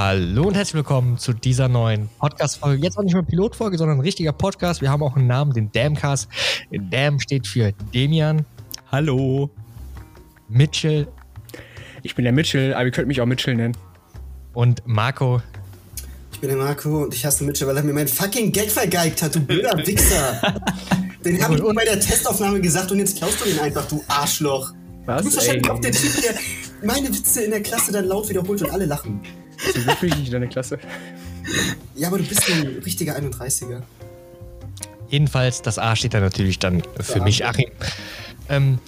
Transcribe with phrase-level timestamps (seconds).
[0.00, 2.84] Hallo und herzlich willkommen zu dieser neuen Podcast-Folge.
[2.84, 4.80] Jetzt auch nicht mehr Pilotfolge, sondern ein richtiger Podcast.
[4.80, 6.28] Wir haben auch einen Namen, den Damcast.
[6.70, 8.46] Dam steht für Demian.
[8.92, 9.50] Hallo.
[10.48, 11.08] Mitchell.
[12.04, 13.76] Ich bin der Mitchell, aber ihr könnt mich auch Mitchell nennen.
[14.54, 15.42] Und Marco.
[16.32, 19.20] Ich bin der Marco und ich hasse Mitchell, weil er mir mein fucking Geld vergeigt
[19.20, 20.40] hat, du blöder Wichser.
[21.24, 24.72] Den habe ich bei der Testaufnahme gesagt und jetzt klaust du ihn einfach, du Arschloch.
[25.06, 25.22] Was?
[25.22, 26.34] Du bist wahrscheinlich auch der Typ, der
[26.84, 29.20] meine Witze in der Klasse dann laut wiederholt und alle lachen.
[29.72, 30.78] Zum Glück bin ich nicht in deiner Klasse.
[31.94, 33.82] Ja, aber du bist ein richtiger 31er.
[35.08, 37.24] Jedenfalls, das A steht da natürlich dann für Ja.
[37.24, 37.70] mich, Achim.
[38.50, 38.78] Ähm,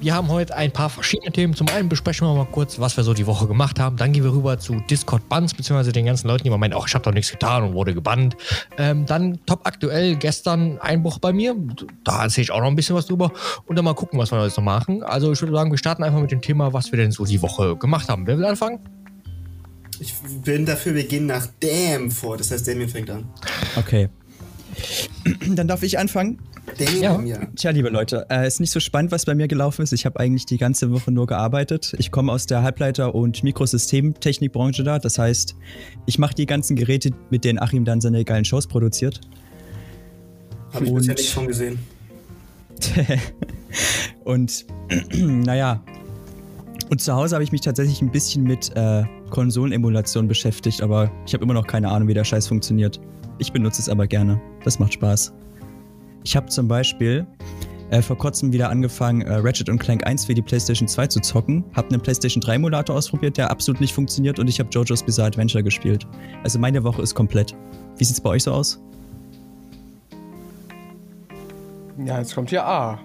[0.00, 1.54] wir haben heute ein paar verschiedene Themen.
[1.54, 3.96] Zum einen besprechen wir mal kurz, was wir so die Woche gemacht haben.
[3.96, 6.94] Dann gehen wir rüber zu Discord-Bans, beziehungsweise den ganzen Leuten, die immer meinen, ach, ich
[6.94, 8.36] habe doch nichts getan und wurde gebannt.
[8.78, 11.54] Ähm, dann top aktuell, gestern Einbruch bei mir.
[12.04, 13.32] Da erzähle ich auch noch ein bisschen was drüber.
[13.66, 15.02] Und dann mal gucken, was wir jetzt noch machen.
[15.02, 17.42] Also ich würde sagen, wir starten einfach mit dem Thema, was wir denn so die
[17.42, 18.26] Woche gemacht haben.
[18.26, 18.78] Wer will anfangen?
[20.00, 22.36] Ich bin dafür, wir gehen nach Damn vor.
[22.36, 23.28] Das heißt, Damien fängt an.
[23.76, 24.08] Okay.
[25.48, 26.38] Dann darf ich anfangen.
[26.78, 27.38] Damn, ja.
[27.56, 29.92] Tja, liebe Leute, äh, ist nicht so spannend, was bei mir gelaufen ist.
[29.92, 31.94] Ich habe eigentlich die ganze Woche nur gearbeitet.
[31.98, 34.98] Ich komme aus der Halbleiter- und Mikrosystemtechnikbranche da.
[34.98, 35.56] Das heißt,
[36.06, 39.20] ich mache die ganzen Geräte, mit denen Achim dann seine geilen Shows produziert.
[40.74, 41.78] Habe ich Und- bisher nichts von gesehen.
[44.24, 44.66] und
[45.14, 45.82] naja.
[46.90, 51.34] Und zu Hause habe ich mich tatsächlich ein bisschen mit äh, Konsolenemulation beschäftigt, aber ich
[51.34, 52.98] habe immer noch keine Ahnung, wie der Scheiß funktioniert.
[53.38, 54.40] Ich benutze es aber gerne.
[54.64, 55.32] Das macht Spaß.
[56.24, 57.26] Ich habe zum Beispiel
[57.90, 61.64] äh, vor kurzem wieder angefangen, äh, Ratchet Clank 1 für die PlayStation 2 zu zocken.
[61.74, 65.28] Habe einen PlayStation 3 Emulator ausprobiert, der absolut nicht funktioniert und ich habe JoJo's Bizarre
[65.28, 66.06] Adventure gespielt.
[66.42, 67.54] Also meine Woche ist komplett.
[67.96, 68.80] Wie sieht's bei euch so aus?
[72.04, 72.98] Ja, jetzt kommt hier A.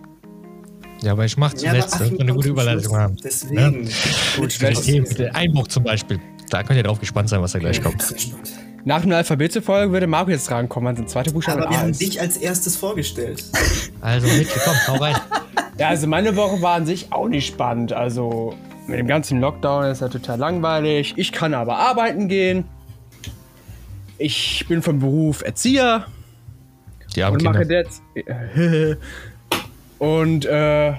[1.04, 3.16] Ja, aber ich mache Ja, zuletzt, wir eine gute Überleitung haben.
[3.24, 3.90] Deswegen.
[4.38, 6.20] Gut, Das das Thema mit dem Einbruch zum Beispiel.
[6.50, 8.04] Da könnt ihr drauf gespannt sein, was da gleich kommt.
[8.86, 11.90] Nach einer Alphabetfolge würde Marco jetzt drankommen, weil sein zweiter Buchstabe Aber wir A haben
[11.92, 12.02] ist.
[12.02, 13.44] dich als erstes vorgestellt.
[14.02, 15.16] Also, Mitchell, komm, hau rein.
[15.80, 17.94] Ja, also meine Woche war an sich auch nicht spannend.
[17.94, 18.56] Also
[18.86, 21.16] mit dem ganzen Lockdown ist ja total langweilig.
[21.18, 22.66] Ich kann aber arbeiten gehen.
[24.20, 26.06] Ich bin vom Beruf Erzieher
[27.16, 27.80] Die armen und mache Kinder.
[27.80, 28.04] jetzt.
[30.04, 30.90] und äh,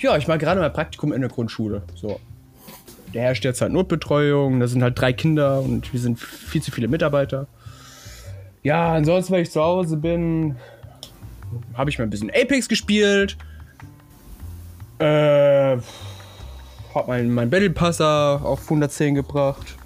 [0.00, 1.82] ja, ich mache gerade mal Praktikum in der Grundschule.
[1.94, 2.18] So.
[3.14, 4.58] Der herrscht jetzt halt Notbetreuung.
[4.58, 7.46] Da sind halt drei Kinder und wir sind viel zu viele Mitarbeiter.
[8.64, 10.56] Ja, ansonsten, wenn ich zu Hause bin,
[11.74, 13.36] habe ich mal ein bisschen Apex gespielt.
[14.98, 15.76] Äh,
[16.92, 19.76] hab mein, mein Battle Passer auf 110 gebracht.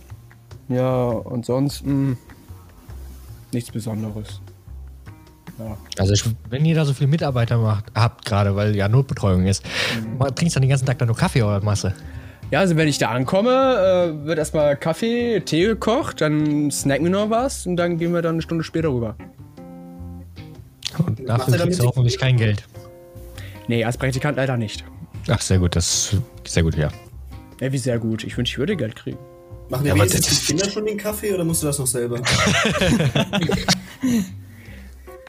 [0.71, 2.17] Ja, ansonsten
[3.53, 4.41] nichts Besonderes.
[5.59, 5.77] Ja.
[5.99, 9.63] Also, ich, wenn ihr da so viele Mitarbeiter macht, habt gerade, weil ja Notbetreuung ist,
[10.19, 11.95] mal- trinkst du dann den ganzen Tag dann nur Kaffee oder Masse?
[12.51, 13.51] Ja, also wenn ich da ankomme,
[14.23, 18.23] äh, wird erstmal Kaffee, Tee gekocht, dann snacken wir noch was und dann gehen wir
[18.23, 19.17] dann eine Stunde später rüber.
[21.07, 22.65] Und dafür kriegst du hoffentlich kein Geld.
[23.67, 24.85] Nee, als Praktikant leider nicht.
[25.29, 26.91] Ach, sehr gut, das ist sehr gut, ja.
[27.61, 28.25] Ja, wie sehr gut.
[28.25, 29.19] Ich wünsche, ich würde Geld kriegen.
[29.71, 31.87] Machen Ja, wir aber jetzt die Kinder schon den Kaffee oder musst du das noch
[31.87, 32.21] selber?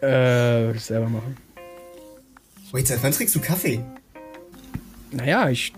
[0.02, 0.08] Äh,
[0.66, 1.38] würde ich selber machen.
[2.72, 3.80] Wait, seit wann trinkst du Kaffee?
[5.12, 5.74] Naja, ich.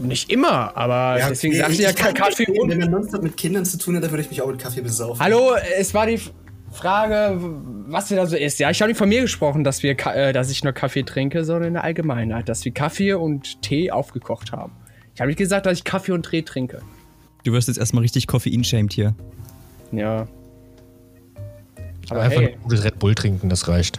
[0.00, 3.36] Nicht immer, aber deswegen okay, sagst du ja kann Kaffee und Wenn man nonstop mit
[3.36, 5.22] Kindern zu tun hat, dann würde ich mich auch mit Kaffee besaufen.
[5.22, 6.18] Hallo, es war die
[6.72, 7.38] Frage,
[7.86, 8.58] was wir da so isst.
[8.58, 11.02] Ja, ich habe nicht von mir gesprochen, dass, wir, Ka- äh, dass ich nur Kaffee
[11.02, 14.72] trinke, sondern in der Allgemeinheit, dass wir Kaffee und Tee aufgekocht haben.
[15.14, 16.80] Ich habe nicht gesagt, dass ich Kaffee und Tee trinke.
[17.44, 19.14] Du wirst jetzt erstmal richtig Koffein-shamed hier.
[19.92, 20.26] Ja.
[22.10, 23.98] Aber Einfach hey, ein gutes Red Bull trinken, das reicht.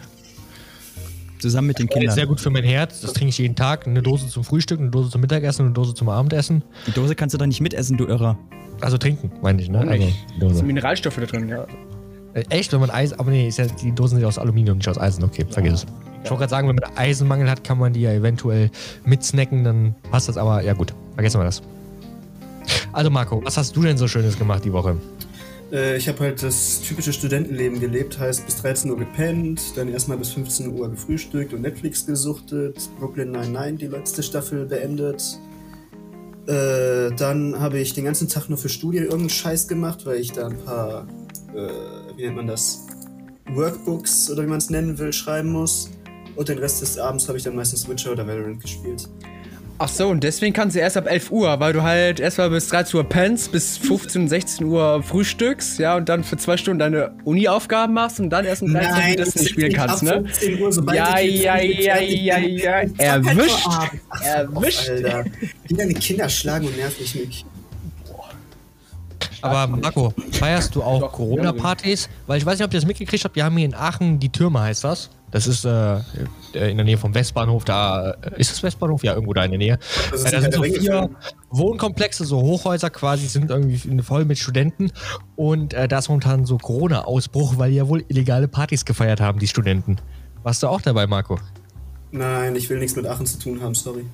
[1.38, 2.28] Zusammen mit den Ist sehr Kindern.
[2.28, 3.86] gut für mein Herz, das trinke ich jeden Tag.
[3.86, 6.62] Eine Dose zum Frühstück, eine Dose zum Mittagessen und eine Dose zum Abendessen.
[6.86, 8.38] Die Dose kannst du doch nicht mitessen, du Irrer.
[8.80, 9.80] Also trinken, meine ich, ne?
[9.80, 10.16] Also, nicht?
[10.30, 10.56] die da Dose.
[10.56, 11.66] sind Mineralstoffe da drin, ja.
[12.34, 14.88] Äh, Echt, wenn man Eisen, aber nee, ist ja, die Dosen sind aus Aluminium, nicht
[14.88, 15.22] aus Eisen.
[15.22, 15.86] Okay, vergiss es.
[16.24, 18.70] Ich wollte gerade sagen, wenn man Eisenmangel hat, kann man die ja eventuell
[19.04, 21.62] mitsnacken, dann passt das, aber ja gut, vergessen wir das.
[22.92, 24.96] Also Marco, was hast du denn so Schönes gemacht die Woche?
[25.74, 30.16] Äh, ich habe halt das typische Studentenleben gelebt, heißt bis 13 Uhr gepennt, dann erstmal
[30.16, 35.38] bis 15 Uhr gefrühstückt und Netflix gesuchtet, Brooklyn 99 die letzte Staffel beendet.
[36.46, 40.30] Äh, dann habe ich den ganzen Tag nur für Studien irgendeinen Scheiß gemacht, weil ich
[40.30, 41.08] da ein paar,
[41.54, 42.86] äh, wie nennt man das,
[43.52, 45.90] Workbooks oder wie man es nennen will, schreiben muss.
[46.36, 49.08] Und den Rest des Abends habe ich dann meistens Witcher oder Valorant gespielt.
[49.76, 52.68] Ach so, und deswegen kannst du erst ab 11 Uhr, weil du halt erstmal bis
[52.68, 57.16] 13 Uhr pennst, bis 15, 16 Uhr frühstückst, ja, und dann für zwei Stunden deine
[57.24, 60.24] Uni-Aufgaben machst und dann erst um 13 Uhr das nicht spielen kannst, ne?
[60.26, 63.66] 15 Uhr, Ja, ja, ja, ja, ja, erwischt.
[64.22, 64.90] Erwischt.
[64.90, 65.24] Alter.
[65.68, 67.46] Die deine Kinder schlagen und nerv mich nicht.
[69.42, 72.08] Aber Marco, feierst du auch Corona-Partys?
[72.26, 73.36] Weil ich weiß nicht, ob ihr das mitgekriegt habt.
[73.36, 75.10] Wir haben hier in Aachen die Türme, heißt das.
[75.34, 75.96] Das ist äh,
[76.52, 77.64] in der Nähe vom Westbahnhof.
[77.64, 79.02] Da äh, ist das Westbahnhof?
[79.02, 79.78] Ja, irgendwo da in der Nähe.
[80.12, 81.10] Das ist Äh, da sind so vier.
[81.50, 84.92] Wohnkomplexe, so Hochhäuser quasi, sind irgendwie voll mit Studenten.
[85.34, 89.40] Und äh, da ist momentan so Corona-Ausbruch, weil die ja wohl illegale Partys gefeiert haben,
[89.40, 89.96] die Studenten.
[90.44, 91.40] Warst du auch dabei, Marco?
[92.12, 94.04] Nein, ich will nichts mit Aachen zu tun haben, sorry.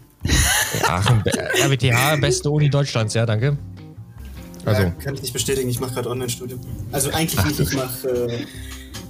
[0.89, 3.59] Aachen, äh, RWTH, beste Uni Deutschlands, ja, danke.
[4.65, 6.61] Also, Ja, kann ich nicht bestätigen, ich mache gerade Online-Studium.
[6.93, 8.47] Also eigentlich nicht, ich mache, äh,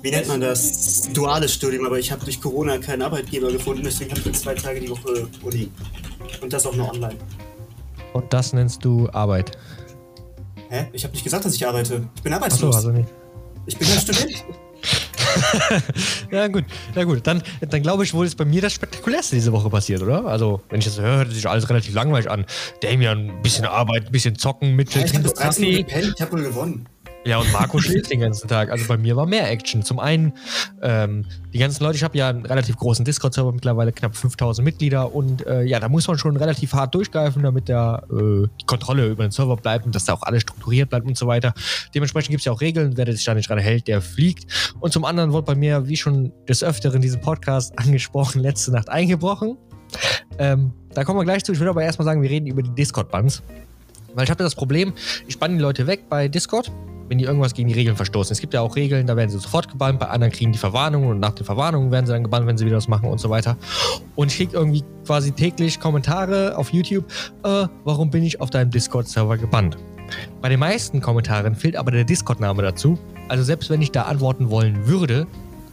[0.03, 1.09] wie nennt man das?
[1.13, 4.81] Duales Studium, aber ich habe durch Corona keinen Arbeitgeber gefunden, deswegen habe ich zwei Tage
[4.81, 5.71] die Woche Uni.
[6.41, 7.17] Und das auch nur online.
[8.13, 9.53] und das nennst du Arbeit.
[10.69, 10.87] Hä?
[10.93, 12.09] Ich habe nicht gesagt, dass ich arbeite.
[12.17, 12.77] Ich bin arbeitslos.
[12.77, 13.09] also nicht.
[13.67, 14.45] Ich bin ein Student.
[16.31, 17.27] Ja, gut, ja gut.
[17.27, 20.25] Dann, dann glaube ich, wohl ist bei mir das Spektakulärste diese Woche passiert, oder?
[20.27, 22.45] Also, wenn ich das höre, hört sich alles relativ langweilig an.
[22.83, 25.71] Damian, ein bisschen Arbeit, ein bisschen zocken, mit Ja, ich habe trinkt bis 13 Uhr
[25.71, 25.83] Kaffee.
[25.83, 26.89] gepennt, ich habe wohl gewonnen.
[27.25, 28.71] Ja, und Marco schläft den ganzen Tag.
[28.71, 29.83] Also bei mir war mehr Action.
[29.83, 30.33] Zum einen,
[30.81, 35.15] ähm, die ganzen Leute, ich habe ja einen relativ großen Discord-Server, mittlerweile knapp 5000 Mitglieder
[35.15, 39.09] und äh, ja, da muss man schon relativ hart durchgreifen, damit da äh, die Kontrolle
[39.09, 41.53] über den Server bleibt und dass da auch alles strukturiert bleibt und so weiter.
[41.95, 44.47] Dementsprechend gibt es ja auch Regeln, wer sich da nicht dran hält, der fliegt.
[44.81, 48.73] Und zum anderen wurde bei mir, wie schon des Öfteren in diesem Podcast angesprochen, letzte
[48.73, 49.59] Nacht eingebrochen.
[50.39, 51.53] Ähm, da kommen wir gleich zu.
[51.53, 53.43] Ich will aber erstmal sagen, wir reden über die Discord-Bans.
[54.15, 54.93] Weil ich habe das Problem,
[55.29, 56.73] ich banne die Leute weg bei Discord,
[57.11, 58.33] wenn die irgendwas gegen die Regeln verstoßen.
[58.33, 61.11] Es gibt ja auch Regeln, da werden sie sofort gebannt, bei anderen kriegen die Verwarnungen
[61.11, 63.29] und nach den Verwarnungen werden sie dann gebannt, wenn sie wieder was machen und so
[63.29, 63.57] weiter.
[64.15, 67.05] Und ich kriege irgendwie quasi täglich Kommentare auf YouTube,
[67.43, 69.77] äh, warum bin ich auf deinem Discord-Server gebannt?
[70.41, 72.97] Bei den meisten Kommentaren fehlt aber der Discord-Name dazu.
[73.27, 75.27] Also selbst wenn ich da antworten wollen würde,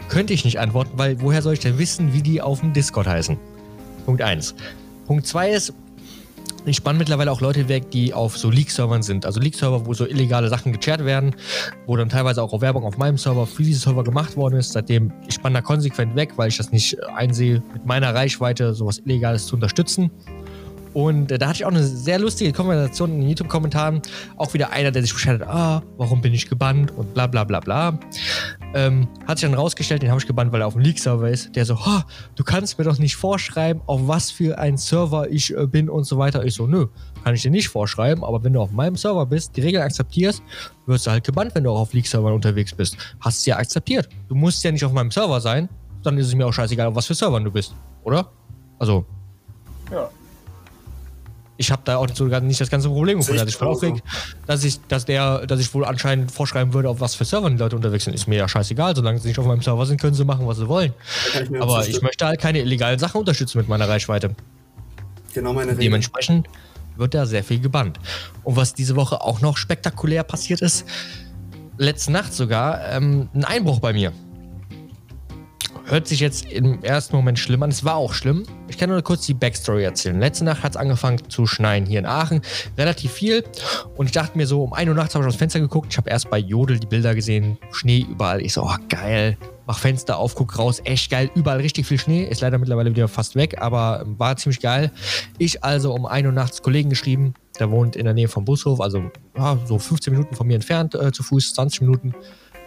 [0.09, 3.05] könnte ich nicht antworten, weil woher soll ich denn wissen, wie die auf dem Discord
[3.05, 3.37] heißen?
[4.07, 4.55] Punkt 1.
[5.05, 5.73] Punkt 2 ist,
[6.67, 9.25] ich spanne mittlerweile auch Leute weg, die auf so Leak-Servern sind.
[9.25, 11.35] Also Leak-Server, wo so illegale Sachen gecharrt werden,
[11.85, 14.73] wo dann teilweise auch Werbung auf meinem Server für diese Server gemacht worden ist.
[14.73, 18.73] Seitdem, ich spanne da konsequent weg, weil ich das nicht äh, einsehe, mit meiner Reichweite
[18.73, 20.11] sowas Illegales zu unterstützen.
[20.93, 24.01] Und äh, da hatte ich auch eine sehr lustige Konversation in den YouTube-Kommentaren.
[24.37, 27.43] Auch wieder einer, der sich beschwert hat, ah, warum bin ich gebannt und bla bla
[27.43, 27.99] bla bla.
[28.73, 31.55] Ähm, hat sich dann rausgestellt, den habe ich gebannt, weil er auf dem Leak-Server ist.
[31.55, 32.05] Der so, ha,
[32.35, 36.03] du kannst mir doch nicht vorschreiben, auf was für ein Server ich äh, bin und
[36.03, 36.45] so weiter.
[36.45, 36.87] Ich so, nö,
[37.23, 40.41] kann ich dir nicht vorschreiben, aber wenn du auf meinem Server bist, die Regeln akzeptierst,
[40.85, 42.97] wirst du halt gebannt, wenn du auch auf Leak-Servern unterwegs bist.
[43.19, 44.09] Hast es ja akzeptiert.
[44.27, 45.69] Du musst ja nicht auf meinem Server sein,
[46.03, 48.31] dann ist es mir auch scheißegal, auf was für Servern du bist, oder?
[48.79, 49.05] Also.
[51.57, 53.39] Ich habe da auch sogar nicht das ganze Problem gefunden.
[53.39, 54.03] Also ich aufregt,
[54.45, 57.59] dass ich, dass der, dass ich wohl anscheinend vorschreiben würde, auf was für Servern die
[57.59, 58.13] Leute unterwegs sind.
[58.13, 58.95] Ist mir ja scheißegal.
[58.95, 60.93] Solange sie nicht auf meinem Server sind, können sie machen, was sie wollen.
[61.33, 64.35] Ich Aber ich möchte halt keine illegalen Sachen unterstützen mit meiner Reichweite.
[65.33, 65.83] Genau meine Regel.
[65.83, 66.47] Dementsprechend
[66.95, 67.99] wird da sehr viel gebannt.
[68.43, 70.85] Und was diese Woche auch noch spektakulär passiert ist,
[71.77, 74.13] letzte Nacht sogar, ähm, ein Einbruch bei mir.
[75.89, 77.69] Hört sich jetzt im ersten Moment schlimm an.
[77.69, 78.43] Es war auch schlimm.
[78.67, 80.19] Ich kann nur kurz die Backstory erzählen.
[80.19, 82.41] Letzte Nacht hat es angefangen zu schneien hier in Aachen.
[82.77, 83.45] Relativ viel.
[83.95, 85.87] Und ich dachte mir so, um 1 Uhr nachts habe ich dem Fenster geguckt.
[85.89, 87.57] Ich habe erst bei Jodel die Bilder gesehen.
[87.71, 88.41] Schnee überall.
[88.41, 89.37] Ich so, oh geil.
[89.65, 90.81] Mach Fenster auf, guck raus.
[90.83, 91.31] Echt geil.
[91.35, 92.25] Überall richtig viel Schnee.
[92.25, 94.91] Ist leider mittlerweile wieder fast weg, aber war ziemlich geil.
[95.37, 97.33] Ich also um 1 Uhr nachts Kollegen geschrieben.
[97.59, 100.95] Der wohnt in der Nähe vom Bushof, also ja, so 15 Minuten von mir entfernt,
[100.95, 102.13] äh, zu Fuß, 20 Minuten.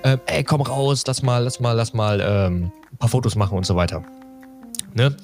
[0.04, 3.56] Ähm, ey, komm raus, lass mal, lass mal, lass mal ähm, ein paar Fotos machen
[3.56, 4.02] und so weiter.
[4.94, 5.16] Ne?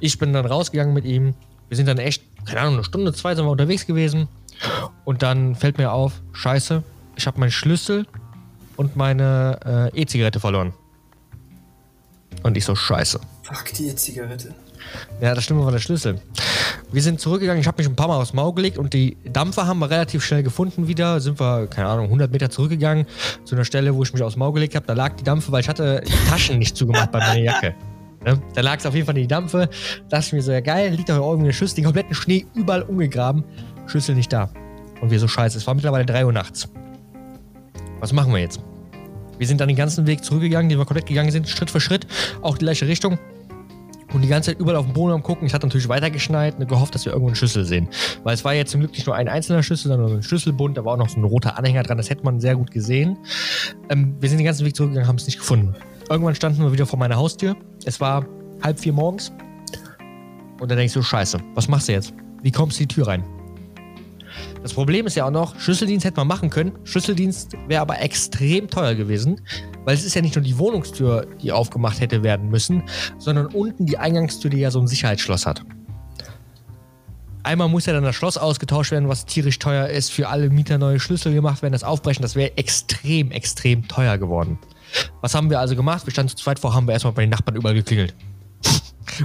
[0.00, 1.34] Ich bin dann rausgegangen mit ihm.
[1.68, 4.28] Wir sind dann echt, keine Ahnung, eine Stunde, zwei sind wir unterwegs gewesen.
[5.04, 6.82] Und dann fällt mir auf, scheiße,
[7.16, 8.06] ich habe meinen Schlüssel
[8.76, 10.72] und meine äh, E-Zigarette verloren.
[12.42, 13.20] Und ich so, scheiße.
[13.42, 14.54] Fuck, die E-Zigarette.
[15.20, 16.20] Ja, das Schlimme war der Schlüssel.
[16.90, 19.66] Wir sind zurückgegangen, ich habe mich ein paar Mal aufs Maul gelegt und die Dampfer
[19.66, 21.20] haben wir relativ schnell gefunden wieder.
[21.20, 23.06] Sind wir, keine Ahnung, 100 Meter zurückgegangen
[23.44, 24.86] zu einer Stelle, wo ich mich aufs Maul gelegt habe.
[24.86, 27.74] Da lag die Dampfe, weil ich hatte die Taschen nicht zugemacht bei meiner Jacke.
[28.24, 28.40] Ne?
[28.54, 29.68] Da lag es auf jeden Fall in die Dampfe.
[30.08, 32.46] Da dachte ich mir so, ja geil, liegt doch irgendwie eine Schüssel, den kompletten Schnee
[32.54, 33.44] überall umgegraben.
[33.86, 34.50] Schlüssel nicht da.
[35.02, 36.68] Und wir so scheiße, es war mittlerweile 3 Uhr nachts.
[38.00, 38.60] Was machen wir jetzt?
[39.36, 42.06] Wir sind dann den ganzen Weg zurückgegangen, den wir komplett gegangen sind, Schritt für Schritt,
[42.42, 43.18] auch die gleiche Richtung.
[44.12, 45.46] Und die ganze Zeit überall auf dem Boden am gucken.
[45.46, 47.88] Ich hatte natürlich weitergeschneit und gehofft, dass wir irgendwo einen Schlüssel sehen.
[48.22, 50.78] Weil es war jetzt zum Glück nicht nur ein einzelner Schlüssel, sondern ein Schlüsselbund.
[50.78, 51.98] Da war auch noch so ein roter Anhänger dran.
[51.98, 53.18] Das hätte man sehr gut gesehen.
[53.90, 55.74] Ähm, wir sind den ganzen Weg zurückgegangen, haben es nicht gefunden.
[56.08, 57.54] Irgendwann standen wir wieder vor meiner Haustür.
[57.84, 58.24] Es war
[58.62, 59.30] halb vier morgens.
[60.58, 62.14] Und dann denkst du, scheiße, was machst du jetzt?
[62.42, 63.37] Wie kommst du die Tür rein?
[64.62, 66.72] Das Problem ist ja auch noch, Schlüsseldienst hätte man machen können.
[66.84, 69.40] Schlüsseldienst wäre aber extrem teuer gewesen,
[69.84, 72.82] weil es ist ja nicht nur die Wohnungstür, die aufgemacht hätte werden müssen,
[73.18, 75.62] sondern unten die Eingangstür, die ja so ein Sicherheitsschloss hat.
[77.44, 80.10] Einmal muss ja dann das Schloss ausgetauscht werden, was tierisch teuer ist.
[80.10, 84.58] Für alle Mieter neue Schlüssel gemacht werden, das Aufbrechen, das wäre extrem, extrem teuer geworden.
[85.22, 86.06] Was haben wir also gemacht?
[86.06, 88.14] Wir standen zu zweit vor, haben wir erstmal bei den Nachbarn überall geklingelt.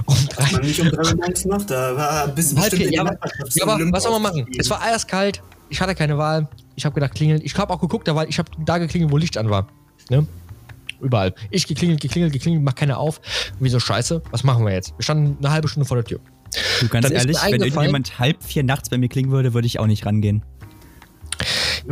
[0.06, 0.52] Um drei.
[0.52, 3.18] Man nicht um drei Uhr morgens noch, da war ein bisschen Halb vier, ja, aber,
[3.54, 4.46] ja, aber was soll man machen?
[4.58, 6.48] Es war eiskalt, ich hatte keine Wahl.
[6.76, 7.40] Ich habe gedacht, klingeln.
[7.44, 9.68] Ich habe auch geguckt, da war, ich habe da geklingelt, wo Licht an war.
[10.10, 10.26] Ne?
[11.00, 11.34] Überall.
[11.50, 13.20] Ich geklingelt, geklingelt, geklingelt, macht keiner auf.
[13.60, 14.22] Wieso scheiße?
[14.30, 14.96] Was machen wir jetzt?
[14.96, 16.20] Wir standen eine halbe Stunde vor der Tür.
[16.80, 19.78] Du, ganz Dann ehrlich, wenn irgendjemand halb vier nachts bei mir klingen würde, würde ich
[19.78, 20.42] auch nicht rangehen.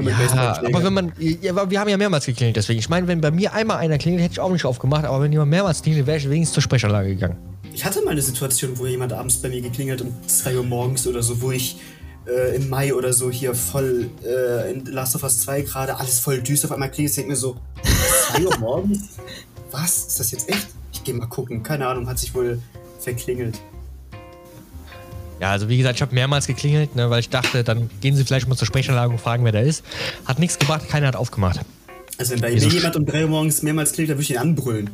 [0.01, 2.79] Ja, aber wenn man, ja, wir haben ja mehrmals geklingelt, deswegen.
[2.79, 5.33] Ich meine, wenn bei mir einmal einer klingelt, hätte ich auch nicht aufgemacht, aber wenn
[5.33, 7.37] jemand mehrmals klingelt, wäre ich wenigstens zur Sprechanlage gegangen.
[7.75, 11.07] Ich hatte mal eine Situation, wo jemand abends bei mir geklingelt um 2 Uhr morgens
[11.07, 11.77] oder so, wo ich
[12.27, 16.21] äh, im Mai oder so hier voll äh, in Last of Us 2 gerade alles
[16.21, 17.57] voll düster auf einmal klingelt, ich denke mir so,
[18.35, 19.17] 2 Uhr morgens?
[19.71, 20.07] Was?
[20.09, 20.69] Ist das jetzt echt?
[20.93, 21.63] Ich gehe mal gucken.
[21.63, 22.61] Keine Ahnung, hat sich wohl
[23.01, 23.59] verklingelt.
[25.41, 28.25] Ja, also wie gesagt, ich habe mehrmals geklingelt, ne, weil ich dachte, dann gehen sie
[28.25, 29.83] vielleicht mal zur Sprechanlage und fragen, wer da ist.
[30.27, 31.61] Hat nichts gebracht, keiner hat aufgemacht.
[32.19, 34.39] Also wenn bei mir jemand um 3 Uhr morgens mehrmals klingelt, dann würde ich ihn
[34.39, 34.91] anbrüllen.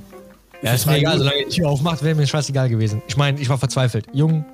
[0.62, 3.02] Ja, ist mir egal, solange die Tür aufmacht, wäre mir scheißegal gewesen.
[3.06, 4.06] Ich meine, ich war verzweifelt.
[4.12, 4.44] Jung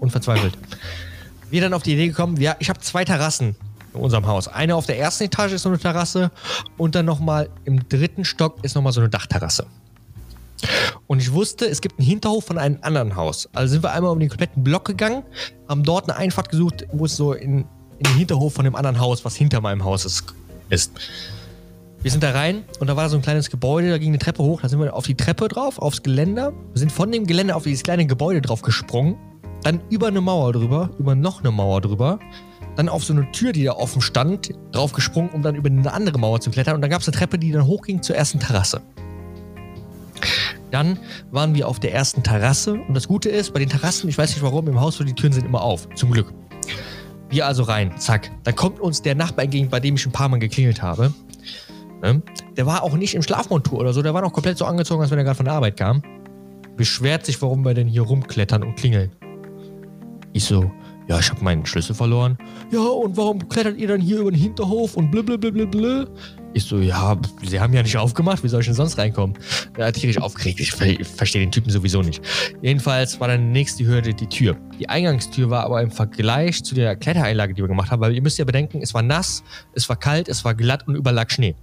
[0.00, 0.56] und verzweifelt.
[1.50, 3.56] Wir dann auf die Idee gekommen, ja, ich habe zwei Terrassen
[3.94, 4.48] in unserem Haus.
[4.48, 6.30] Eine auf der ersten Etage ist so eine Terrasse
[6.76, 9.66] und dann nochmal im dritten Stock ist nochmal so eine Dachterrasse.
[11.06, 13.48] Und ich wusste, es gibt einen Hinterhof von einem anderen Haus.
[13.52, 15.24] Also sind wir einmal um den kompletten Block gegangen,
[15.68, 17.64] haben dort eine Einfahrt gesucht, wo es so in,
[17.98, 20.24] in den Hinterhof von dem anderen Haus, was hinter meinem Haus ist,
[20.68, 20.92] ist.
[22.02, 24.42] Wir sind da rein und da war so ein kleines Gebäude, da ging eine Treppe
[24.42, 26.52] hoch, da sind wir auf die Treppe drauf, aufs Geländer.
[26.72, 29.16] Wir sind von dem Geländer auf dieses kleine Gebäude drauf gesprungen,
[29.62, 32.18] dann über eine Mauer drüber, über noch eine Mauer drüber,
[32.74, 35.92] dann auf so eine Tür, die da offen stand, drauf gesprungen, um dann über eine
[35.92, 38.40] andere Mauer zu klettern und dann gab es eine Treppe, die dann hochging zur ersten
[38.40, 38.80] Terrasse.
[40.72, 40.98] Dann
[41.30, 44.30] waren wir auf der ersten Terrasse und das Gute ist, bei den Terrassen, ich weiß
[44.30, 45.86] nicht warum, im Haus, die Türen sind immer auf.
[45.94, 46.32] Zum Glück.
[47.30, 48.32] Wir also rein, zack.
[48.42, 51.14] Da kommt uns der Nachbar entgegen, bei dem ich ein paar Mal geklingelt habe.
[52.02, 52.22] Ne?
[52.56, 55.10] Der war auch nicht im Schlafmontur oder so, der war noch komplett so angezogen, als
[55.10, 56.02] wenn er gerade von der Arbeit kam.
[56.76, 59.12] Beschwert sich, warum wir denn hier rumklettern und klingeln.
[60.32, 60.70] Ich so,
[61.08, 62.38] ja, ich habe meinen Schlüssel verloren.
[62.70, 66.06] Ja, und warum klettert ihr dann hier über den Hinterhof und blablabla?
[66.54, 69.38] Ich so, ja, sie haben ja nicht aufgemacht, wie soll ich denn sonst reinkommen?
[69.74, 72.22] Da hat tierisch aufgeregt, ich, ich verstehe den Typen sowieso nicht.
[72.60, 74.56] Jedenfalls war dann nächste Hürde die Tür.
[74.78, 78.22] Die Eingangstür war aber im Vergleich zu der Klettereinlage, die wir gemacht haben, weil ihr
[78.22, 79.42] müsst ja bedenken, es war nass,
[79.74, 81.54] es war kalt, es war glatt und überall lag Schnee.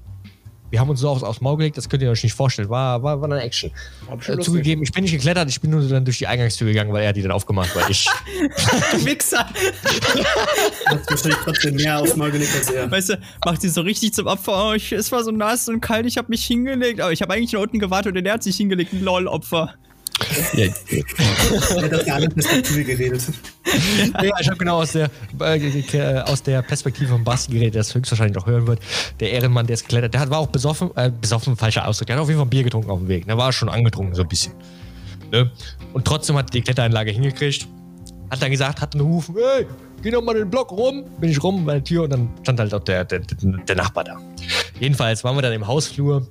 [0.71, 2.69] Wir haben uns so aufs, aufs Maul gelegt, das könnt ihr euch nicht vorstellen.
[2.69, 3.71] War, war, war eine Action.
[4.27, 7.03] Äh, zugegeben, ich bin nicht geklettert, ich bin nur dann durch die Eingangstür gegangen, weil
[7.03, 8.07] er die dann aufgemacht, weil ich.
[9.05, 9.45] Wichser!
[10.85, 12.89] Hat wahrscheinlich trotzdem mehr aufs Maul gelegt als er.
[12.89, 14.69] Weißt du, macht sie so richtig zum Opfer.
[14.69, 17.01] Oh, ich, es war so nass und kalt, ich habe mich hingelegt.
[17.01, 18.93] Aber ich habe eigentlich nur unten gewartet und der hat sich hingelegt.
[18.93, 19.73] Lol, Opfer.
[20.53, 20.67] Ja.
[20.67, 23.21] hat aus der anderen Perspektive geredet.
[24.21, 27.93] Ja, ich habe genau aus der, äh, aus der Perspektive von Basti geredet, der es
[27.93, 28.79] höchstwahrscheinlich auch hören wird.
[29.19, 32.07] Der Ehrenmann, der ist geklettert, der war auch besoffen, äh, besoffen, falscher Ausdruck.
[32.07, 33.25] Der hat auf jeden Fall ein Bier getrunken auf dem Weg.
[33.27, 34.53] Der war schon angetrunken, so ein bisschen.
[35.31, 35.51] Ne?
[35.93, 37.67] Und trotzdem hat die Klettereinlage hingekriegt.
[38.29, 39.65] Hat dann gesagt, hat einen gerufen, hey,
[40.01, 41.05] geh doch mal den Block rum.
[41.19, 44.03] Bin ich rum bei der Tür und dann stand halt auch der, der, der Nachbar
[44.03, 44.17] da.
[44.79, 46.27] Jedenfalls waren wir dann im Hausflur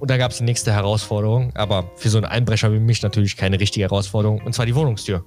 [0.00, 3.36] und da gab es die nächste Herausforderung, aber für so einen Einbrecher wie mich natürlich
[3.36, 5.24] keine richtige Herausforderung, und zwar die Wohnungstür.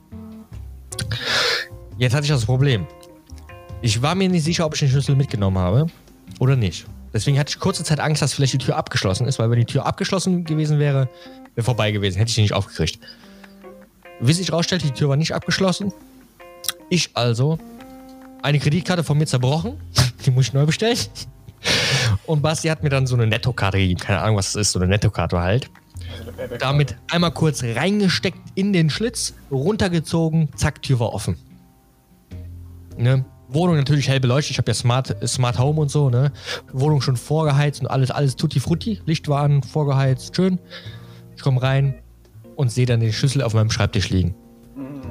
[1.98, 2.88] Jetzt hatte ich das Problem.
[3.82, 5.88] Ich war mir nicht sicher, ob ich den Schlüssel mitgenommen habe
[6.40, 6.86] oder nicht.
[7.14, 9.66] Deswegen hatte ich kurze Zeit Angst, dass vielleicht die Tür abgeschlossen ist, weil wenn die
[9.66, 11.10] Tür abgeschlossen gewesen wäre,
[11.56, 13.00] wäre vorbei gewesen, hätte ich die nicht aufgekriegt.
[14.20, 15.92] Wie sich herausstellte, die Tür war nicht abgeschlossen.
[16.90, 17.58] Ich also
[18.42, 19.80] eine Kreditkarte von mir zerbrochen.
[20.26, 20.98] Die muss ich neu bestellen.
[22.26, 24.00] Und Basti hat mir dann so eine Nettokarte gegeben.
[24.00, 25.70] Keine Ahnung, was das ist, so eine Nettokarte halt.
[26.60, 31.38] Damit einmal kurz reingesteckt in den Schlitz, runtergezogen, zack, Tür war offen.
[32.98, 33.26] Ne?
[33.48, 34.52] Wohnung natürlich hell beleuchtet.
[34.52, 36.32] Ich habe ja Smart, Smart Home und so, ne?
[36.72, 39.02] Wohnung schon vorgeheizt und alles, alles tutti frutti.
[39.06, 40.60] Licht war an, vorgeheizt, schön.
[41.36, 41.96] Ich komme rein
[42.56, 44.36] und sehe dann den Schlüssel auf meinem Schreibtisch liegen.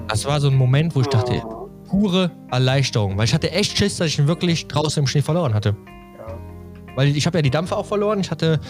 [0.09, 1.43] Das war so ein Moment, wo ich dachte,
[1.89, 5.53] pure Erleichterung, weil ich hatte echt Schiss, dass ich ihn wirklich draußen im Schnee verloren
[5.53, 5.77] hatte.
[6.95, 8.21] Weil ich habe ja die Dampfer auch verloren.
[8.21, 8.61] Ich hatte,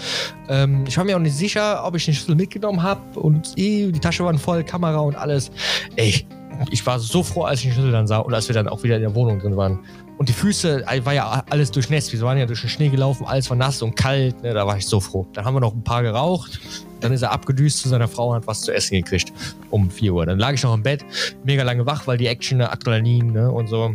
[0.48, 3.18] ähm, ich war mir auch nicht sicher, ob ich den Schlüssel mitgenommen habe.
[3.18, 5.50] Und eh, die Tasche war voll, Kamera und alles.
[5.96, 6.26] Ey,
[6.70, 8.82] ich war so froh, als ich den Schlüssel dann sah und als wir dann auch
[8.82, 9.80] wieder in der Wohnung drin waren.
[10.20, 12.12] Und die Füße, war ja alles durchnässt.
[12.12, 14.42] Wir waren ja durch den Schnee gelaufen, alles war nass und kalt.
[14.42, 15.26] Ne, da war ich so froh.
[15.32, 16.60] Dann haben wir noch ein paar geraucht.
[17.00, 19.32] Dann ist er abgedüst zu seiner Frau und hat was zu essen gekriegt.
[19.70, 20.26] Um 4 Uhr.
[20.26, 21.06] Dann lag ich noch im Bett,
[21.42, 23.94] mega lange wach, weil die Action, Adrenalin ne, und so.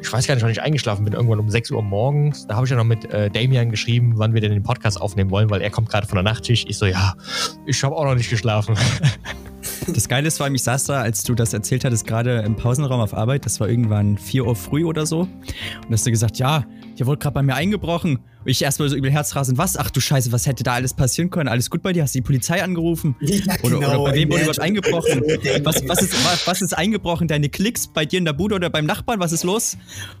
[0.00, 1.12] Ich weiß gar nicht, wann ich eingeschlafen bin.
[1.12, 2.46] Irgendwann um 6 Uhr morgens.
[2.46, 5.32] Da habe ich ja noch mit äh, Damian geschrieben, wann wir denn den Podcast aufnehmen
[5.32, 6.70] wollen, weil er kommt gerade von der Nachtschicht.
[6.70, 7.16] Ich so, ja,
[7.66, 8.76] ich habe auch noch nicht geschlafen.
[9.92, 12.56] Das Geile ist vor allem, ich saß da, als du das erzählt hattest, gerade im
[12.56, 13.44] Pausenraum auf Arbeit.
[13.44, 15.20] Das war irgendwann 4 Uhr früh oder so.
[15.20, 16.64] Und hast du gesagt, ja,
[16.96, 18.16] hier wurde gerade bei mir eingebrochen.
[18.16, 19.76] Und ich erstmal so übel Herzrasen, was?
[19.76, 21.48] Ach du Scheiße, was hätte da alles passieren können?
[21.48, 22.02] Alles gut bei dir?
[22.02, 23.16] Hast du die Polizei angerufen?
[23.20, 25.22] Ja, Oder, oder genau, bei wem wurde was eingebrochen?
[25.62, 27.26] Was, was, ist, was, was ist eingebrochen?
[27.26, 29.18] Deine Klicks bei dir in der Bude oder beim Nachbarn?
[29.18, 29.76] Was ist los?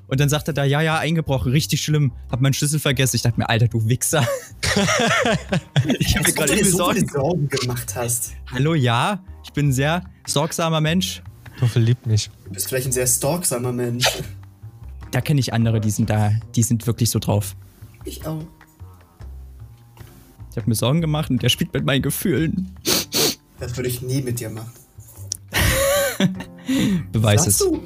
[0.08, 2.12] Und dann sagt er da, ja, ja, eingebrochen, richtig schlimm.
[2.30, 3.16] Hab meinen Schlüssel vergessen.
[3.16, 4.26] Ich dachte mir, Alter, du Wichser.
[5.98, 8.32] ich habe mir gerade so Sorgen gemacht hast.
[8.50, 11.22] Hallo, ja, ich bin ein sehr sorgsamer Mensch.
[11.58, 12.30] Tuffel liebt mich.
[12.46, 14.06] Du bist vielleicht ein sehr stalksamer Mensch.
[15.12, 17.54] Da kenne ich andere, die sind da, die sind wirklich so drauf.
[18.04, 18.42] Ich auch.
[20.50, 22.74] Ich habe mir Sorgen gemacht und der spielt mit meinen Gefühlen.
[23.60, 24.72] Das würde ich nie mit dir machen.
[27.12, 27.68] Beweis Sagst es.
[27.68, 27.82] du?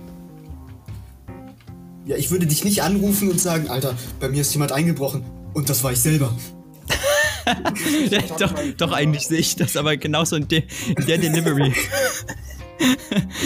[2.06, 5.22] Ja, ich würde dich nicht anrufen und sagen, Alter, bei mir ist jemand eingebrochen.
[5.52, 6.34] Und das war ich selber.
[8.10, 10.62] Ja, doch, doch, eigentlich sehe ich das, aber genauso in, de
[10.96, 11.72] in der Delivery.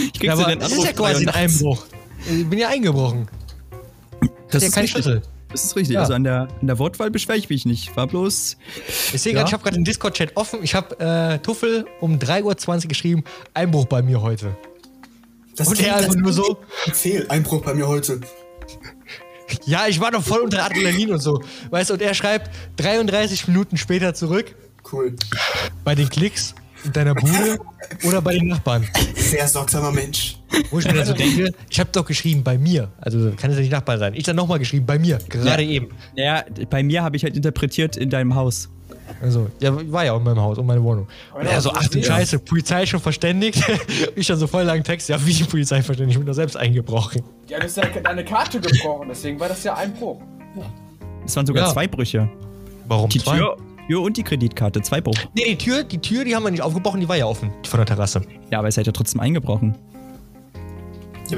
[0.05, 1.29] ich krieg Ja, so den das Anruf ist ja quasi ein.
[1.33, 1.85] Einbruch.
[2.29, 3.27] Ich bin ja eingebrochen.
[4.49, 5.03] Das ja ist kein richtig.
[5.03, 5.21] Schlüssel.
[5.51, 5.93] Das ist richtig.
[5.95, 6.01] Ja.
[6.01, 7.95] Also an der, an der Wortwahl beschwere ich mich nicht.
[7.95, 8.57] War bloß.
[9.13, 9.39] Ich sehe Ja.
[9.39, 10.59] gerade, ich habe gerade den Discord-Chat offen.
[10.63, 14.55] Ich habe äh, Tuffel um 3.20 Uhr geschrieben, Einbruch bei mir heute.
[15.55, 16.57] Das Und er klingt, einfach als nur so,
[16.93, 18.21] Fehl, Einbruch bei mir heute.
[19.65, 21.41] Ja, ich war doch voll unter Adrenalin und so.
[21.69, 24.55] Weißt du, und er schreibt 33 Minuten später zurück,
[24.91, 25.15] Cool.
[25.83, 27.57] bei den Klicks in deiner Bude
[28.03, 28.85] oder bei den Nachbarn.
[29.15, 30.37] Sehr sorgsamer Mensch.
[30.69, 32.91] Wo ich mir dann so denke, ich habe doch geschrieben bei mir.
[32.99, 34.13] Also kann es ja nicht Nachbarn sein.
[34.13, 35.69] Ich dann nochmal geschrieben bei mir, gerade Ja.
[35.69, 35.89] eben.
[36.17, 38.69] Naja, bei mir habe ich halt interpretiert in deinem Haus.
[39.21, 41.07] Also, ja, war ja auch in meinem Haus, um meine Wohnung.
[41.33, 42.05] Und er so, ach du Ja.
[42.05, 43.61] Scheiße, Polizei schon verständigt.
[44.15, 46.57] ich schon so voll langen Text, ja, wie die Polizei verständigt, ich bin doch selbst
[46.57, 47.21] eingebrochen.
[47.47, 50.21] Ja, du hast ja deine Karte gebrochen, deswegen war das ja ein Bruch.
[51.25, 51.73] Es waren sogar Ja.
[51.73, 52.29] zwei Brüche.
[52.87, 53.37] Warum Die zwei?
[53.37, 53.57] Tür,
[53.87, 54.81] Tür und die Kreditkarte.
[54.81, 55.15] Zwei Bruch.
[55.35, 57.69] Nee, die Tür, die Tür, die haben wir nicht aufgebrochen, die war ja offen, die
[57.69, 58.21] von der Terrasse.
[58.51, 59.75] Ja, aber ihr seid ja trotzdem eingebrochen.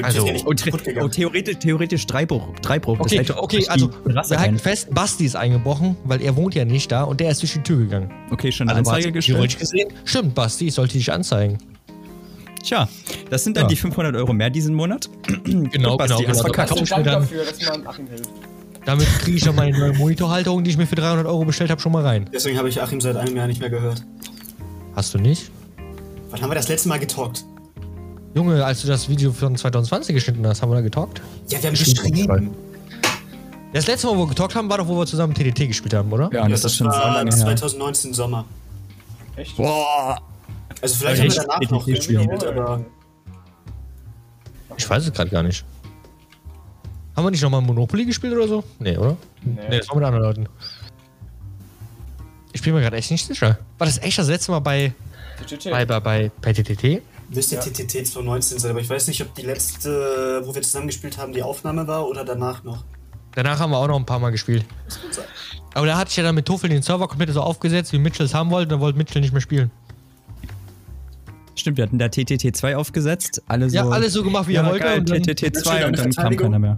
[0.04, 2.48] Habe Also, nicht oh, theoretisch, theoretisch Dreibruch.
[2.62, 2.98] Dreibruch.
[2.98, 6.56] Das Okay, hätte auch okay, also wir halten fest, Basti ist eingebrochen, weil er wohnt
[6.56, 8.12] ja nicht da und der ist durch die Tür gegangen.
[8.32, 9.60] Okay, schon eine Also Anzeige gestellt.
[9.60, 11.58] gesehen, stimmt, Basti, ich sollte dich anzeigen.
[12.64, 12.90] Tja,
[13.30, 13.68] das sind dann Ja.
[13.70, 15.10] die 500 Euro mehr diesen Monat.
[15.46, 16.54] Genau, Basti, genau, hast genau.
[16.54, 16.76] verkackt.
[16.76, 18.30] Mir Dank dann, dafür, dass man Achim hilft.
[18.86, 21.80] damit kriege ich dann meine neue Monitorhalterung, die ich mir für 300 Euro bestellt habe,
[21.82, 22.28] schon mal rein.
[22.34, 24.04] Deswegen habe ich Achim seit einem Jahr nicht mehr gehört.
[24.96, 25.52] Hast du nicht?
[26.32, 27.46] Wann haben wir das letzte Mal getalkt?
[28.36, 31.22] Junge, als du das Video von 2020 geschnitten hast, haben wir da getalkt?
[31.48, 32.54] Ja, wir haben geschrieben.
[33.72, 36.12] Das letzte Mal, wo wir getalkt haben, war doch, wo wir zusammen TDT gespielt haben,
[36.12, 36.30] oder?
[36.34, 37.46] Ja, das, ist schon so war lange her.
[37.46, 38.44] 2019 Sommer.
[39.38, 39.56] Echt?
[39.56, 40.22] Boah.
[40.82, 42.86] Also vielleicht haben wir danach noch Ich gespielt, aber
[44.76, 45.64] Ich weiß es gerade gar nicht.
[47.16, 48.64] Haben wir nicht nochmal Monopoly gespielt oder so?
[48.80, 49.16] Nee, oder?
[49.44, 50.50] Nee, das war mit anderen Leuten.
[52.52, 53.58] Ich bin mir gerade echt nicht sicher.
[53.78, 54.92] War das echt das letzte Mal bei,
[55.46, 55.72] TTT.
[55.72, 57.02] bei, bei, bei, bei TTT?
[57.34, 57.62] Müsste Ja.
[57.62, 61.34] TTT 2019 sein, aber ich weiß nicht, ob die letzte, wo wir zusammen gespielt haben,
[61.34, 62.84] die Aufnahme war oder danach noch.
[63.34, 64.66] Danach haben wir auch noch ein paar Mal gespielt.
[64.86, 65.26] Das kann sein.
[65.74, 68.26] Aber da hatte ich ja dann mit Tuffel den Server komplett so aufgesetzt, wie Mitchell
[68.26, 69.72] es haben wollte, dann wollte Mitchell nicht mehr spielen.
[71.56, 73.42] Stimmt, wir hatten da TTT 2 aufgesetzt.
[73.48, 73.76] Alle so.
[73.78, 74.84] Ja, alles so gemacht, wie ja, er wollte.
[74.86, 76.78] geil, und dann- TTT 2 Mitchell, und dann kam keiner mehr.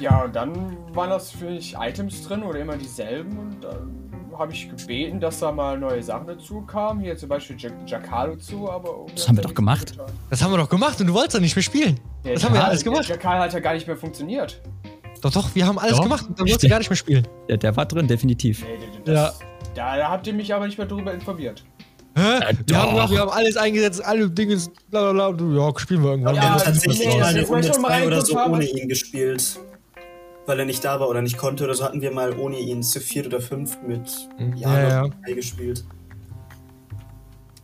[0.00, 4.02] Ja, und dann waren das für mich Items drin oder immer dieselben und dann
[4.38, 7.00] habe ich gebeten, dass da mal neue Sachen dazu kamen.
[7.00, 9.06] Hier zum Beispiel Jack Jackal dazu, aber.
[9.14, 9.92] Das hat haben wir doch gemacht.
[9.92, 10.06] getan.
[10.28, 11.98] Das haben wir doch gemacht und du wolltest doch nicht mehr spielen.
[12.24, 13.08] Der Das haben wir ja Jackal- alles gemacht.
[13.08, 14.60] Der Jackal hat ja gar nicht mehr funktioniert.
[15.22, 16.02] Doch, doch, wir haben alles Doch.
[16.02, 17.26] gemacht und dann wolltest du gar nicht mehr spielen.
[17.48, 18.62] Der, der war drin, definitiv.
[18.64, 19.32] Nee, das, Ja.
[19.74, 21.64] da, da habt ihr mich aber nicht mehr drüber informiert.
[22.14, 22.20] Hä?
[22.22, 22.76] wir, doch.
[22.76, 24.58] haben, wir haben alles eingesetzt, alle Dinge,
[24.90, 25.46] bla bla bla.
[25.66, 26.34] Ja, spielen wir irgendwann.
[26.34, 28.52] Wir Ja, haben das- tatsächlich nee, mal das 2 oder so reingekommen.
[28.60, 29.58] ohne ihn gespielt.
[30.46, 32.82] Weil er nicht da war oder nicht konnte oder so hatten wir mal ohne ihn
[32.82, 34.88] zu viert oder fünf mit Ja, ja.
[34.88, 35.84] Jana gespielt.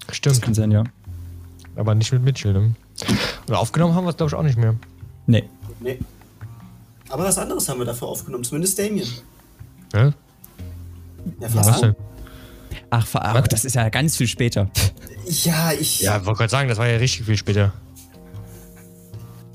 [0.06, 0.84] Das Stimmt, kann sein, ja.
[1.76, 2.52] aber nicht mit Mitchell.
[2.52, 2.74] Ne?
[3.46, 4.74] Und aufgenommen haben wir es, glaube ich, auch nicht mehr.
[5.26, 5.48] Nee.
[5.80, 5.98] Nee.
[7.08, 9.08] Aber was anderes haben wir dafür aufgenommen, zumindest Damien.
[9.92, 10.06] Ja?
[10.06, 10.12] Ja,
[11.54, 11.82] Was fast.
[11.84, 11.94] denn?
[12.90, 14.68] Ach, ver- ach, das ist ja ganz viel später.
[15.26, 16.00] Ja, ich.
[16.00, 17.72] Ja, wollte gerade sagen, das war ja richtig viel später.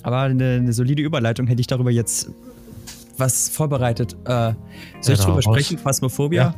[0.04, 2.30] Aber eine, eine solide Überleitung hätte ich darüber jetzt
[3.18, 4.16] was vorbereitet.
[4.26, 4.54] Äh,
[5.02, 5.44] soll ich Ja, drüber raus.
[5.46, 5.78] sprechen?
[5.78, 6.42] Phasmophobia?
[6.44, 6.56] Ja.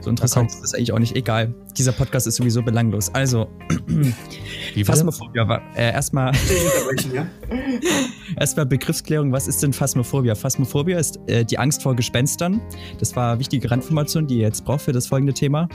[0.00, 1.14] So interessant ist das eigentlich auch nicht.
[1.16, 1.54] Egal.
[1.76, 3.14] Dieser Podcast ist sowieso belanglos.
[3.14, 3.46] Also?
[4.84, 6.32] Phasmophobia war äh, erstmal
[7.12, 7.26] ja?
[8.40, 9.32] erstmal Begriffsklärung.
[9.32, 10.34] Was ist denn Phasmophobia?
[10.34, 12.60] Phasmophobia ist äh, die Angst vor Gespenstern.
[12.98, 15.68] Das war wichtige Randinformation, die ihr jetzt braucht für das folgende Thema.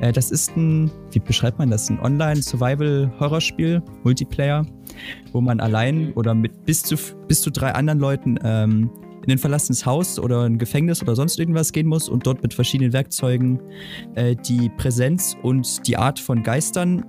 [0.00, 1.90] Äh, das ist ein, wie beschreibt man das?
[1.90, 4.64] Ein Online-Survival-Horrorspiel, Multiplayer,
[5.32, 6.96] wo man allein oder mit bis zu,
[7.28, 8.90] bis zu drei anderen Leuten ähm,
[9.24, 12.54] in ein verlassenes Haus oder ein Gefängnis oder sonst irgendwas gehen muss und dort mit
[12.54, 13.60] verschiedenen Werkzeugen
[14.14, 17.04] äh, die Präsenz und die Art von Geistern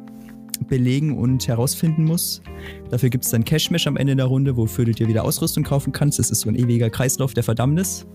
[0.68, 2.42] belegen und herausfinden muss.
[2.90, 5.92] Dafür gibt es dann Cashmesh am Ende der Runde, wofür du dir wieder Ausrüstung kaufen
[5.92, 6.20] kannst.
[6.20, 8.06] Das ist so ein ewiger Kreislauf der Verdammnis.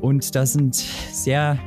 [0.00, 1.58] Und da sind sehr,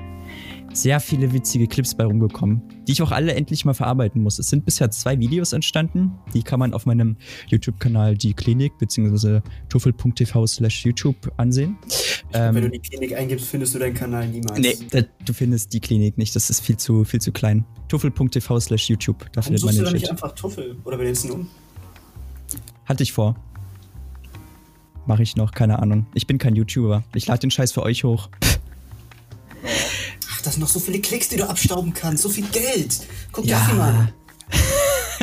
[0.76, 4.40] sehr viele witzige Clips bei rumgekommen, die ich auch alle endlich mal verarbeiten muss.
[4.40, 6.12] Es sind bisher zwei Videos entstanden.
[6.34, 9.42] Die kann man auf meinem YouTube-Kanal Die Klinik bzw.
[9.70, 11.78] tuffel.tv slash YouTube ansehen.
[12.32, 14.60] Wenn du die Klinik eingibst, findest du deinen Kanal niemals.
[14.60, 16.36] Nee, da, du findest die Klinik nicht.
[16.36, 17.66] Das ist viel zu, viel zu klein.
[17.88, 19.32] Tuffel.tv slash YouTube.
[19.32, 20.76] Da Warum findet man du den da nicht einfach Tuffel?
[20.84, 21.48] Oder wir nennen es um?
[22.86, 23.36] Hatte ich vor.
[25.08, 26.08] Mache ich noch, keine Ahnung.
[26.14, 27.04] Ich bin kein YouTuber.
[27.14, 28.30] Ich lade den Scheiß für euch hoch.
[30.46, 32.24] Das noch so viele Klicks, die du abstauben kannst.
[32.24, 33.00] So viel Geld.
[33.32, 33.60] Guck Ja.
[33.68, 34.14] das mal an.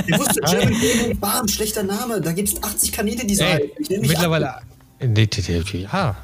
[0.07, 2.21] Ich wusste, German Gaming, bam, schlechter Name.
[2.21, 3.45] Da gibt es 80 Kanäle, die so.
[3.45, 4.57] Ey, mittlerweile.
[5.01, 6.17] Nee, nee, nee, Ja.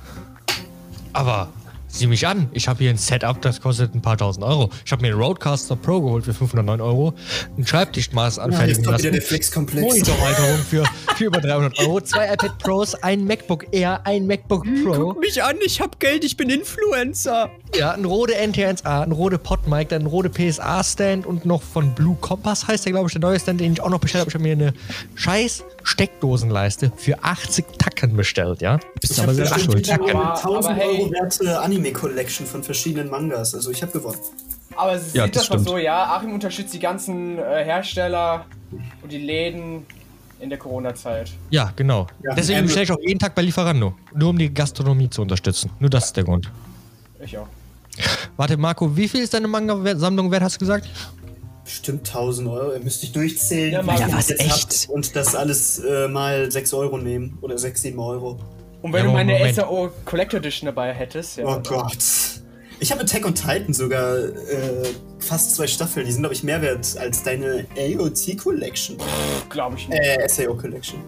[1.12, 1.52] Aber
[1.98, 2.48] sieh mich an.
[2.52, 4.70] Ich habe hier ein Setup, das kostet ein paar tausend Euro.
[4.84, 7.14] Ich habe mir einen Roadcaster Pro geholt für 509 Euro.
[7.56, 9.80] Ein Schreibtischmaß Ja, anfertigen wieder lassen.
[9.80, 10.84] Monitorhalterung für,
[11.16, 12.00] für über 300 Euro.
[12.00, 15.14] Zwei iPad Pros, ein MacBook Air, ein MacBook Pro.
[15.14, 17.50] mich an, ich hab Geld, ich bin Influencer.
[17.76, 22.16] Ja, ein Rode NT1A, ein Rode PodMic, dann ein Rode PSA-Stand und noch von Blue
[22.20, 24.30] Compass heißt der, glaube ich, der neue Stand, den ich auch noch bestellt habe.
[24.30, 24.72] Ich habe mir eine
[25.14, 28.78] scheiß Steckdosenleiste für 80 Tacken bestellt, ja.
[29.00, 29.90] Bist Ich aber habe selber schuld.
[29.90, 31.00] eine Aber- 1000 aber hey.
[31.00, 33.54] Euro werte Anime-Collection von verschiedenen Mangas.
[33.54, 34.18] Also ich habe gewonnen.
[34.76, 38.44] Aber es Ja, sieht das das mal so, ja, Achim unterstützt die ganzen äh, Hersteller
[39.02, 39.86] und die Läden
[40.40, 41.32] in der Corona-Zeit.
[41.50, 42.06] Ja, genau.
[42.22, 43.94] Ja, Deswegen ähm, bestelle ich auch jeden Tag bei Lieferando.
[44.14, 45.70] Nur um die Gastronomie zu unterstützen.
[45.80, 46.50] Nur das ist der Grund.
[47.24, 47.48] Ich auch.
[48.36, 50.86] Warte, Marco, wie viel ist deine Manga-Sammlung wert, hast du gesagt?
[51.68, 52.72] Bestimmt 1000 Euro.
[52.72, 53.70] Ihr müsst ich durchzählen.
[53.74, 53.98] Ja, wie Mann.
[54.00, 54.88] Ja, was, jetzt echt?
[54.88, 57.36] Und das alles äh, mal 6 Euro nehmen.
[57.42, 58.38] Oder 6, 7 Euro.
[58.80, 59.54] Und wenn Ja, du meine Moment.
[59.54, 61.44] SAO Collector Edition dabei hättest, ja.
[61.44, 61.98] Oh Gott.
[62.80, 64.32] Ich habe Attack on Titan sogar äh,
[65.18, 66.06] fast zwei Staffeln.
[66.06, 68.96] Die sind, glaube ich, mehr wert als deine AOT Collection.
[69.50, 70.00] Glaube ich nicht.
[70.00, 71.00] Äh, SAO Collection.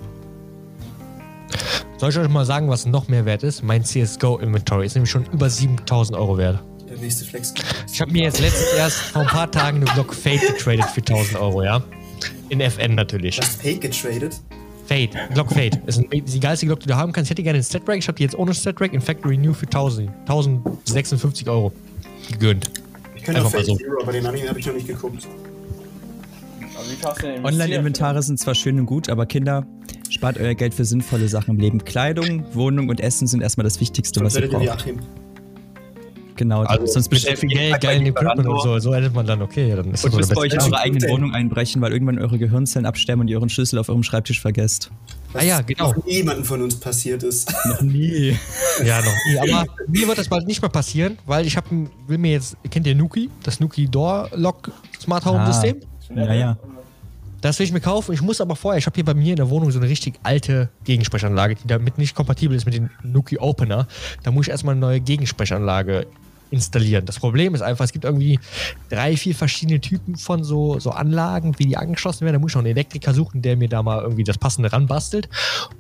[1.96, 3.62] Soll ich euch mal sagen, was noch mehr wert ist?
[3.62, 6.62] Mein CSGO-Inventory ist nämlich schon über 7000 Euro wert.
[6.90, 7.54] Der nächste Flex.
[7.92, 11.00] Ich habe mir jetzt letztens erst vor ein paar Tagen eine Block Fade getradet für
[11.00, 11.82] 1000 Euro, ja?
[12.48, 13.36] In FN natürlich.
[13.36, 14.40] Das Paid getradet.
[14.86, 15.80] Fade, Glock Fade.
[15.86, 17.28] Ist ein, ist die geilste Glock, die du haben kannst.
[17.28, 17.98] Ich hätte gerne den Stat Rack.
[17.98, 21.72] Ich habe die jetzt ohne Stat Rack in Factory New für 1000, 1056 Euro
[22.32, 22.72] gegönnt.
[23.14, 23.76] Ich könnte auch Einfach mal Fate so.
[23.76, 25.28] Zero, aber den Anime habe ich noch nicht geguckt.
[27.44, 29.64] Online-Inventare sind zwar schön und gut, aber Kinder,
[30.08, 31.84] spart euer Geld für sinnvolle Sachen im Leben.
[31.84, 34.86] Kleidung, Wohnung und Essen sind erstmal das Wichtigste, was ihr braucht.
[36.40, 38.78] Genau, Also sonst bestellt viel Geld, geilen Equipment und so.
[38.78, 40.70] So hätte man dann, okay, dann ist und müsst der euch beste.
[40.70, 44.02] eure eigene Wohnung einbrechen, weil irgendwann eure Gehirnzellen absterben und ihr euren Schlüssel auf eurem
[44.02, 44.90] Schreibtisch vergesst.
[45.34, 45.92] Was Ah ja, genau.
[45.92, 47.52] noch niemandem von uns passiert ist.
[47.66, 48.34] Noch nie.
[48.86, 49.38] Ja, noch nie.
[49.52, 51.68] Aber mir wird das bald nicht mehr passieren, weil ich habe,
[52.06, 53.28] will mir jetzt, kennt ihr Nuki?
[53.42, 55.76] Das Nuki Door Lock Smart Home System?
[56.16, 56.56] Ja, ja.
[57.42, 58.12] Das will ich mir kaufen.
[58.14, 60.14] Ich muss aber vorher, ich habe hier bei mir in der Wohnung so eine richtig
[60.22, 63.86] alte Gegensprechanlage, die damit nicht kompatibel ist mit dem Nuki Opener.
[64.22, 66.06] Da muss ich erstmal eine neue Gegensprechanlage
[66.50, 67.06] installieren.
[67.06, 68.38] Das Problem ist einfach, es gibt irgendwie
[68.88, 72.34] drei, vier verschiedene Typen von so, so Anlagen, wie die angeschlossen werden.
[72.34, 75.28] Da muss ich noch einen Elektriker suchen, der mir da mal irgendwie das passende ranbastelt.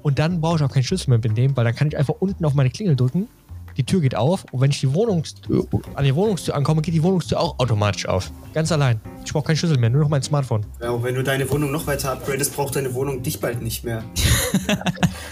[0.02, 2.44] Und dann brauche ich auch keinen Schlüssel mehr mitnehmen, weil dann kann ich einfach unten
[2.44, 3.28] auf meine Klingel drücken.
[3.76, 7.02] Die Tür geht auf und wenn ich die Wohnungstür, an die Wohnungstür ankomme, geht die
[7.02, 8.30] Wohnungstür auch automatisch auf.
[8.52, 9.00] Ganz allein.
[9.24, 10.66] Ich brauche keinen Schlüssel mehr, nur noch mein Smartphone.
[10.82, 13.84] Ja, und wenn du deine Wohnung noch weiter upgradest, braucht deine Wohnung dich bald nicht
[13.84, 14.02] mehr.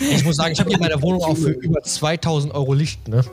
[0.01, 3.09] Ich muss sagen, ich habe hier in meiner Wohnung auch für über 2000 Euro Licht,
[3.09, 3.25] ne?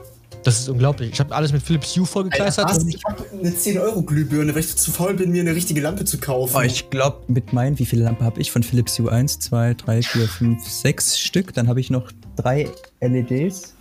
[0.46, 1.10] Das ist unglaublich.
[1.12, 2.70] Ich habe alles mit Philips Hue vollgekleistert.
[2.70, 2.78] was?
[2.84, 6.20] und Ich habe eine 10-Euro-Glühbirne, weil ich zu faul bin, mir eine richtige Lampe zu
[6.20, 6.56] kaufen.
[6.56, 9.12] Oh, ich glaube, mit meinen, wie viele Lampen habe ich von Philips Hue?
[9.12, 11.56] 1, 2, 3, 4, 5, 6 Stück.
[11.56, 12.70] Dann habe ich noch drei
[13.02, 13.74] LEDs.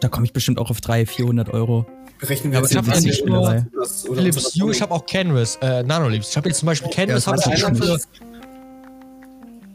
[0.00, 1.86] Da komme ich bestimmt auch auf 300, 400 Euro.
[2.18, 3.66] Berechnen wir aber jetzt ich hab den ja nicht nur
[4.12, 6.30] Philips Hue, ich habe auch Canvas, äh, Nanoliebs.
[6.30, 7.96] Ich habe jetzt zum Beispiel Canvas, Ja, habe ich schon für...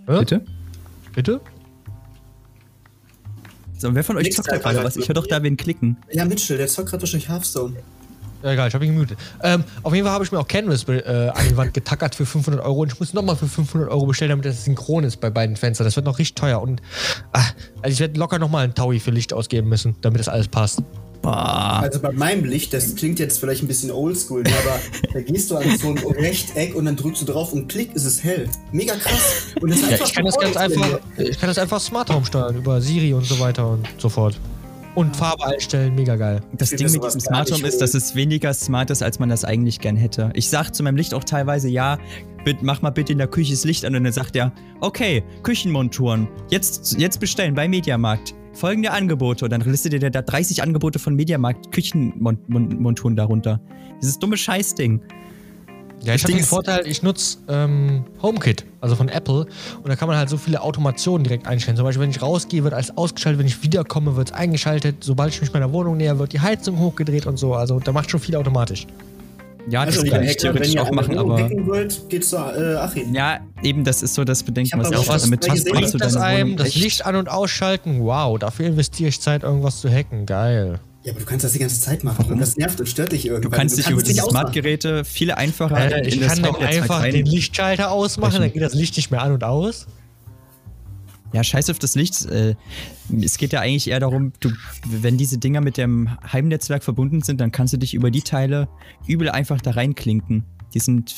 [0.08, 0.42] Bitte?
[1.14, 1.40] Bitte?
[3.86, 4.98] So, wer von euch Nix zockt da gerade was?
[4.98, 5.96] Ich höre doch da wen klicken.
[6.12, 7.76] Ja, Mitchell, der zockt gerade wahrscheinlich Hearthstone.
[8.42, 9.20] Ja, egal, ich habe ihn gemutet.
[9.44, 12.26] Ähm, auf jeden Fall habe ich mir auch Canvas äh, an die Wand getackert für
[12.26, 15.30] 500 Euro und ich muss nochmal für 500 Euro bestellen, damit das synchron ist bei
[15.30, 15.86] beiden Fenstern.
[15.86, 16.82] Das wird noch richtig teuer und
[17.34, 17.44] ah,
[17.84, 20.82] also ich werde locker nochmal einen Taui für Licht ausgeben müssen, damit das alles passt.
[21.26, 21.80] Boah.
[21.82, 24.80] Also bei meinem Licht, das klingt jetzt vielleicht ein bisschen oldschool, aber
[25.12, 28.06] da gehst du an so ein Rechteck und dann drückst du drauf und klick, ist
[28.06, 28.48] es hell.
[28.72, 29.48] Mega krass.
[29.60, 32.14] Und das ist Ja, einfach ich kann das ganz einfach, ich kann das einfach Smart
[32.14, 34.40] Home steuern über Siri und so weiter und so fort.
[34.94, 36.42] Und Farbe einstellen, mega geil.
[36.54, 39.44] Das Ding mit diesem Smart Home ist, dass es weniger smart ist, als man das
[39.44, 40.30] eigentlich gern hätte.
[40.36, 41.98] Ich sag zu meinem Licht auch teilweise, ja,
[42.46, 45.24] bitte, mach mal bitte in der Küche das Licht an und dann sagt er, okay,
[45.44, 48.36] Küchenmonturen, jetzt, jetzt bestellen bei Mediamarkt.
[48.56, 53.60] Folgende Angebote und dann listet dir da 30 Angebote von Mediamarkt Küchenmonturen darunter.
[54.02, 55.02] Dieses dumme Scheißding.
[56.04, 59.48] Ja, ich habe den Vorteil, ich nutze ähm, HomeKit, also von Apple.
[59.78, 61.76] Und da kann man halt so viele Automationen direkt einstellen.
[61.76, 63.40] Zum Beispiel, wenn ich rausgehe, wird alles ausgeschaltet.
[63.40, 64.98] Wenn ich wiederkomme, wird es eingeschaltet.
[65.04, 67.56] Sobald ich mich meiner Wohnung näher, wird die Heizung hochgedreht und so.
[67.56, 68.88] Also da macht schon viel automatisch.
[69.70, 71.44] Ja, das Also, kann liebe ich theoretisch wenn ihr auch machen, aber.
[71.44, 73.14] hacken wollt, geht zu äh, Achim.
[73.16, 75.14] Ja, eben, das ist so das Bedenken, was ich auch habe.
[75.16, 78.00] was Damit hast bringst du Bringt das einem, das Licht an- und ausschalten?
[78.02, 80.26] Wow, dafür investiere ich Zeit, irgendwas zu hacken.
[80.26, 80.80] Geil.
[81.04, 83.26] Ja, aber du kannst das die ganze Zeit machen und das nervt und stört dich
[83.28, 83.52] irgendwann.
[83.52, 84.46] Du kannst dich über es nicht diese ausmachen.
[84.46, 88.62] Smart-Geräte viel einfacher Alter, ich in das kann doch einfach den Lichtschalter ausmachen, dann geht
[88.64, 89.86] das Licht nicht mehr an und aus.
[91.36, 92.26] Ja, scheiß auf das Licht.
[92.28, 92.56] Äh,
[93.22, 94.52] es geht ja eigentlich eher darum, du,
[94.90, 98.70] wenn diese Dinger mit dem Heimnetzwerk verbunden sind, dann kannst du dich über die Teile
[99.06, 100.46] übel einfach da reinklinken.
[100.74, 101.14] Die sind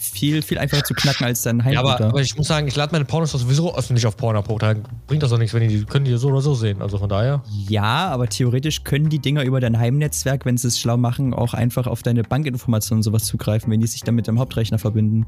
[0.00, 2.06] viel, viel einfacher zu knacken als dein Ja, aber, Heimrouter.
[2.08, 4.58] aber ich muss sagen, ich lade meine Pornos sowieso öffentlich auf Pornhub hoch.
[4.58, 4.74] Da
[5.06, 6.80] bringt das doch nichts, wenn die, die können die so oder so sehen.
[6.80, 7.42] Also von daher.
[7.68, 11.52] ja, aber theoretisch können die Dinger über dein Heimnetzwerk, wenn sie es schlau machen, auch
[11.52, 15.26] einfach auf deine Bankinformationen und sowas zugreifen, wenn die sich dann mit deinem Hauptrechner verbinden.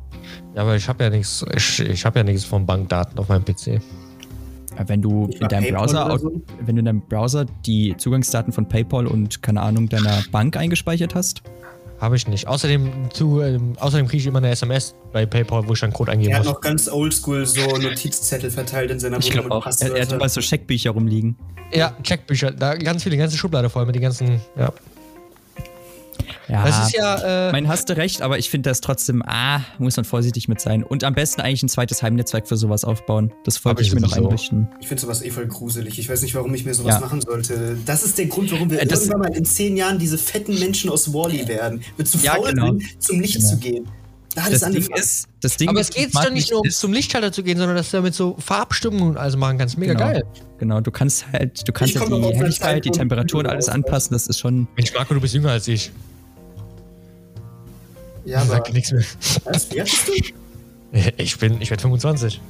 [0.55, 3.45] Ja, aber ich habe ja nichts, ich, ich habe ja nichts von Bankdaten auf meinem
[3.45, 3.83] PC.
[4.87, 6.43] Wenn du in deinem PayPal Browser, so?
[6.61, 11.15] wenn du in deinem Browser die Zugangsdaten von PayPal und keine Ahnung deiner Bank eingespeichert
[11.15, 11.43] hast,
[12.01, 12.47] Habe ich nicht.
[12.49, 16.13] Außerdem, zu, ähm, außerdem kriege ich immer eine SMS bei PayPal, wo ich dann Code
[16.13, 16.55] eingeben Er hat muss.
[16.55, 20.13] noch ganz oldschool so Notizzettel verteilt in seiner ich glaube Wohnung auch, er, er hat
[20.13, 21.37] immer so Scheckbücher rumliegen.
[21.75, 22.53] Ja, Checkbücher.
[22.53, 24.41] Da ganz viele, ganze Schublade voll mit den ganzen.
[24.57, 24.73] Ja.
[26.49, 27.49] Ja, Das ist ja.
[27.49, 30.61] Äh, mein hast du recht, aber ich finde das trotzdem, ah, muss man vorsichtig mit
[30.61, 30.83] sein.
[30.85, 33.33] Und am besten eigentlich ein zweites Heimnetzwerk für sowas aufbauen.
[33.45, 34.27] Das wollte ich mir noch sowieso.
[34.29, 34.69] einrichten.
[34.81, 35.99] Ich finde sowas eh voll gruselig.
[35.99, 37.01] Ich weiß nicht, warum ich mir sowas Ja.
[37.01, 37.77] machen sollte.
[37.87, 40.59] Das ist der Grund, warum wir Äh, das- irgendwann mal in zehn Jahren diese fetten
[40.59, 41.83] Menschen aus Wally werden.
[41.97, 42.67] Mit zu Ja, faul genau.
[42.73, 43.49] sind, zum Licht Genau.
[43.49, 43.89] zu gehen.
[44.35, 46.61] Da hat Das es Ding ist, das Ding aber ist, es geht doch nicht nur
[46.61, 49.59] um ist- zum Lichtschalter zu gehen, sondern dass du damit so Farbstimmungen und alles machen
[49.59, 49.77] kannst.
[49.77, 50.05] Mega Genau.
[50.13, 50.23] geil.
[50.59, 54.13] Genau, du kannst halt, du kannst ja komm die Helligkeit, die Temperatur und alles anpassen.
[54.13, 54.69] Das ist schon.
[54.77, 55.91] Mensch, Marco, du bist jünger als ich.
[58.25, 58.57] ja, Ich aber.
[58.65, 59.03] sag nichts mehr.
[59.45, 59.71] Was?
[59.73, 60.13] Wie alt bist du?
[61.19, 62.41] Ich bin, ich werde 25.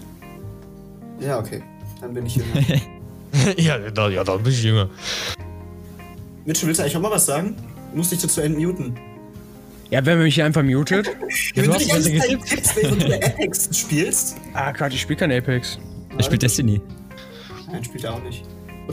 [1.21, 1.63] Ja, okay.
[2.01, 2.55] Dann bin ich jünger.
[3.59, 4.89] ja, da, ja, dann bin ich jünger.
[6.47, 7.55] Mitchell, willst du eigentlich auch mal was sagen?
[7.91, 8.95] Du musst dich dazu entmuten.
[9.91, 11.07] Ja, wenn man mich hier einfach mutet.
[11.07, 11.13] Ja,
[11.57, 14.37] wenn du hast die ganze Zeit tippst, während du Apex spielst.
[14.55, 15.79] Ah, Quatsch, ich spiele kein Apex.
[16.17, 16.81] Er spielt Destiny.
[17.73, 18.45] Nein, spielt er auch nicht.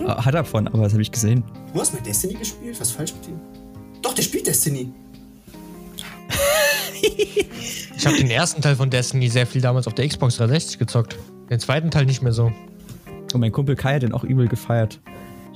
[0.06, 1.44] Ah, Hat er von, aber das habe ich gesehen.
[1.74, 2.80] Du hast mal Destiny gespielt?
[2.80, 3.40] Was falsch mit ihm?
[4.02, 4.92] Doch, der spielt Destiny.
[7.96, 11.16] Ich habe den ersten Teil von Destiny sehr viel damals auf der Xbox 360 gezockt.
[11.50, 12.52] Den zweiten Teil nicht mehr so.
[13.34, 15.00] Und mein Kumpel Kai hat den auch übel gefeiert.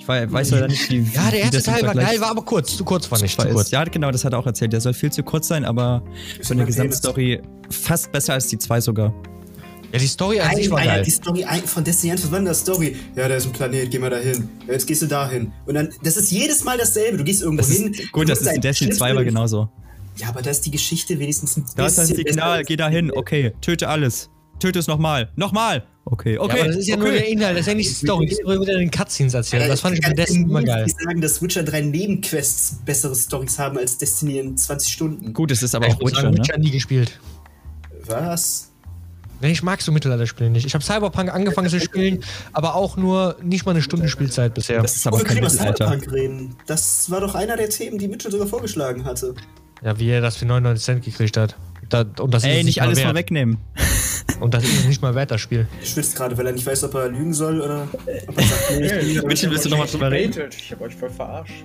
[0.01, 1.01] Ich war, weiß leider nicht, wie.
[1.13, 2.75] Ja, der erste Teil war geil, war aber kurz.
[2.75, 3.37] Zu kurz fand ich.
[3.37, 3.69] Zu kurz.
[3.69, 4.73] Ja, genau, das hat er auch erzählt.
[4.73, 6.01] Der soll viel zu kurz sein, aber
[6.41, 6.65] von der übertrieben.
[6.65, 9.13] Gesamtstory fast besser als die zwei sogar.
[9.93, 11.03] Ja, die Story an sich war geil.
[11.03, 12.95] die Story von Destiny 1, was war denn das Story?
[13.15, 14.49] Ja, da ist ein Planet, geh mal dahin.
[14.65, 15.51] Ja, jetzt gehst du dahin.
[15.67, 17.17] Und dann, das ist jedes Mal dasselbe.
[17.19, 17.93] Du gehst irgendwo Das hin.
[17.93, 19.69] ist, gut, das ist in Destiny einen 2 war genauso.
[20.17, 21.77] Ja, aber da ist die Geschichte wenigstens ein bisschen.
[21.77, 24.29] Da ist ein Signal, geh da hin, okay, töte alles.
[24.62, 25.30] Töte es nochmal.
[25.36, 25.84] Nochmal!
[26.04, 26.58] Okay, okay.
[26.58, 27.04] ja, aber das ist ja okay.
[27.04, 28.28] nur der Inhalt, das ist ja nicht Story.
[28.43, 29.69] Wird ja in den Cutscenes erzählt.
[29.69, 30.86] Das fand ich bei Destiny immer geil.
[30.88, 35.34] Ich sagen, dass Witcher 3 Nebenquests bessere Stories haben als Destiny in 20 Stunden.
[35.34, 36.39] Gut, es ist aber Ich auch Witcher, sagen, ne?
[36.39, 37.19] Witcher nie gespielt.
[38.06, 38.71] Was?
[39.41, 40.65] Nee, ich mag so Mittelalterspiele nicht.
[40.65, 44.82] Ich habe Cyberpunk angefangen zu spielen, aber auch nur nicht mal eine Stunde Spielzeit bisher.
[44.82, 45.88] Das ist aber kein Mittelalter.
[45.88, 46.56] Cyberpunk reden.
[46.67, 49.34] Das war doch einer der Themen, die Mitchell sogar vorgeschlagen hatte.
[49.84, 51.56] Ja, wie er das für 99 Cent gekriegt hat.
[51.89, 53.08] Da, und das ist Ey, nicht mal alles wert.
[53.08, 53.58] vorwegnehmen.
[54.41, 55.67] Und das ist nicht mal wert, das Spiel.
[55.80, 57.88] Er schwitzt gerade, weil er nicht weiß, ob er lügen soll oder
[58.27, 60.49] ob er sagt, nee, ich bin Mitchell, willst du nochmal drüber reden?
[60.58, 61.63] Ich hab euch voll verarscht.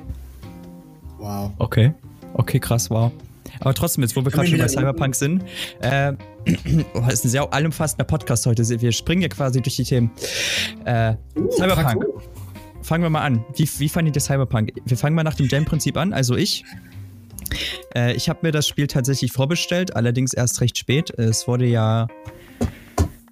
[1.18, 1.52] Wow.
[1.58, 1.94] Okay.
[2.34, 3.10] Okay, krass, wow.
[3.60, 5.42] Aber trotzdem, jetzt wo wir gerade schon bei Cyberpunk sind,
[5.80, 6.12] äh,
[6.94, 8.62] oh, das ist ein sehr allumfassender Podcast heute.
[8.80, 10.10] Wir springen ja quasi durch die Themen.
[10.84, 11.14] Äh,
[11.50, 12.04] Cyberpunk.
[12.82, 13.44] Fangen wir mal an.
[13.56, 14.72] Wie, wie fandet ihr Cyberpunk?
[14.84, 16.64] Wir fangen mal nach dem Jam-Prinzip an, also ich.
[17.94, 21.10] Äh, ich habe mir das Spiel tatsächlich vorbestellt, allerdings erst recht spät.
[21.10, 22.06] Es wurde ja.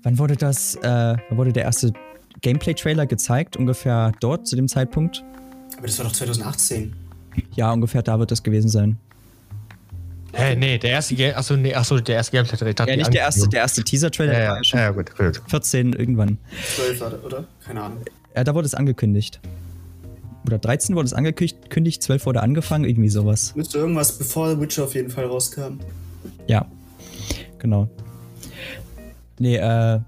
[0.04, 0.76] Wann wurde das?
[0.76, 1.92] Äh, wann wurde der erste
[2.42, 3.56] Gameplay-Trailer gezeigt?
[3.56, 5.24] Ungefähr dort zu dem Zeitpunkt?
[5.78, 6.94] Aber das war doch 2018.
[7.56, 8.98] Ja, ungefähr da wird das gewesen sein.
[10.34, 12.68] Hä, nee, der erste Game, achso, nee, achso, der erste Gameplay.
[12.68, 14.90] Ich dachte, Ja, nicht der erste, der erste Teaser-Trailer, Ja, war ja, ja schon ja,
[14.90, 15.40] gut, gut.
[15.46, 16.38] 14 irgendwann.
[16.76, 17.44] 12 war das, oder?
[17.64, 17.98] Keine Ahnung.
[18.36, 19.40] Ja, da wurde es angekündigt.
[20.44, 23.54] Oder 13 wurde es angekündigt, 12 wurde angefangen, irgendwie sowas.
[23.54, 25.78] Müsste irgendwas bevor Witcher auf jeden Fall rauskam.
[26.46, 26.66] Ja,
[27.58, 27.88] genau.
[29.38, 30.00] Nee, äh,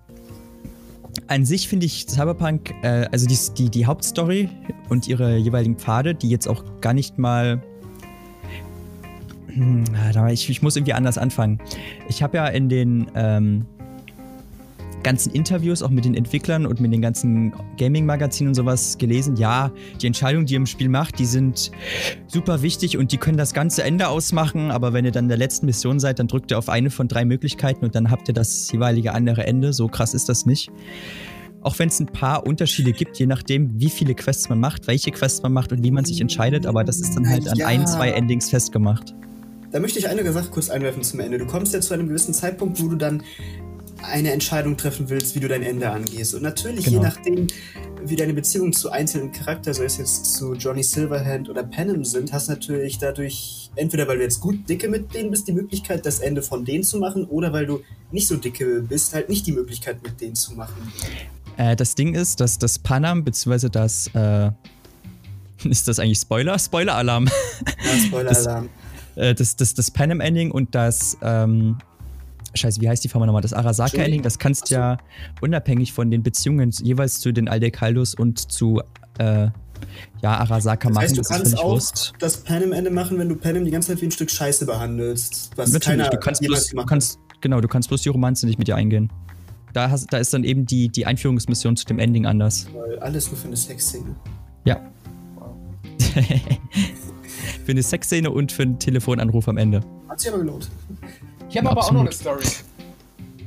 [1.29, 4.49] an sich finde ich Cyberpunk, äh, also die, die, die Hauptstory
[4.89, 7.63] und ihre jeweiligen Pfade, die jetzt auch gar nicht mal.
[9.49, 9.85] Hm,
[10.15, 11.61] ah, Ich, ich muss irgendwie anders anfangen.
[12.09, 13.67] Ich habe ja in den ähm,
[15.07, 19.71] ganzen Interviews, auch mit den Entwicklern und mit den ganzen Gaming-Magazinen und sowas gelesen, ja,
[20.03, 21.71] die Entscheidungen, die ihr im Spiel macht, die sind
[22.27, 25.39] super wichtig und die können das ganze Ende ausmachen, aber wenn ihr dann in der
[25.39, 28.35] letzten Mission seid, dann drückt ihr auf eine von drei Möglichkeiten und dann habt ihr
[28.35, 29.73] das jeweilige andere Ende.
[29.73, 30.73] So krass ist das nicht.
[31.63, 35.13] Auch wenn es ein paar Unterschiede gibt, je nachdem, wie viele Quests man macht, welche
[35.13, 37.69] Quests man macht und wie man sich entscheidet, aber das ist dann halt an Ja.
[37.69, 39.15] ein, zwei Endings festgemacht.
[39.71, 41.39] Da möchte ich eine Sache kurz einwerfen zum Ende.
[41.39, 43.23] Du kommst ja zu einem gewissen Zeitpunkt, wo du dann
[44.03, 46.35] eine Entscheidung treffen willst, wie du dein Ende angehst.
[46.35, 47.03] Und natürlich, je Genau.
[47.03, 47.47] nachdem,
[48.05, 52.33] wie deine Beziehungen zu einzelnen Charakteren, sei es jetzt zu Johnny Silverhand oder Panem sind,
[52.33, 56.21] hast natürlich dadurch, entweder weil du jetzt gut dicke mit denen bist, die Möglichkeit, das
[56.21, 57.81] Ende von denen zu machen, oder weil du
[58.13, 60.93] nicht so dicke bist, halt nicht die Möglichkeit, mit denen zu machen.
[61.57, 64.51] Äh, das Ding ist, dass das Panam, beziehungsweise das, äh,
[65.65, 66.59] ist das eigentlich Spoiler?
[66.59, 67.27] Spoiler-Alarm.
[67.27, 68.69] Ja, Spoiler-Alarm.
[69.19, 71.79] Äh, das, das, das Panem-Ending und das, ähm,
[72.57, 73.43] Scheiße, wie heißt die Firma nochmal?
[73.43, 74.97] Das Arasaka-Ending, das kannst du ja
[75.41, 78.81] unabhängig von den Beziehungen jeweils zu den Aldekaldos und zu,
[79.19, 79.49] äh,
[80.23, 81.03] ja, Arasaka Das machen.
[81.05, 82.13] heißt, du das ist kannst auch Wurst.
[82.19, 85.51] das Panem-Ende machen, wenn du Panem die ganze Zeit wie ein Stück Scheiße behandelst.
[85.57, 88.59] Was Natürlich, keiner du kannst bloß, du kannst, genau, du kannst bloß die Romanze nicht
[88.59, 89.13] mit dir eingehen.
[89.73, 92.67] Da, hast, da ist dann eben die, die Einführungsmission zu dem Ending anders.
[92.75, 94.17] Weil Alles nur für eine Sexszene.
[94.65, 94.81] Ja.
[97.65, 99.81] für eine Sexszene und für einen Telefonanruf am Ende.
[100.09, 100.71] Hat sich aber gelohnt.
[101.49, 102.13] Ich habe aber auch noch eine.
[102.13, 102.45] Story.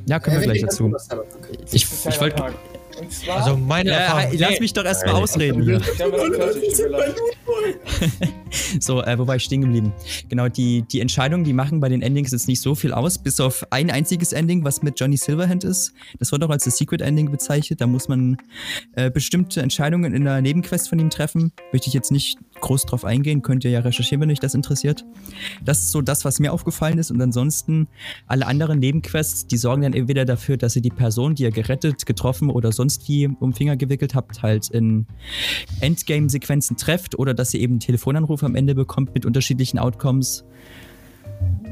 [0.07, 0.91] Ja, können wir gleich dazu.
[1.71, 2.43] Ich, ich wollte.
[3.33, 4.37] Also meine Ja, Erfahrung.
[4.39, 5.81] lass mich doch erstmal ausreden hier.
[8.79, 9.93] So, äh, wo war ich stehen geblieben?
[10.27, 13.39] Genau, die, die Entscheidungen, die machen bei den Endings jetzt nicht so viel aus, bis
[13.39, 15.93] auf ein einziges Ending, was mit Johnny Silverhand ist.
[16.19, 17.81] Das wird auch als das Secret Ending bezeichnet.
[17.81, 18.37] Da muss man
[18.93, 21.51] äh, bestimmte Entscheidungen in der Nebenquest von ihm treffen.
[21.71, 25.05] Möchte ich jetzt nicht groß drauf eingehen, könnt ihr ja recherchieren, wenn euch das interessiert.
[25.63, 27.11] Das ist so das, was mir aufgefallen ist.
[27.11, 27.87] Und ansonsten
[28.27, 32.05] alle anderen Nebenquests, die sorgen dann entweder dafür, dass ihr die Person, die ihr gerettet,
[32.05, 35.07] getroffen oder sonst wie um Finger gewickelt habt, halt in
[35.81, 40.43] Endgame-Sequenzen trefft oder dass ihr eben einen Telefonanruf am Ende bekommt mit unterschiedlichen Outcomes.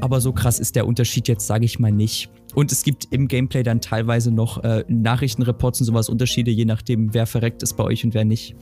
[0.00, 2.30] Aber so krass ist der Unterschied jetzt, sage ich mal nicht.
[2.54, 7.12] Und es gibt im Gameplay dann teilweise noch äh, Nachrichtenreports und sowas Unterschiede, je nachdem,
[7.14, 8.54] wer verreckt ist bei euch und wer nicht.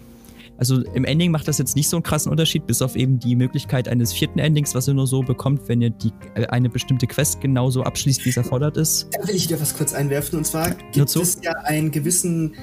[0.59, 3.37] Also im Ending macht das jetzt nicht so einen krassen Unterschied, bis auf eben die
[3.37, 7.07] Möglichkeit eines vierten Endings, was ihr nur so bekommt, wenn ihr die, äh, eine bestimmte
[7.07, 9.09] Quest genauso abschließt, wie es erfordert ist.
[9.21, 10.38] Da will ich dir was kurz einwerfen.
[10.38, 12.55] Und zwar gibt es ja einen gewissen.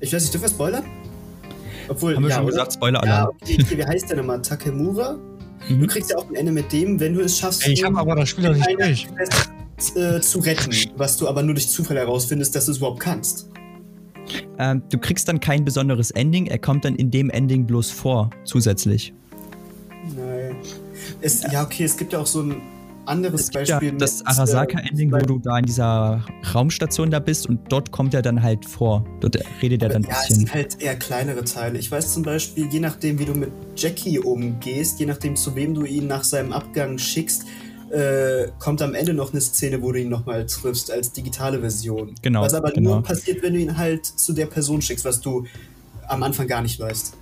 [0.00, 0.84] Ich weiß nicht, dürfen wir spoilern?
[1.88, 2.52] Obwohl, Haben wir ja, schon oder?
[2.52, 3.30] gesagt, Ja, Spoiler-Alarm.
[3.42, 4.40] okay, okay, wie heißt der nochmal?
[4.42, 5.16] Takemura?
[5.68, 5.86] Du Mhm.
[5.86, 8.16] kriegst ja auch ein Ende mit dem, wenn du es schaffst, Ey, ich habe aber
[8.16, 9.08] das Spiel noch nicht durch.
[9.14, 13.00] Quest, äh, zu retten, was du aber nur durch Zufall herausfindest, dass du es überhaupt
[13.00, 13.48] kannst.
[14.58, 18.30] Ähm, du kriegst dann kein besonderes Ending, er kommt dann in dem Ending bloß vor,
[18.44, 19.12] zusätzlich.
[20.16, 20.56] Nein.
[21.20, 22.60] Es, ja, okay, es gibt ja auch so ein
[23.06, 23.98] anderes Es gibt ja Beispiel.
[23.98, 28.14] das mit, Arasaka-Ending, wo äh, du da in dieser Raumstation da bist und dort kommt
[28.14, 29.04] er dann halt vor.
[29.20, 30.36] Dort redet er dann ein Ja, es bisschen.
[30.46, 31.78] sind halt eher kleinere Teile.
[31.78, 35.74] Ich weiß zum Beispiel, je nachdem, wie du mit Jackie umgehst, je nachdem, zu wem
[35.74, 37.44] du ihn nach seinem Abgang schickst,
[37.94, 42.14] äh, kommt am Ende noch eine Szene, wo du ihn nochmal triffst, als digitale Version.
[42.22, 42.94] Genau, Was aber genau.
[42.94, 45.46] nur passiert, wenn du ihn halt zu der Person schickst, was du
[46.08, 47.16] am Anfang gar nicht weißt.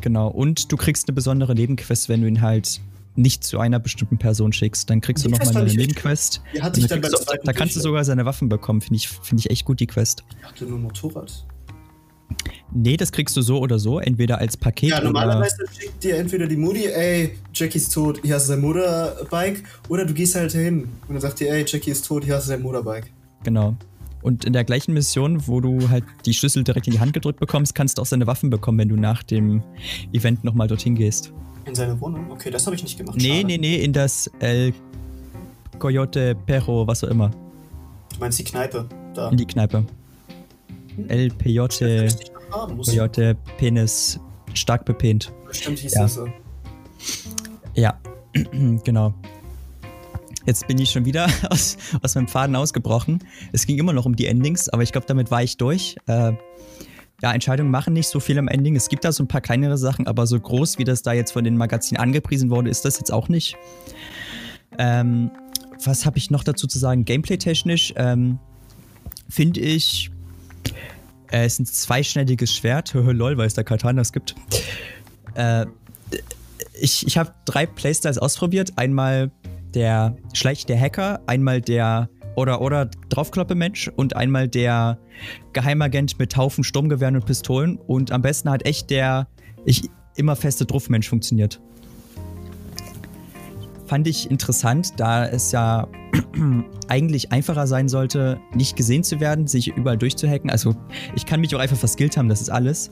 [0.00, 0.28] Genau.
[0.28, 2.80] Und du kriegst eine besondere Nebenquest, wenn du ihn halt
[3.16, 4.88] nicht zu einer bestimmten Person schickst.
[4.88, 6.40] Dann kriegst Die du nochmal eine Nebenquest.
[6.60, 6.86] Hatte du,
[7.44, 8.80] da kannst du sogar seine Waffen bekommen.
[8.80, 10.24] Finde ich, find ich echt gut, die Quest.
[10.30, 11.44] Ich dachte nur Motorrad.
[12.72, 13.98] Nee, das kriegst du so oder so.
[13.98, 15.06] Entweder als Paket Ja, oder.
[15.06, 19.64] normalerweise schickt dir entweder die Mutti, ey, Jackie ist tot, hier hast du dein Motorbike,
[19.88, 22.48] oder du gehst halt hin und dann sagt dir, ey, Jackie ist tot, hier hast
[22.48, 23.10] du dein Motorbike.
[23.44, 23.74] Genau.
[24.20, 27.40] Und in der gleichen Mission, wo du halt die Schlüssel direkt in die Hand gedrückt
[27.40, 29.62] bekommst, kannst du auch seine Waffen bekommen, wenn du nach dem
[30.12, 31.32] Event nochmal dorthin gehst.
[31.64, 32.30] In seine Wohnung?
[32.30, 33.16] Okay, das habe ich nicht gemacht.
[33.16, 33.46] Nee, schade.
[33.46, 34.72] nee, nee, in das El
[35.78, 37.30] Coyote Perro, was auch immer.
[38.12, 38.88] Du meinst die Kneipe?
[39.14, 39.30] Da.
[39.30, 39.84] In die Kneipe.
[41.08, 42.08] El Peyote.
[42.50, 44.18] Coyote Penis,
[44.54, 45.32] stark bepennt.
[45.46, 46.02] Bestimmt hieß Ja.
[46.02, 46.26] das so.
[47.74, 48.00] Ja,
[48.84, 49.14] genau.
[50.46, 53.22] Jetzt bin ich schon wieder aus, aus meinem Faden ausgebrochen.
[53.52, 55.96] Es ging immer noch um die Endings, aber ich glaube, damit war ich durch.
[56.06, 56.32] Äh,
[57.20, 58.76] ja, Entscheidungen machen nicht so viel am Ending.
[58.76, 61.32] Es gibt da so ein paar kleinere Sachen, aber so groß, wie das da jetzt
[61.32, 63.56] von den Magazinen angepriesen wurde, ist das jetzt auch nicht.
[64.78, 65.30] Ähm,
[65.84, 67.04] was habe ich noch dazu zu sagen?
[67.04, 68.38] Gameplay-technisch ähm,
[69.28, 70.10] finde ich,
[71.30, 72.92] äh, es ist ein zweischneidiges Schwert.
[72.94, 74.34] Lol, weil es da Katanas gibt.
[75.34, 75.66] Äh,
[76.80, 78.72] ich, ich habe drei Playstyles ausprobiert.
[78.76, 79.30] Einmal
[79.74, 84.98] der schleichende Hacker, einmal der oder oder Draufkloppe-Mensch und einmal der
[85.52, 87.76] Geheimagent mit Haufen Sturmgewehren und Pistolen.
[87.76, 89.26] Und am besten hat echt der
[89.64, 91.60] ich immer feste Druffmensch funktioniert.
[93.88, 95.88] Fand ich interessant, da es ja
[96.88, 100.50] eigentlich einfacher sein sollte, nicht gesehen zu werden, sich überall durchzuhacken.
[100.50, 100.74] Also
[101.16, 102.90] ich kann mich auch einfach verskillt haben, das ist alles.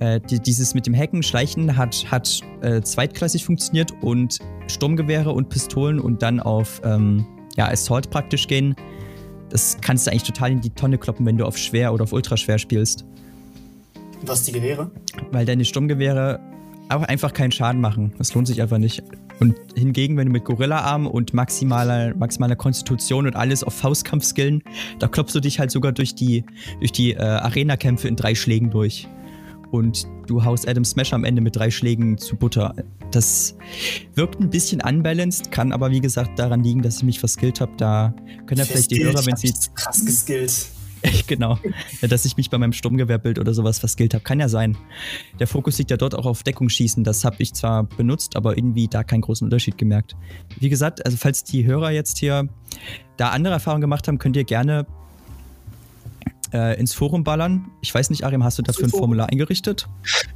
[0.00, 5.50] Äh, die, dieses mit dem Hacken, Schleichen hat, hat äh, zweitklassig funktioniert und Sturmgewehre und
[5.50, 8.74] Pistolen und dann auf ähm, ja, Assault praktisch gehen.
[9.50, 12.12] Das kannst du eigentlich total in die Tonne kloppen, wenn du auf schwer oder auf
[12.12, 13.04] ultraschwer spielst.
[14.22, 14.90] Was die Gewehre?
[15.30, 16.40] Weil deine Sturmgewehre
[16.88, 18.14] auch einfach keinen Schaden machen.
[18.18, 19.02] Das lohnt sich einfach nicht.
[19.40, 24.62] Und hingegen, wenn du mit Gorilla-Arm und maximaler, maximaler Konstitution und alles auf Faustkampf skillen,
[24.98, 26.44] da klopfst du dich halt sogar durch die,
[26.78, 29.08] durch die äh, Arena-Kämpfe in drei Schlägen durch.
[29.70, 32.74] Und du haust Adam Smash am Ende mit drei Schlägen zu Butter.
[33.10, 33.56] Das
[34.14, 37.72] wirkt ein bisschen unbalanced, kann aber wie gesagt daran liegen, dass ich mich verskillt habe.
[37.76, 38.14] Da
[38.46, 40.68] können ja vielleicht die Hörer, wenn sie krass geskillt.
[41.26, 41.58] Genau,
[42.00, 44.24] ja, dass ich mich bei meinem Sturmgewehrbild oder sowas verskillt habe.
[44.24, 44.76] Kann ja sein.
[45.38, 47.04] Der Fokus liegt ja dort auch auf Deckungsschießen.
[47.04, 50.16] Das habe ich zwar benutzt, aber irgendwie da keinen großen Unterschied gemerkt.
[50.58, 52.48] Wie gesagt, also falls die Hörer jetzt hier
[53.16, 54.86] da andere Erfahrungen gemacht haben, könnt ihr gerne
[56.52, 57.66] äh, ins Forum ballern.
[57.80, 58.90] Ich weiß nicht, Arim, hast du dafür ein.
[58.90, 59.88] Formular eingerichtet?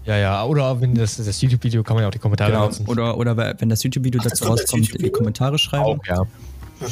[0.04, 2.86] Ja, ja, oder wenn das, das YouTube-Video kann man ja auch die Kommentare nutzen.
[2.86, 5.10] Oder, oder wenn das YouTube-Video dazu rauskommt, in die?
[5.10, 6.00] Kommentare schreiben.
[6.00, 6.26] Auch, ja.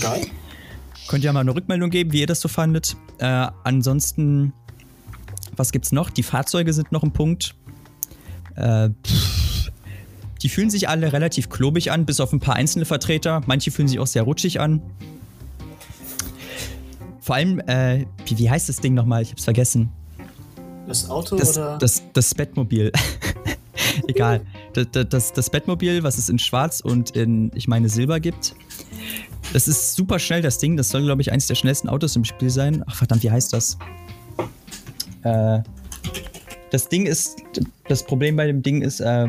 [0.01, 0.27] Geil.
[1.09, 2.97] Könnt ihr mal eine Rückmeldung geben, wie ihr das so fandet.
[3.19, 4.53] Äh, ansonsten,
[5.57, 6.11] was gibt's noch?
[6.11, 7.55] Die Fahrzeuge sind noch ein Punkt.
[8.57, 9.71] Äh, pff,
[10.43, 13.43] die fühlen sich alle relativ klobig an, bis auf ein paar einzelne Vertreter.
[13.47, 14.83] Manche fühlen sich auch sehr rutschig an.
[17.21, 19.23] Vor allem, äh, wie, wie heißt das Ding nochmal?
[19.23, 19.91] Ich hab's vergessen.
[20.87, 21.79] Das Auto Das, oder?
[21.79, 22.93] das, das Bettmobil.
[24.09, 24.43] Egal.
[24.77, 28.55] Das, das, das Bettmobil, was es in Schwarz und in, ich meine, Silber gibt.
[29.53, 30.77] Das ist super schnell, das Ding.
[30.77, 32.85] Das soll, glaube ich, eines der schnellsten Autos im Spiel sein.
[32.87, 33.79] Ach, verdammt, wie heißt das?
[35.23, 35.61] Äh,
[36.71, 37.37] das Ding ist,
[37.89, 39.29] das Problem bei dem Ding ist, äh,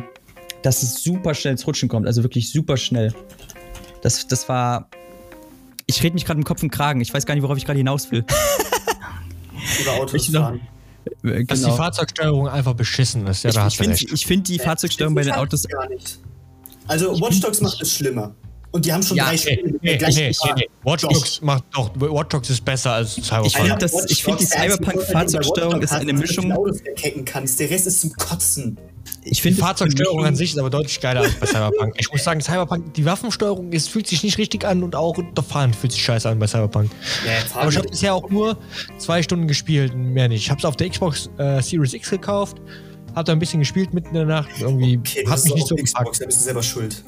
[0.64, 2.08] dass es super schnell ins Rutschen kommt.
[2.08, 3.14] Also wirklich super schnell.
[4.02, 4.90] Das, das war.
[5.86, 7.00] Ich rede mich gerade im Kopf und Kragen.
[7.00, 8.26] Ich weiß gar nicht, worauf ich gerade hinaus will.
[9.82, 10.62] Über Autos Ich noch- fahren.
[11.24, 13.44] Äh, Dass die Fahrzeugsteuerung einfach beschissen ist.
[13.44, 14.12] Ja, ich da ich hast du finde recht.
[14.12, 16.20] ich find die Fahrzeugsteuerung bei den Autos Gar nicht.
[16.88, 18.36] Also Watch Dogs macht es schlimmer.
[18.72, 20.68] Und die haben schon Ja, drei Nee, Spiele nee, gleichen nee, nee.
[20.84, 21.12] Watch Doch.
[21.14, 23.54] Dogs macht doch, Watch Dogs ist besser als Ich Cyberpunk.
[23.56, 27.60] finde, das- Watch ich find die Cyberpunk-Fahrzeugsteuerung ist eine Mischung- du kannst.
[27.60, 28.78] Der Rest ist zum Kotzen.
[29.24, 31.96] Ich Die finde Fahrzeugsteuerung an sich ist aber deutlich geiler als bei Cyberpunk.
[31.98, 35.46] Ich muss sagen, Cyberpunk, die Waffensteuerung ist, fühlt sich nicht richtig an und auch das
[35.46, 36.92] Fahren fühlt sich scheiße an bei Cyberpunk.
[37.26, 38.58] Ja, Aber ich habe bisher auch nur
[38.98, 40.44] zwei Stunden gespielt, mehr nicht.
[40.44, 42.58] Ich habe es auf der Xbox äh, Series X gekauft,
[43.16, 44.50] habe da ein bisschen gespielt mitten in der Nacht.
[44.60, 46.22] Irgendwie okay, du hat hast mich nicht so Xbox, gepackt.
[46.22, 47.04] da bist du selber schuld.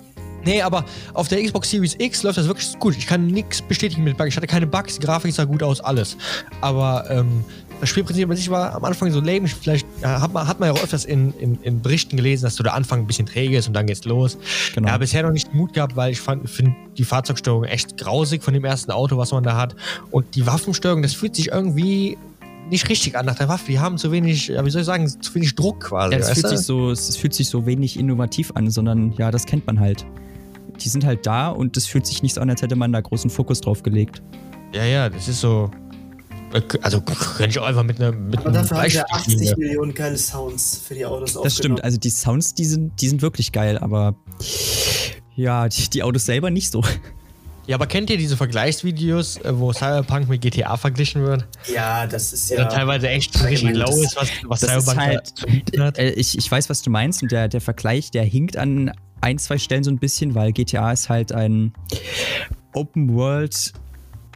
[0.45, 2.95] Nee, aber auf der Xbox Series X läuft das wirklich gut.
[2.97, 4.29] Ich kann nichts bestätigen mit Bugs.
[4.29, 6.17] Ich hatte keine Bugs, die Grafik sah gut aus, alles.
[6.61, 7.43] Aber ähm,
[7.79, 9.47] das Spielprinzip an sich war am Anfang so lame.
[9.47, 12.55] Vielleicht ja, hat, man, hat man ja auch öfters in, in, in Berichten gelesen, dass
[12.55, 14.37] so der Anfang ein bisschen träge ist und dann geht's los.
[14.75, 14.89] Genau.
[14.89, 18.53] Ja, bisher noch nicht den Mut gehabt, weil ich finde die Fahrzeugsteuerung echt grausig von
[18.53, 19.75] dem ersten Auto, was man da hat.
[20.11, 22.17] Und die Waffensteuerung, das fühlt sich irgendwie
[22.69, 23.65] nicht richtig an nach der Waffe.
[23.67, 26.13] Die haben zu wenig, wie soll ich sagen, zu wenig Druck quasi.
[26.13, 26.49] Ja, es, fühlt du?
[26.49, 30.05] sich so, es fühlt sich so wenig innovativ an, sondern ja, das kennt man halt.
[30.83, 33.01] Die sind halt da und es fühlt sich nicht so an, als hätte man da
[33.01, 34.21] großen Fokus drauf gelegt.
[34.73, 35.69] ja, ja, das ist so.
[36.81, 39.33] Also könnte ich auch einfach mit einer mit Aber einem dafür haben wir Bleistift 80
[39.49, 39.59] spielen.
[39.59, 43.21] Millionen geile Sounds für die Autos Das stimmt, also die Sounds, die sind, die sind
[43.21, 44.15] wirklich geil, aber
[45.35, 46.83] ja, die, die Autos selber nicht so.
[47.67, 51.45] Ja, aber kennt ihr diese Vergleichsvideos, äh, wo Cyberpunk mit GTA verglichen wird?
[51.71, 52.61] Ja, das ist Ja.
[52.61, 52.65] ja.
[52.65, 55.83] teilweise echt richtig das- low ist, was, was das ist Cyberpunk halt- da zu bieten
[55.83, 55.99] hat.
[55.99, 58.91] Äh, ich, ich weiß, was du meinst und der, der Vergleich, der hinkt an
[59.21, 61.73] ein, zwei Stellen so ein bisschen, weil GTA ist halt ein
[62.73, 63.73] Open World,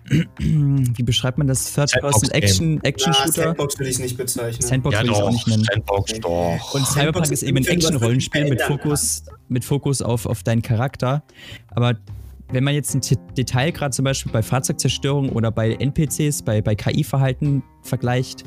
[0.38, 1.74] wie beschreibt man das?
[1.74, 3.32] Third-Person-Action- Na, Action-Shooter?
[3.32, 4.62] Sandbox will ich nicht bezeichnen.
[4.62, 5.64] Sandbox will ich auch nicht nennen.
[5.64, 6.74] Sandbox doch.
[6.74, 11.24] Und Cyberpunk Sandbox ist eben ein Action-Rollenspiel mit Fokus, mit Fokus auf, auf deinen Charakter.
[11.70, 11.96] Aber
[12.54, 16.62] wenn man jetzt ein T Detail gerade zum Beispiel bei Fahrzeugzerstörung oder bei NPCs, bei,
[16.62, 18.44] bei KI-Verhalten vergleicht,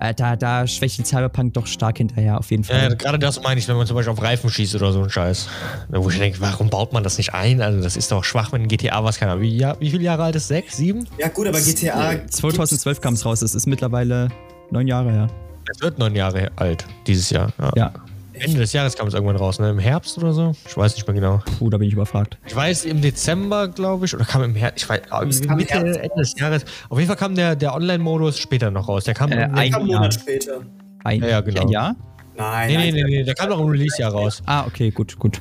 [0.00, 2.96] äh, da, da schwächt Cyberpunk doch stark hinterher, auf jeden Ja, ja, Fall.
[2.96, 5.48] gerade das meine ich, wenn man zum Beispiel auf Reifen schießt oder so ein Scheiß.
[5.88, 7.60] Wo ich denke, warum baut man das nicht ein?
[7.62, 9.30] Also, das ist doch schwach, wenn ein GTA was kann.
[9.30, 10.48] Aber wie, ja, wie viele Jahre alt ist?
[10.48, 10.76] Sechs?
[10.76, 11.08] Sieben?
[11.18, 12.26] Ja, gut, aber GTA.
[12.28, 14.28] 2012 kam es raus, es ist mittlerweile
[14.70, 15.26] neun Jahre her.
[15.74, 17.52] Es wird neun Jahre alt dieses Jahr.
[17.76, 17.92] Ja.
[18.40, 19.70] Ende des Jahres kam es irgendwann raus, ne?
[19.70, 20.52] Im Herbst oder so?
[20.66, 21.42] Ich weiß nicht mehr genau.
[21.58, 22.38] puh, da bin ich überfragt.
[22.46, 25.56] Ich weiß, im Dezember, glaube ich, oder kam im Herbst, ich weiß, ah, Es kam
[25.56, 26.00] Mitte, Herbst.
[26.00, 26.64] Ende des Jahres.
[26.88, 29.04] Auf jeden Fall kam der, der Online-Modus später noch raus.
[29.04, 29.80] Der kam Äh, im- ein- Ein Jahr.
[30.00, 30.60] Monat später.
[31.04, 31.62] Ein, Ja, ja, genau.
[31.62, 31.96] Ein Jahr?
[32.36, 34.42] Nein, Nee, nein, nee, nee, nee, der kam noch im Release-Jahr raus.
[34.46, 35.40] Ah, okay, gut, gut.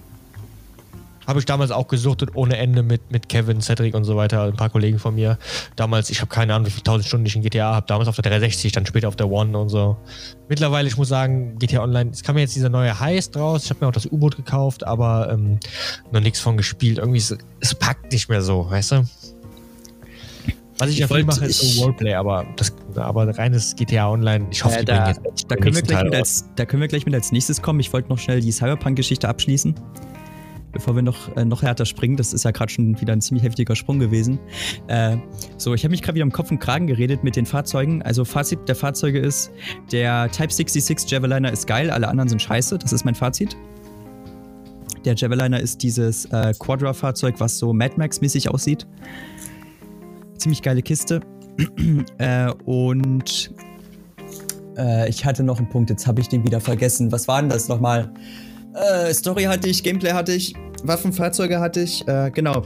[1.28, 4.56] Habe ich damals auch gesuchtet ohne Ende mit, mit Kevin, Cedric und so weiter, ein
[4.56, 5.38] paar Kollegen von mir.
[5.76, 7.86] Damals, ich habe keine Ahnung, wie viele tausend Stunden ich in GTA habe.
[7.86, 9.98] Damals auf der 360, dann später auf der One und so.
[10.48, 13.66] Mittlerweile, ich muss sagen, GTA Online, es kam mir jetzt dieser neue Heist raus.
[13.66, 15.60] Ich habe mir auch das U-Boot gekauft, aber ähm,
[16.12, 16.98] noch nichts von gespielt.
[16.98, 19.04] Irgendwie, es, es packt nicht mehr so, weißt du?
[20.80, 24.46] Was ich, Ich ja viel mache, ist so Roleplay, aber, das, aber reines GTA Online,
[24.52, 25.14] ich hoffe, Äh, die da,
[25.48, 27.80] da, können wir gleich mit als, da können wir gleich mit als nächstes kommen.
[27.80, 29.76] Ich wollte noch schnell die Cyberpunk-Geschichte abschließen.
[30.78, 33.44] Bevor wir noch, äh, noch härter springen, das ist ja gerade schon wieder ein ziemlich
[33.44, 34.38] heftiger Sprung gewesen.
[34.88, 35.18] Äh,
[35.58, 38.04] so, ich habe mich gerade wieder im Kopf und Kragen geredet mit den Fahrzeugen.
[38.04, 39.50] Also Fazit der Fahrzeuge ist,
[39.92, 42.78] der Type 66 Javeliner ist geil, alle anderen sind scheiße.
[42.78, 43.58] Das ist mein Fazit.
[45.04, 48.86] Der Javeliner ist dieses äh, Quadra-Fahrzeug, was so Mad Max-mäßig aussieht.
[50.38, 51.22] Ziemlich geile Kiste.
[52.20, 53.52] äh, und
[54.78, 57.12] äh, ich hatte noch einen Punkt, jetzt habe ich den wieder vergessen.
[57.12, 58.14] Was war denn das nochmal?
[58.74, 60.54] Äh, Story hatte ich, Gameplay hatte ich,
[60.84, 62.64] Waffenfahrzeuge hatte ich, äh, genau.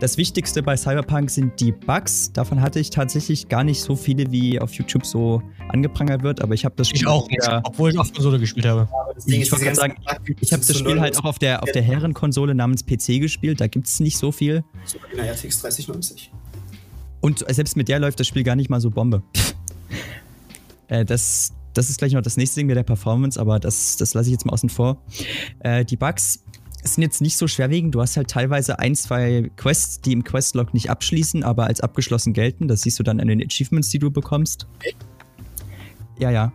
[0.00, 2.32] Das Wichtigste bei Cyberpunk sind die Bugs.
[2.32, 6.54] Davon hatte ich tatsächlich gar nicht so viele, wie auf YouTube so angeprangert wird, aber
[6.54, 8.88] ich habe das Ich auch Ja, obwohl ich auf Konsole gespielt habe.
[9.14, 12.54] Das Ich wollte Bug- ich habe das Spiel halt auch auf der, auf der Herrenkonsole
[12.54, 14.62] namens PC gespielt, da gibt es nicht so viel.
[14.84, 16.30] so in der RTX 3090.
[17.20, 19.22] Und selbst mit der läuft das Spiel gar nicht mal so Bombe.
[20.88, 24.14] äh, das, das ist gleich noch das nächste Ding mit der Performance, aber das, das
[24.14, 25.02] lasse ich jetzt mal außen vor.
[25.60, 26.44] Äh, die Bugs
[26.94, 27.94] sind jetzt nicht so schwerwiegend.
[27.94, 32.32] Du hast halt teilweise ein, zwei Quests, die im Questlog nicht abschließen, aber als abgeschlossen
[32.32, 32.68] gelten.
[32.68, 34.66] Das siehst du dann an den Achievements, die du bekommst.
[36.18, 36.52] Ja, ja.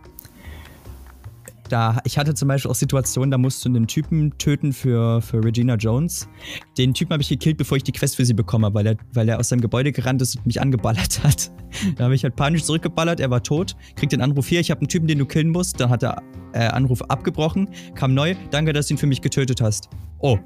[1.68, 5.42] Da, ich hatte zum Beispiel auch Situationen, da musst du einen Typen töten für, für
[5.42, 6.28] Regina Jones.
[6.76, 9.28] Den Typen habe ich gekillt, bevor ich die Quest für sie bekomme, weil er, weil
[9.28, 11.50] er aus seinem Gebäude gerannt ist und mich angeballert hat.
[11.96, 14.82] Da habe ich halt panisch zurückgeballert, er war tot, kriegt den Anruf hier, ich habe
[14.82, 15.80] einen Typen, den du killen musst.
[15.80, 16.22] Dann hat der
[16.52, 19.88] äh, Anruf abgebrochen, kam neu, danke, dass du ihn für mich getötet hast.
[20.18, 20.38] Oh.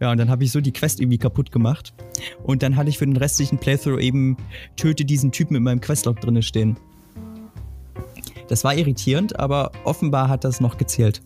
[0.00, 1.94] Ja, und dann habe ich so die Quest irgendwie kaputt gemacht.
[2.42, 4.36] Und dann hatte ich für den restlichen Playthrough eben
[4.76, 6.76] töte diesen Typen in meinem Questlog drinne stehen.
[8.48, 11.22] Das war irritierend, aber offenbar hat das noch gezählt.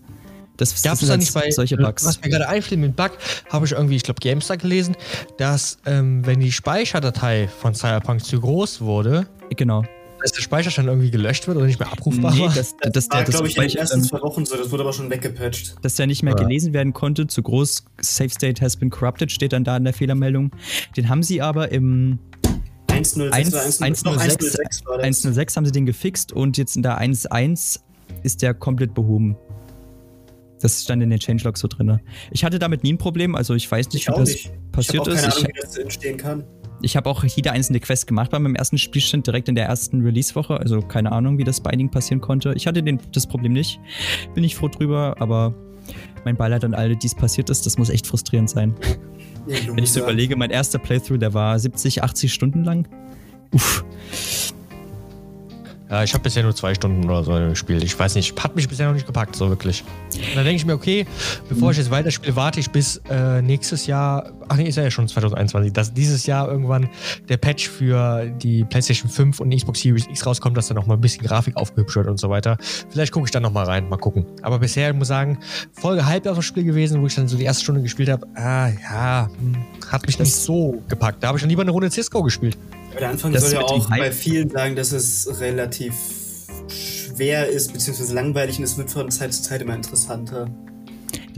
[0.59, 2.05] Das, Gab es da halt nicht bei solche Bugs.
[2.05, 3.13] Was mir gerade einfällt mit Bug,
[3.49, 4.97] habe ich irgendwie, ich glaube, GameStar gelesen,
[5.39, 9.85] dass ähm, wenn die Speicherdatei von Cyberpunk zu groß wurde, Genau.
[10.23, 12.55] Dass der Speicherstand irgendwie gelöscht wird oder nicht mehr abrufbar Nee, war.
[12.55, 14.57] dass, Das der, war, das glaube ich, in den ersten zwei Wochen so.
[14.57, 15.77] Das wurde aber schon weggepatcht.
[15.83, 16.43] dass der nicht mehr Ja.
[16.43, 17.27] gelesen werden konnte.
[17.27, 20.51] Zu groß, Safe State has been corrupted, steht dann da in der Fehlermeldung.
[20.97, 22.19] Den haben sie aber im
[22.91, 25.05] 106 1, oder 106, 106, doch, 106 war das.
[25.05, 27.81] 106 haben sie den gefixt und jetzt in der 1.1
[28.23, 29.37] ist der komplett behoben.
[30.61, 32.01] Das stand in den Changelogs so drin.
[32.33, 34.51] Ich hatte damit nie ein Problem, also ich weiß nicht, Ich wie das nicht.
[34.73, 35.21] passiert ich ist.
[35.21, 36.45] keine Ich- Ahnung, wie das entstehen kann.
[36.81, 40.03] Ich habe auch jede einzelne Quest gemacht bei meinem ersten Spielstand, direkt in der ersten
[40.03, 40.59] Release-Woche.
[40.59, 42.53] Also keine Ahnung, wie das Binding passieren konnte.
[42.55, 43.81] Ich hatte den, das Problem nicht.
[44.35, 45.55] Bin ich froh drüber, aber
[46.25, 48.75] mein Beileid an alle, die es passiert ist, das muss echt frustrierend sein.
[49.47, 52.87] Ja, Wenn ich so überlege, mein erster Playthrough, der war 70, 80 Stunden lang.
[53.53, 53.85] Uff.
[55.91, 57.83] Ja, ich habe bisher nur zwei Stunden oder so gespielt.
[57.83, 59.85] Ich weiß nicht, hat mich bisher noch nicht gepackt, so wirklich.
[60.15, 61.07] Und dann denke ich mir, okay,
[61.49, 65.09] bevor ich jetzt weiterspiele, warte ich bis äh, nächstes Jahr, ach nee, ist ja schon
[65.09, 66.91] 2021, dass dieses Jahr irgendwann
[67.31, 70.99] der Patch für die PlayStation 5 und die Xbox Series X rauskommt, dass da nochmal
[70.99, 72.59] ein bisschen Grafik aufgehübscht wird und so weiter.
[72.91, 74.27] Vielleicht gucke ich dann nochmal rein, mal gucken.
[74.43, 75.39] Aber bisher, ich muss sagen,
[75.73, 78.27] voll gehypt auf das Spiel gewesen, wo ich dann so die erste Stunde gespielt habe.
[78.35, 79.57] Ah, ja, hm,
[79.91, 81.23] hat mich nicht so gepackt.
[81.23, 82.59] Da habe ich dann lieber eine Runde Cisco gespielt.
[82.91, 85.95] Aber der Anfang Das soll ja auch bei vielen sagen, dass es relativ
[86.69, 90.51] schwer ist, beziehungsweise langweilig und es wird von Zeit zu Zeit immer interessanter.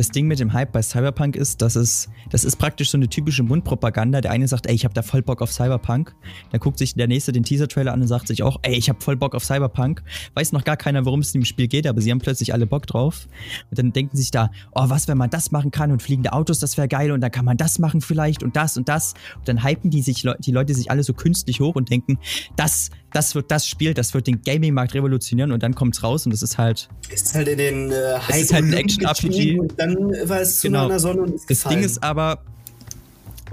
[0.01, 3.09] Das Ding mit dem Hype bei Cyberpunk ist, dass es, das ist praktisch so eine
[3.09, 4.23] typische Mundpropaganda.
[4.23, 6.17] Der eine sagt, ey, ich hab da voll Bock auf Cyberpunk.
[6.51, 9.03] Dann guckt sich der nächste den Teaser-Trailer an und sagt sich auch, ey, ich hab
[9.03, 10.03] voll Bock auf Cyberpunk.
[10.33, 12.67] Weiß noch gar keiner, worum es in dem Spiel geht, aber sie haben plötzlich alle
[12.67, 13.29] Bock drauf.
[13.69, 16.61] Und dann denken sich da, oh, was, wenn man das machen kann und fliegende Autos,
[16.61, 19.13] das wäre geil und dann kann man das machen vielleicht und das und das.
[19.37, 22.19] Und dann hypen die sich, die Leute sich alle so künstlich hoch und denken,
[22.57, 26.33] das, das wird das Spiel, das wird den Gaming-Markt revolutionieren und dann kommt's raus und
[26.33, 27.95] es ist halt, Es ist halt in den äh,
[28.29, 29.59] Es ist halt ein Action-RPG.
[29.59, 29.97] Und dann
[30.29, 30.89] war es zu Genau.
[30.89, 31.77] der Sonne und ist Das gefallen.
[31.79, 32.43] Ding ist aber,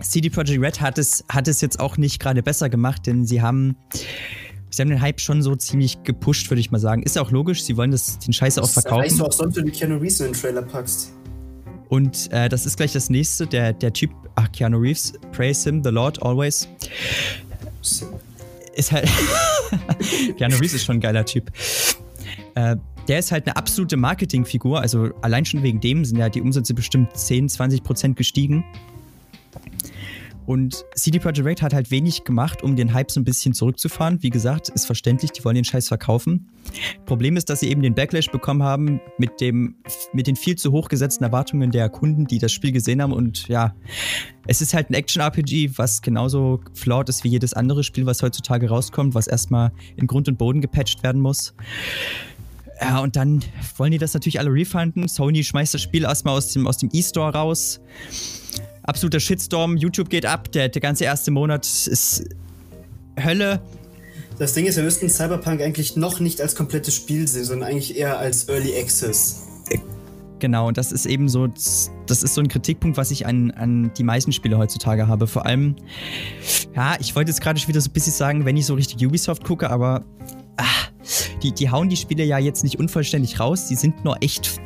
[0.02, 3.42] CD Projekt Red hat es, hat es jetzt auch nicht gerade besser gemacht, denn sie
[3.42, 3.76] haben,
[4.70, 7.02] sie haben den Hype schon so ziemlich gepusht, würde ich mal sagen.
[7.02, 9.18] Ist ja auch logisch, sie wollen das, den Scheiße auch Das verkaufen.
[9.18, 11.12] du auch sonst, wenn du Keanu Reeves in den Trailer packst.
[11.90, 15.82] Und äh, das ist gleich das nächste, der, der Typ, ach, Keanu Reeves, praise him,
[15.84, 16.68] the Lord, always.
[18.78, 19.10] Ist halt,
[20.38, 21.52] Keanu Reeves ist schon ein geiler Typ.
[22.54, 22.76] Äh,
[23.08, 26.74] der ist halt eine absolute Marketingfigur, also allein schon wegen dem sind ja die Umsätze
[26.74, 28.64] bestimmt 10, 20 Prozent gestiegen.
[30.48, 34.24] Und CD Projekt Red hat halt wenig gemacht, um den Hype so ein bisschen zurückzufahren.
[34.24, 36.48] Wie gesagt, ist verständlich, die wollen den Scheiß verkaufen.
[37.06, 39.76] Problem ist, dass sie eben den Backlash bekommen haben mit, dem,
[40.14, 43.12] mit den viel zu hoch gesetzten Erwartungen der Kunden, die das Spiel gesehen haben.
[43.12, 43.76] Und ja,
[44.48, 48.70] es ist halt ein Action-RPG, was genauso flawed ist wie jedes andere Spiel, was heutzutage
[48.70, 51.56] rauskommt, was erstmal in Grund und Boden gepatcht werden muss.
[52.80, 53.44] Ja, und dann
[53.76, 55.10] wollen die das natürlich alle refunden.
[55.10, 57.82] Sony schmeißt das Spiel erstmal aus dem, aus dem E-Store raus
[58.88, 59.78] absoluter Shitstorm.
[59.78, 60.52] YouTube geht ab.
[60.52, 62.24] Der, der ganze erste Monat ist
[63.24, 63.62] Hölle.
[64.40, 67.98] Das Ding ist, wir müssten Cyberpunk eigentlich noch nicht als komplettes Spiel sehen, sondern eigentlich
[67.98, 69.44] eher als Early Access.
[70.40, 73.92] Genau, und das ist eben so, das ist so ein Kritikpunkt, was ich an, an
[73.98, 75.26] die meisten Spiele heutzutage habe.
[75.26, 75.76] Vor allem,
[76.76, 79.04] ja, ich wollte jetzt gerade schon wieder so ein bisschen sagen, wenn ich so richtig
[79.06, 80.06] Ubisoft gucke, aber
[80.58, 80.92] ach,
[81.42, 84.62] die, die hauen die Spiele ja jetzt nicht unvollständig raus, die sind nur echt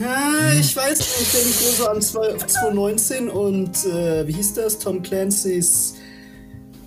[0.00, 4.78] ja, ich weiß nicht, wenn ich nur so an 2019 und äh, wie hieß das?
[4.78, 5.94] Tom Clancy's.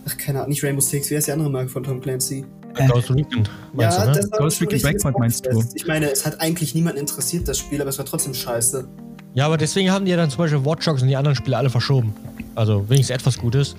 [0.07, 2.45] Ach, keine Ahnung, nicht Rainbow Six, wie heißt die andere Marke von Tom Clancy?
[2.75, 3.47] Äh, Ghost Recon.
[3.77, 4.15] Ja, du, ne?
[4.17, 5.63] das war Ghost Recon Breakpoint meinst du?
[5.73, 8.87] Ich meine, es hat eigentlich niemanden interessiert, das Spiel, aber es war trotzdem scheiße.
[9.33, 11.57] Ja, aber deswegen haben die ja dann zum Beispiel Watch Dogs und die anderen Spiele
[11.57, 12.13] alle verschoben.
[12.55, 13.75] Also wenigstens etwas Gutes.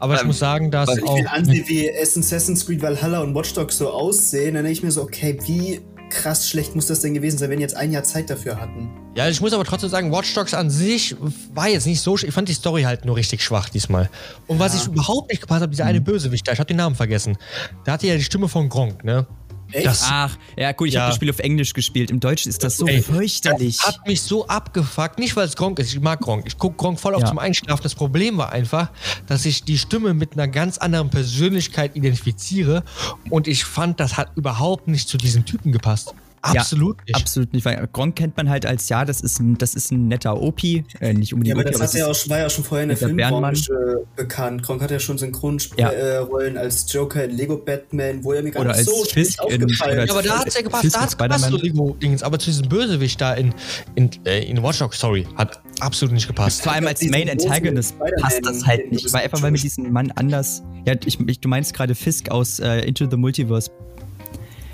[0.00, 0.96] Aber ähm, ich muss sagen, dass auch.
[0.96, 4.78] Wenn ich mir ansehe, wie Assassin's Creed Valhalla und Watch Dogs so aussehen, dann denke
[4.78, 7.76] ich mir so, okay, wie krass schlecht muss das denn gewesen sein, wenn die jetzt
[7.76, 8.90] ein Jahr Zeit dafür hatten?
[9.14, 11.16] Ja, ich muss aber trotzdem sagen, Watch Dogs an sich
[11.54, 12.16] war jetzt nicht so.
[12.16, 14.08] Ich fand die Story halt nur richtig schwach diesmal.
[14.46, 14.64] Und ja.
[14.64, 16.04] was ich überhaupt nicht gepasst habe, dieser eine mhm.
[16.04, 17.36] Bösewicht da, ich habe den Namen vergessen.
[17.84, 19.26] Da hatte ja die Stimme von Gronk, ne?
[19.72, 21.00] Das, Ach, ja gut, ich ja.
[21.00, 22.10] habe das Spiel auf Englisch gespielt.
[22.10, 23.78] Im Deutschen ist das so Ey, fürchterlich.
[23.78, 25.18] Das hat mich so abgefuckt.
[25.18, 25.92] Nicht, weil es Gronk ist.
[25.92, 26.44] Ich mag Gronk.
[26.46, 27.28] Ich gucke Gronk voll auf ja.
[27.28, 27.82] zum Einschlafen.
[27.82, 28.90] Das Problem war einfach,
[29.26, 32.82] dass ich die Stimme mit einer ganz anderen Persönlichkeit identifiziere.
[33.30, 36.14] Und ich fand, das hat überhaupt nicht zu diesem Typen gepasst.
[36.42, 37.16] Absolut ja, nicht.
[37.16, 40.08] Absolut nicht, weil Gronk kennt man halt als, ja, das ist ein, das ist ein
[40.08, 40.82] netter OP, äh,
[41.12, 44.06] nicht unbedingt Ja, aber das hat ja auch, war ja schon vorher in der Filmbranche
[44.16, 44.62] bekannt.
[44.62, 46.60] Gronk hat ja schon Synchronrollen ja.
[46.60, 50.12] als Joker in Lego Batman, wo er mir gar oder nicht so Fisk aufgefallen Ja,
[50.12, 52.22] aber da hat es ja gepasst, Fisk da hat es gepasst, so Lego-Dings.
[52.22, 53.54] Aber zu diesem Bösewicht da in,
[53.94, 56.62] in, äh, in Watch Dogs, sorry, hat absolut nicht gepasst.
[56.62, 60.12] Vor allem als Main Antagonist passt das halt nicht, weil einfach weil mit diesem Mann
[60.12, 63.70] anders, ja, ich, ich, du meinst gerade Fisk aus äh, Into the Multiverse.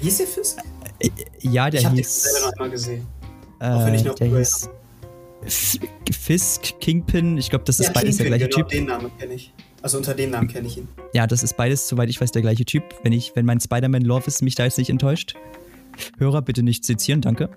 [0.01, 0.59] Hieß der Fisk?
[1.40, 1.99] Ja, der ich hieß.
[1.99, 3.07] Ich selber noch einmal gesehen.
[3.61, 4.70] Äh, Auch wenn ich noch der hieß
[5.47, 8.68] Fisk, Kingpin, ich glaube, das ist ja, beides Kingpin, der gleiche genau, Typ.
[8.68, 9.53] den Namen kenne ich.
[9.82, 10.88] Also unter dem Namen kenne ich ihn.
[11.12, 12.82] Ja, das ist beides, soweit ich weiß, der gleiche Typ.
[13.03, 15.34] Wenn ich, wenn mein Spider-Man-Love ist, mich da jetzt nicht enttäuscht.
[16.18, 17.51] Hörer, bitte nicht sezieren, danke.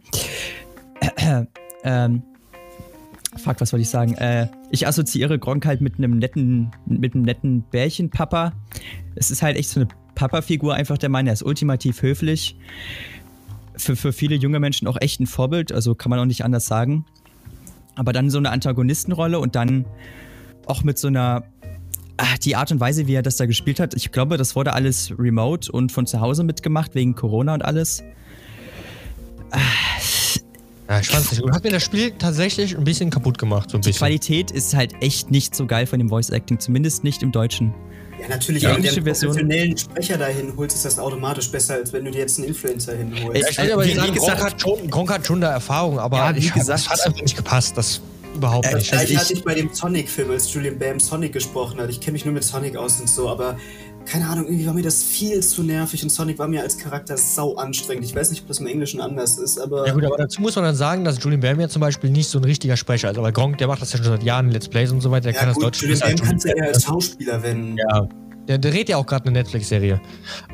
[1.83, 2.23] ähm,
[3.37, 4.15] fuck, was wollte ich sagen?
[4.15, 8.51] Äh, ich assoziiere Gronk halt mit einem netten, mit einem netten Bärchenpapa.
[9.15, 12.57] Es ist halt echt so eine Papa-Figur, einfach der Mann, er ist ultimativ höflich
[13.77, 16.65] für, für viele junge Menschen auch echt ein Vorbild, also kann man auch nicht anders
[16.65, 17.05] sagen.
[17.95, 19.85] Aber dann so eine Antagonistenrolle und dann
[20.65, 21.43] auch mit so einer
[22.17, 24.73] ach, die Art und Weise, wie er das da gespielt hat, ich glaube, das wurde
[24.73, 28.03] alles remote und von zu Hause mitgemacht, wegen Corona und alles.
[30.89, 31.53] Ja, ich fand's nicht gut.
[31.53, 33.99] Hat mir das Spiel tatsächlich ein bisschen kaputt gemacht, so ein die bisschen.
[33.99, 37.73] Qualität ist halt echt nicht so geil von dem Voice Acting, zumindest nicht im Deutschen.
[38.19, 41.93] Ja, natürlich, ja, wenn du einen professionellen Sprecher dahin holst, ist das automatisch besser, als
[41.93, 43.41] wenn du dir jetzt einen Influencer hinholst.
[43.41, 46.17] Ja, ich will aber wie, sagen, Gronk hat, schon, Gronk hat schon da Erfahrung, aber
[46.17, 47.77] ja, wie ich, gesagt, das hat einfach nicht gepasst.
[47.77, 48.01] Das
[48.37, 48.89] überhaupt äh, nicht.
[48.89, 51.89] Vielleicht hatte ich bei dem Sonic-Film, als Julian Bam Sonic gesprochen hat.
[51.89, 53.57] Ich kenne mich nur mit Sonic aus und so, aber
[54.07, 57.17] keine Ahnung, irgendwie war mir das viel zu nervig und Sonic war mir als Charakter
[57.17, 58.05] sau anstrengend.
[58.05, 59.85] Ich weiß nicht, ob das im Englischen anders ist, aber.
[59.85, 62.29] Ja, gut, aber dazu muss man dann sagen, dass Julian Bam ja zum Beispiel nicht
[62.29, 63.17] so ein richtiger Sprecher ist.
[63.17, 65.33] Aber Gronk, der macht das ja schon seit Jahren, Let's Plays und so weiter, der
[65.33, 67.77] ja, kann gut, das Deutsch Julian Bam kannst du eher als Schauspieler, wenn.
[67.77, 68.07] Ja.
[68.47, 69.99] Der dreht ja auch gerade eine Netflix-Serie.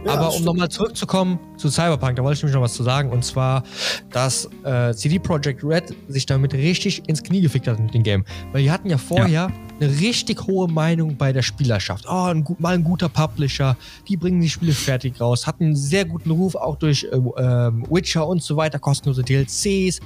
[0.05, 3.11] Ja, Aber um nochmal zurückzukommen zu Cyberpunk, da wollte ich nämlich noch was zu sagen.
[3.11, 3.63] Und zwar,
[4.11, 8.25] dass äh, CD Projekt Red sich damit richtig ins Knie gefickt hat mit dem Game.
[8.51, 9.51] Weil die hatten ja vorher ja.
[9.79, 12.05] eine richtig hohe Meinung bei der Spielerschaft.
[12.09, 13.77] Oh, ein, mal ein guter Publisher,
[14.07, 15.45] die bringen die Spiele fertig raus.
[15.45, 19.99] Hatten einen sehr guten Ruf, auch durch äh, äh, Witcher und so weiter, kostenlose DLCs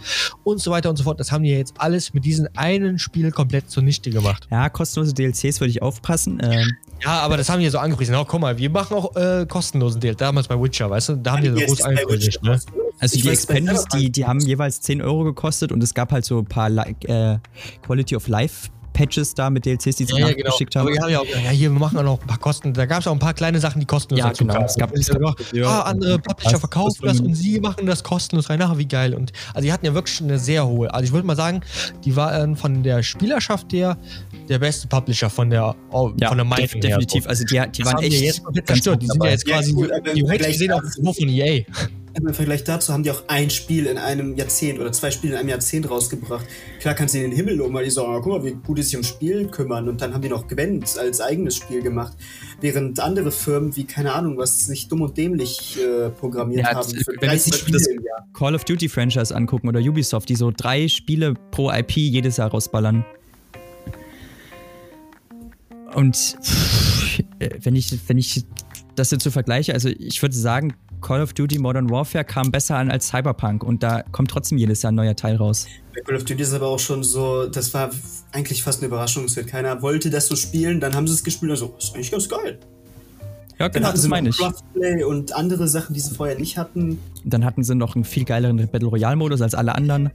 [0.43, 1.19] und so weiter und so fort.
[1.19, 4.47] Das haben die jetzt alles mit diesem einen Spiel komplett zunichte gemacht.
[4.51, 6.41] Ja, kostenlose DLCs würde ich aufpassen.
[6.43, 6.71] Ähm,
[7.03, 8.15] ja, aber das haben die so angepriesen.
[8.15, 10.15] Oh, guck mal, wir machen auch äh, kostenlosen Deal.
[10.15, 11.15] Damals bei Witcher, weißt du?
[11.15, 12.59] Da haben die so groß angekündigt, ne?
[12.99, 16.25] Also ich die Expendies, die, die haben jeweils 10 Euro gekostet und es gab halt
[16.25, 17.37] so ein paar äh,
[17.83, 20.85] Quality of Life Patches da mit DLCs, die sie ja, nachgeschickt genau.
[20.85, 20.97] haben.
[20.97, 22.73] Aber ja, auch, ja, hier, wir machen auch noch ein paar Kosten.
[22.73, 24.63] Da gab es auch ein paar kleine Sachen, die kostenlos ja, genau.
[24.63, 28.03] Es gab, es gab noch, ah, andere Publisher verkaufen das, das und sie machen das
[28.03, 28.59] kostenlos rein.
[28.61, 29.13] Ach, wie geil.
[29.13, 30.91] Und also die hatten ja wirklich eine sehr hohe.
[30.91, 31.61] Also ich würde mal sagen,
[32.05, 33.97] die waren von der Spielerschaft her
[34.49, 37.27] der beste Publisher von der oh, ja, von der Meinung def definitiv.
[37.27, 39.01] Also die, die waren echt jetzt komplett zerstört.
[39.01, 41.63] Die sind ja jetzt quasi ja, gut, die Rates sehen auf dem von EA.
[42.15, 45.39] im Vergleich dazu haben die auch ein Spiel in einem Jahrzehnt oder zwei Spiele in
[45.39, 46.45] einem Jahrzehnt rausgebracht.
[46.79, 48.77] Klar kannst du in den Himmel loben, weil die sagen, oh, guck mal, wie gut
[48.77, 49.87] die sich ums Spiel kümmern.
[49.87, 52.13] Und dann haben die noch Gwent als eigenes Spiel gemacht.
[52.59, 56.89] Während andere Firmen, wie, keine Ahnung, was sich dumm und dämlich äh, programmiert Ja, haben,
[56.89, 57.87] für wenn 30 ich Spiele das-.
[58.33, 62.49] Call of Duty Franchise angucken oder Ubisoft, die so drei Spiele pro IP jedes Jahr
[62.49, 63.05] rausballern.
[65.97, 66.37] Und
[67.39, 68.45] äh, wenn ich, wenn ich
[68.95, 72.77] das jetzt so vergleiche, also ich würde sagen, Call of Duty Modern Warfare kam besser
[72.77, 75.65] an als Cyberpunk und da kommt trotzdem jedes Jahr ein neuer Teil raus.
[75.95, 77.89] Bei Call of Duty ist aber auch schon so, das war
[78.31, 79.47] eigentlich fast eine Überraschungshit.
[79.47, 82.11] Keiner wollte das so spielen, dann haben sie es gespielt und so, das ist eigentlich
[82.11, 82.59] ganz geil.
[83.57, 85.03] Ja, Dann genau, hatten das meine ich.
[85.03, 86.99] Und andere Sachen, die sie vorher nicht hatten.
[87.25, 90.11] Dann hatten sie noch einen viel geileren Battle Royale Modus als alle anderen.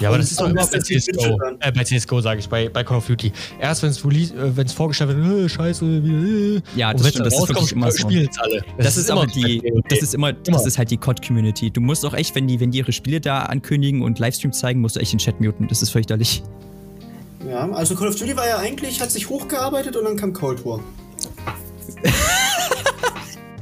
[0.00, 1.38] Ja, aber das ist doch immer das bei ist die CSGO.
[1.60, 3.32] Äh, bei CSGO sage ich, bei, bei Call of Duty.
[3.60, 6.62] Erst wenn es release, äh, wenn es vorgestellt wird, äh, scheiße, wie, äh.
[6.76, 7.98] Ja, Und das stimmt, das ist wirklich rauskommt, immer so.
[7.98, 8.64] spielen es alle.
[8.78, 9.82] Das, ist, aber die, okay.
[9.88, 10.38] das ist immer, Immer.
[10.56, 11.70] das ist halt die COD-Community.
[11.70, 14.80] Du musst auch echt, wenn die, wenn die ihre Spiele da ankündigen und Livestream zeigen,
[14.80, 15.68] musst du echt den Chat muten.
[15.68, 16.42] Das ist fürchterlich.
[17.48, 20.64] Ja, also Call of Duty war ja eigentlich, hat sich hochgearbeitet und dann kam Cold
[20.64, 20.80] War.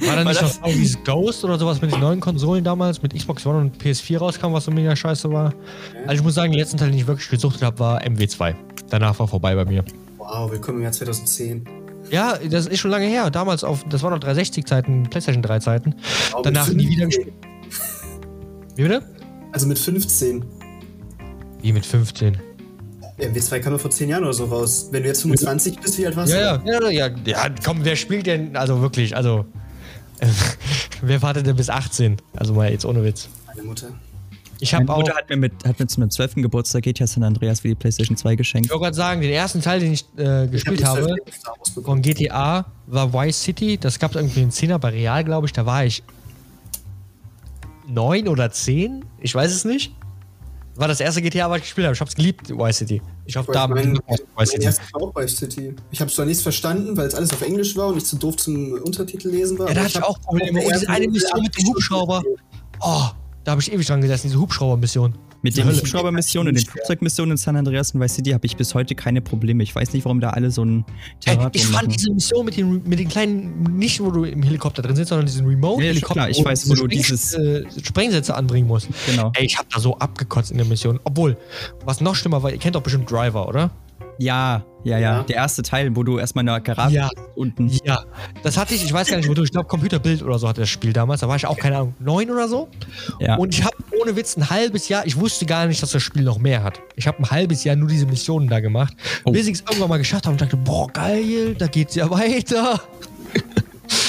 [0.07, 3.03] War da War nicht das- noch irgendwie Ghost oder sowas mit den neuen Konsolen damals,
[3.03, 5.55] mit Xbox One und PS4 rauskam, was so mega scheiße war?
[6.07, 8.55] Also ich muss sagen, den letzten Teil, den ich wirklich gesuchtet habe, war MW2.
[8.90, 9.84] Danach war vorbei bei mir.
[10.18, 11.64] Wow, willkommen im Jahr 2010.
[12.11, 13.30] Ja, das ist schon lange her.
[13.30, 15.94] Damals auf, das war noch 360-Zeiten, PlayStation 3-Zeiten.
[16.32, 17.24] Wow, Danach mit nie wieder 15.
[17.24, 17.34] gespielt.
[18.76, 19.03] Wie bitte?
[19.53, 20.44] Also mit 15.
[21.61, 22.38] Wie mit 15.
[23.18, 24.88] MW2 kam ja vor 10 Jahren oder so raus.
[24.90, 26.66] Wenn du jetzt 25 bist, wie alt warst Ja, du?
[26.68, 29.44] ja, ja, ja, ja, komm, wer spielt denn, also wirklich, also,
[31.02, 32.16] wer wartet denn bis 18?
[32.36, 33.28] Also mal jetzt ohne Witz.
[33.46, 33.88] Meine Mutter.
[34.60, 36.36] Ich habe Meine auch, Mutter hat mir, mit, hat mir zu meinem 12.
[36.36, 38.66] Geburtstag GTA San Andreas für die PlayStation 2 geschenkt.
[38.66, 41.22] ich wollte gerade sagen, den ersten Teil, den ich äh, gespielt Ich hab habe, die
[41.30, 41.96] 12 Star Wars bekommen.
[41.96, 43.76] von GTA war Vice City.
[43.78, 45.52] Das gab es irgendwie in 10er bei Real, glaube ich.
[45.52, 46.04] Da war ich
[47.88, 49.04] neun oder zehn.
[49.20, 49.92] Ich weiß es nicht.
[50.74, 51.94] War das erste GTA, was ich gespielt habe.
[51.94, 53.02] Ich habe es geliebt, Vice City.
[53.26, 53.98] Ich hoffe, da mein,
[54.36, 54.68] mein City.
[54.94, 55.74] auch Vice City.
[55.90, 58.36] Ich habe zwar nichts verstanden, weil es alles auf Englisch war und ich zu doof
[58.36, 59.68] zum Untertitel lesen war.
[59.68, 60.62] Ja, da hatte ich auch Probleme.
[60.62, 62.22] Und diese eine Mission mit dem 80 Hubschrauber.
[62.80, 63.04] Oh,
[63.44, 65.14] da habe ich ewig dran gesessen, diese Hubschrauber-Mission.
[65.43, 65.66] Mit den.
[65.66, 69.20] Hubschrauber-Missionen und den Flugzeugmissionen in San Andreas und Vice City habe ich bis heute keine
[69.20, 69.62] Probleme.
[69.62, 70.84] Ich weiß nicht, warum da alle so ein
[71.20, 71.97] Terrat ich fand machen.
[71.97, 75.26] diese Mission mit den, mit den kleinen, nicht wo du im Helikopter drin sitzt, sondern
[75.26, 78.88] diesen Ja, ja, Remote-Helikopter, klar, ich weiß, wo du dieses- äh, Sprengsätze anbringen musst.
[79.07, 79.32] Genau.
[79.34, 81.01] Ey, ich hab da so abgekotzt in der Mission.
[81.05, 81.36] Obwohl,
[81.84, 83.70] was noch schlimmer war, ihr kennt doch bestimmt Driver, oder?
[84.18, 85.22] Ja, ja, ja, Ja.
[85.22, 87.08] Der erste Teil, wo du erstmal in der Garage Ja.
[87.34, 87.68] unten.
[87.84, 88.04] Ja,
[88.42, 90.60] das hatte ich, ich weiß gar nicht, wo du, ich glaube Computerbild oder so hatte
[90.62, 92.68] das Spiel damals, da war ich auch, keine Ahnung, neun oder so.
[93.20, 93.36] Ja.
[93.36, 96.22] Und ich habe ohne Witz ein halbes Jahr, ich wusste gar nicht, dass das Spiel
[96.22, 96.80] noch mehr hat.
[96.96, 99.32] Ich habe ein halbes Jahr nur diese Missionen da gemacht, Oh.
[99.32, 102.80] bis ich es irgendwann mal geschafft habe und dachte, boah, geil, da geht's ja weiter.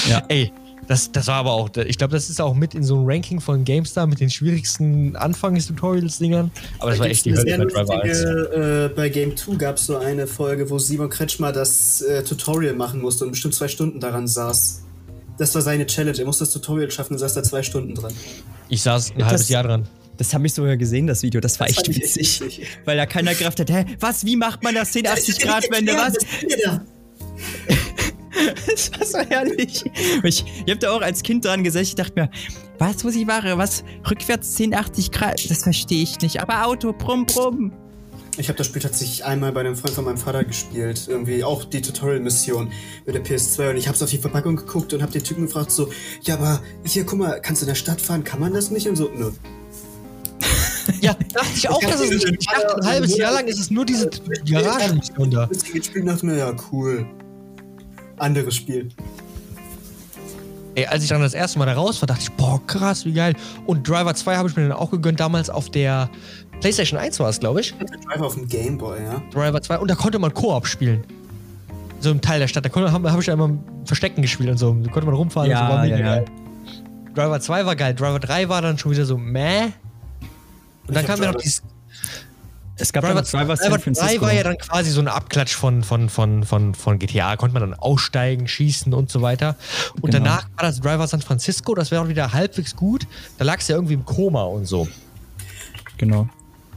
[0.08, 0.22] Ja.
[0.28, 0.52] Ey,
[0.86, 3.40] das, das war aber auch, ich glaube, das ist auch mit in so einem Ranking
[3.40, 6.50] von GameStar mit den schwierigsten Anfangs-Tutorials-Dingern.
[6.78, 8.22] Aber das war echt die Hölle bei Driver 1.
[8.22, 12.22] lustige, äh, bei Game 2 gab es so eine Folge, wo Simon Kretschmer das äh,
[12.22, 14.82] Tutorial machen musste und bestimmt zwei Stunden daran saß.
[15.38, 16.18] Das war seine Challenge.
[16.18, 18.12] Er musste das Tutorial schaffen und saß da zwei Stunden dran.
[18.68, 19.88] Ich saß ein Das- halbes Jahr dran.
[20.16, 21.40] Das habe ich sogar gesehen, das Video.
[21.40, 22.40] Das war Das echt witzig.
[22.40, 22.66] witzig.
[22.84, 26.14] Weil da keiner gerafft hat, hä, was, wie macht man das 1080-Grad-Wende, was?
[26.14, 26.80] Was ist denn da?
[28.66, 29.84] Das war so herrlich.
[30.22, 32.30] Ich, ich habe da auch als Kind dran gesessen, ich dachte mir,
[32.78, 33.56] was muss ich machen?
[33.56, 33.84] Was?
[34.08, 35.50] Rückwärts 1080 Grad?
[35.50, 36.40] Das verstehe ich nicht.
[36.40, 37.72] Aber Auto, brumm, brumm.
[38.36, 41.06] Ich habe das Spiel tatsächlich einmal bei einem Freund von meinem Vater gespielt.
[41.08, 42.72] Irgendwie auch die Tutorial-Mission
[43.06, 43.70] mit der PS2.
[43.70, 45.88] Und ich habe auf die Verpackung geguckt und habe den Typen gefragt so,
[46.22, 48.24] ja, aber hier, guck mal, kannst du in der Stadt fahren?
[48.24, 48.88] Kann man das nicht?
[48.88, 49.30] Und so, nö.
[51.00, 52.28] Ja, dachte ich auch, dass es nicht.
[52.40, 54.10] Ich dachte, ein halbes Jahr lang ist es nur diese
[54.50, 55.48] Garagenmission da.
[55.50, 57.06] Ich dachte mir, ja, cool.
[58.24, 58.88] Anderes Spiel.
[60.76, 63.12] Ey, als ich dann das erste Mal da raus war, dachte ich, boah, krass, wie
[63.12, 63.34] geil.
[63.66, 66.08] Und Driver 2 habe ich mir dann auch gegönnt, damals auf der
[66.60, 67.74] PlayStation 1 war es, glaube ich.
[68.10, 69.22] Driver auf dem Gameboy, ja.
[69.32, 69.78] Driver 2.
[69.78, 71.04] Und da konnte man Koop spielen.
[72.00, 72.64] So im Teil der Stadt.
[72.64, 73.50] Da konnte- habe hab ich ja immer
[73.84, 74.72] Verstecken gespielt und so.
[74.74, 75.76] Da konnte man rumfahren Ja, und so.
[75.76, 76.04] War ja, ja.
[76.04, 76.24] geil.
[77.14, 77.94] Driver 2 war geil.
[77.94, 79.64] Driver 3 war dann schon wieder so meh.
[79.66, 79.70] Und
[80.88, 81.62] dann Ich hab kam ja noch dieses
[82.76, 84.22] Es gab Driver, dann noch Driver San Driver 3 Francisco.
[84.22, 87.36] war ja dann quasi so ein Abklatsch von, von, von, von, von GTA.
[87.36, 89.56] Konnte man dann aussteigen, schießen und so weiter.
[90.00, 90.24] Und Genau.
[90.24, 91.74] danach war das Driver San Francisco.
[91.74, 93.06] Das wäre auch wieder halbwegs gut.
[93.38, 94.88] Da lag es ja irgendwie im Koma und so.
[95.98, 96.28] Genau.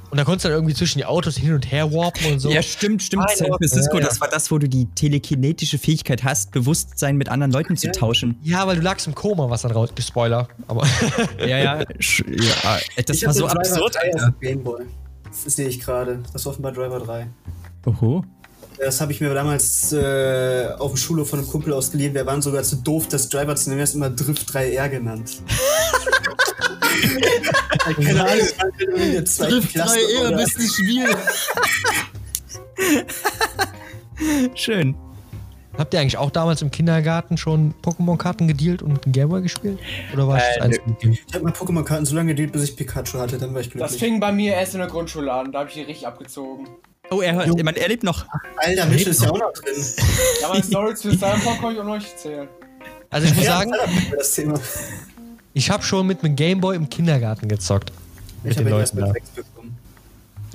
[0.10, 2.50] Und da konntest du dann irgendwie zwischen die Autos hin und her warpen und so.
[2.50, 3.26] Ja, stimmt, stimmt.
[3.28, 4.08] Nein, San Francisco, ja, ja.
[4.08, 8.38] das war das, wo du die telekinetische Fähigkeit hast, Bewusstsein mit anderen Leuten zu tauschen.
[8.42, 9.90] Ja, weil du lagst im Koma, was dann raus.
[10.00, 10.48] Spoiler.
[10.68, 10.88] Aber.
[11.40, 11.58] Ja, ja.
[11.80, 11.86] ja
[13.06, 14.34] das Ich war so absurd, 3 auf Alter.
[14.40, 14.86] Gameboy.
[15.32, 16.20] Das sehe ich gerade.
[16.34, 17.28] Das war offenbar Driver 3.
[17.86, 18.24] Oho.
[18.78, 22.14] Das habe ich mir damals äh, auf dem Schulhof von einem Kumpel ausgeliehen.
[22.14, 23.80] Wir waren sogar zu doof, das Driver zu nennen.
[23.80, 25.42] Er ist immer Drift 3R genannt.
[27.96, 28.48] Keine Ahnung,
[28.98, 31.06] der drei eher, oder- bestes Spiel.
[34.56, 34.96] Schön.
[35.78, 39.78] Habt ihr eigentlich auch damals im Kindergarten schon Pokémon-Karten gedealt und mit dem Gameboy gespielt?
[40.14, 41.20] Oder war ich das Äh, einzige Kind?
[41.28, 43.74] Ich habe mal Pokémon-Karten so lange gedealt, bis ich Pikachu hatte, dann war ich Das
[43.92, 44.00] glücklich.
[44.00, 46.68] fing bei mir erst in der Grundschule an, da habe ich die richtig abgezogen.
[47.10, 48.26] Oh, er hört, man, er lebt noch.
[48.58, 49.74] Alter, Mitchell ist ja auch noch drin.
[50.42, 52.48] Ja, meine Stories für Cyberpunk kann ich auch noch nicht erzählen.
[53.10, 53.72] Also ich muss sagen,
[54.18, 54.60] das Thema.
[55.54, 57.94] ich habe schon mit einem Gameboy im Kindergarten gezockt.
[58.44, 59.57] Mit Ich den ihn erst Leuten mit da.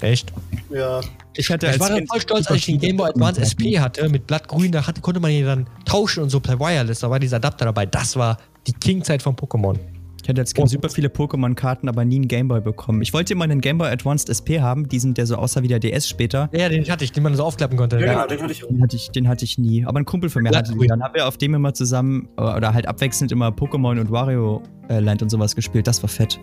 [0.03, 0.33] Echt?
[0.71, 1.01] Ja.
[1.37, 3.79] Ich hatte Ich als war dann voll stolz, als ich den Game Boy Advance SP
[3.79, 4.73] hatte mit Blattgrün.
[4.73, 7.01] Da hatte, konnte man ihn dann tauschen und so per Wireless.
[7.01, 7.87] Da war dieser Adapter dabei.
[7.87, 8.37] Das war
[8.67, 9.77] die King-Zeit von Pokémon.
[10.23, 13.03] Ich hatte als Kind super viele Pokémon-Karten, aber nie einen Gameboy bekommen.
[13.03, 16.09] Ich wollte immer einen Gameboy Advanced SP haben, diesen, der so aussah wie der DS
[16.09, 16.49] später.
[16.53, 17.99] Ja, den hatte ich, den man so aufklappen konnte.
[17.99, 18.13] Ja, Ja.
[18.13, 18.69] genau, den hatte ich auch.
[18.69, 19.85] Den hatte ich, den hatte ich nie.
[19.85, 20.87] Aber ein Kumpel von mir hatte den.
[20.87, 24.63] Dann haben wir auf dem immer zusammen, äh, oder halt abwechselnd immer Pokémon und Wario
[24.89, 25.89] äh, Land und sowas gespielt.
[25.89, 26.39] Das war fett.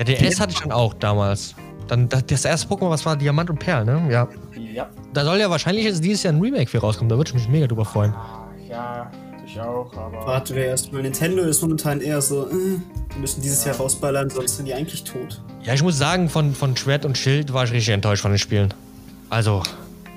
[0.00, 1.54] Ja, DS hatte ich dann auch damals.
[1.86, 4.08] Dann das, erste Pokémon, was war Diamant und Perl, ne?
[4.10, 4.28] Ja.
[4.72, 4.88] Ja.
[5.12, 7.10] Da soll ja wahrscheinlich jetzt dieses Jahr ein Remake für rauskommen.
[7.10, 8.14] Da würde ich mich mega drüber freuen.
[8.66, 9.10] Ja,
[9.44, 10.26] ich auch, aber.
[10.26, 11.02] Warte wir erstmal.
[11.02, 15.04] Nintendo ist momentan eher so, äh, wir müssen dieses Jahr rausballern, sonst sind die eigentlich
[15.04, 15.42] tot.
[15.64, 18.38] Ja, ich muss sagen, von, von Schwert und Schild war ich richtig enttäuscht von den
[18.38, 18.72] Spielen.
[19.28, 19.62] Also,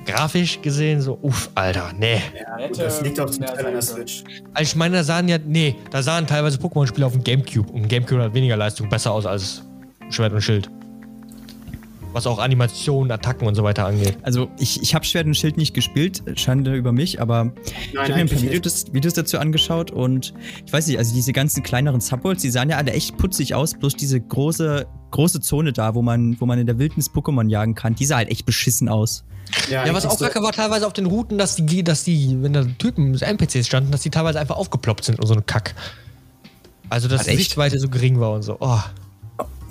[0.06, 2.22] grafisch gesehen, so, uff, Alter, nee.
[2.40, 3.82] Ja, Hätte gut, das liegt auch zum mehr Teil an der.
[3.82, 4.24] Switch.
[4.54, 7.70] Also ich meine, da sahen ja, nee, da sahen teilweise Pokémon-Spiele auf dem Gamecube.
[7.72, 9.64] Und Gamecube hat weniger Leistung besser aus als
[10.10, 10.70] Schwert und Schild.
[12.12, 14.18] Was auch Animationen, Attacken und so weiter angeht.
[14.22, 17.52] Also, ich, ich habe Schwert und Schild nicht gespielt, Schande über mich, aber
[17.92, 20.32] ich habe mir ein paar Videos, Videos dazu angeschaut und
[20.64, 23.74] ich weiß nicht, also diese ganzen kleineren Subworlds, die sahen ja alle echt putzig aus,
[23.74, 27.74] bloß diese große, große Zone da, wo man, wo man in der Wildnis Pokémon jagen
[27.74, 29.24] kann, die sah halt echt beschissen aus.
[29.72, 32.38] Ja, was eigentlich auch so- kacke war teilweise auf den Routen, dass die, dass die,
[32.44, 35.74] wenn da Typen, NPCs standen, dass die teilweise einfach aufgeploppt sind und so ein Kack.
[36.90, 37.36] Also, dass die?
[37.36, 38.58] Sichtweite so gering war und so.
[38.60, 38.80] Oh.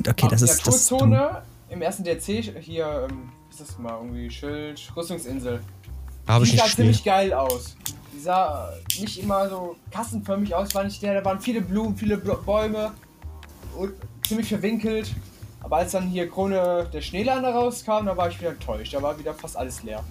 [0.06, 1.10] Okay, das ist, der das ist dumm.
[1.10, 5.60] Naturzone im ersten DLC hier, ähm, ist das mal, irgendwie Schild, Rüstungsinsel.
[6.26, 7.76] Habe ich sah ziemlich geil aus.
[8.14, 11.96] Die sah äh, nicht immer so kassenförmig aus, war nicht der, da waren viele Blumen,
[11.96, 12.92] viele Bäume
[13.76, 13.92] und
[14.26, 15.14] ziemlich verwinkelt.
[15.60, 18.92] Aber als dann hier Krone der Schneelander rauskam, da war ich wieder enttäuscht.
[18.94, 20.04] Da war wieder fast alles leer.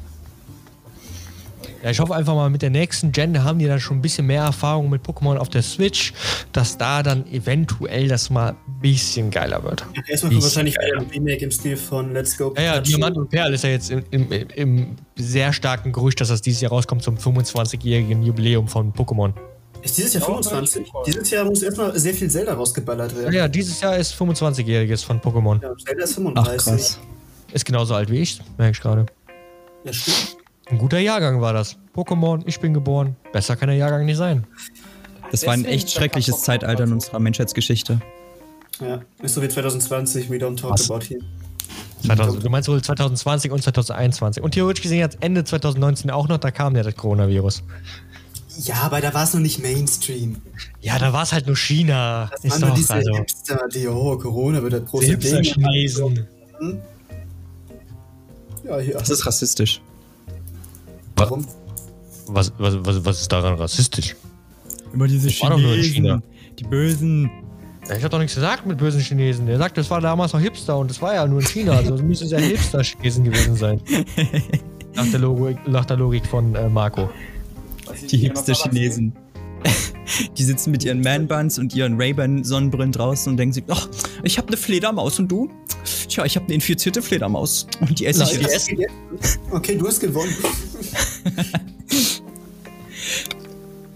[1.84, 4.28] Ja, ich hoffe einfach mal, mit der nächsten Gen haben die dann schon ein bisschen
[4.28, 6.14] mehr Erfahrung mit Pokémon auf der Switch,
[6.52, 9.86] dass da dann eventuell das mal ein bisschen geiler wird.
[10.08, 12.54] Erstmal kommt wahrscheinlich wieder ein Remake im Stil von Let's Go.
[12.56, 12.80] Ja, ja.
[12.82, 16.62] Diamant und Perl ist ja jetzt im, im, im sehr starken Gerücht, dass das dieses
[16.62, 19.34] Jahr rauskommt zum 25-jährigen Jubiläum von Pokémon.
[19.82, 20.88] Ist dieses Jahr Ja, 25?
[20.88, 21.04] voll.
[21.08, 23.34] Dieses Jahr muss erstmal sehr viel Zelda rausgeballert Ja, werden.
[23.34, 25.60] ja, dieses Jahr ist 25-jähriges von Pokémon.
[25.62, 26.58] Ja, Zelda ist Ach 35.
[26.66, 27.00] krass.
[27.54, 29.06] Ist genauso alt wie ich, merke ich gerade.
[29.84, 30.38] Ja, stimmt.
[30.72, 31.76] Ein guter Jahrgang war das.
[31.94, 33.18] Pokémon, ich bin geboren.
[33.34, 34.48] Besser kann der Jahrgang nicht sein.
[35.30, 38.00] Das war ein echt schreckliches Zeitalter in unserer Menschheitsgeschichte.
[38.80, 40.90] Ja, ist so wie 2020, we don't talk Was?
[40.90, 41.20] about here.
[42.06, 44.42] 2000, du meinst wohl 2020 und 2021.
[44.42, 47.64] Und theoretisch gesehen jetzt Ende 2019 auch noch, da kam ja das Coronavirus.
[48.60, 50.38] Ja, aber da war es noch nicht Mainstream.
[50.80, 52.30] Ja, da war es halt nur China.
[52.32, 53.14] Das ist waren nur doch, diese also.
[53.14, 55.44] Hipster, die, oh, Corona wird das große Ding.
[55.44, 56.28] Chinesen.
[58.64, 58.94] Ja, hier.
[58.98, 59.82] Das ist rassistisch.
[61.22, 61.46] Warum?
[62.28, 64.16] Was, was, was, was ist daran rassistisch?
[64.94, 66.22] Immer diese Das war doch nur in China.
[66.60, 67.30] Die Bösen.
[67.96, 69.48] Ich hab doch nichts gesagt mit bösen Chinesen.
[69.48, 71.74] Der sagt, das war damals noch Hipster und das war ja nur in China.
[71.74, 73.82] Also es müsste es ja Hipster-Chinesen gewesen sein.
[74.94, 77.10] Nach der, Logik, nach der Logik von äh, Marco.
[78.10, 79.14] Die Hipster-Chinesen.
[80.38, 83.88] Die sitzen mit ihren Man-Buns und ihren Ray-Ban-Sonnenbrillen draußen und denken sich, ach,
[84.24, 85.50] ich habe eine Fledermaus und du?
[86.10, 87.68] Tja, ich habe eine infizierte Fledermaus.
[87.80, 89.40] Und die esse ich Nein, jetzt.
[89.50, 90.34] Okay, du hast gewonnen.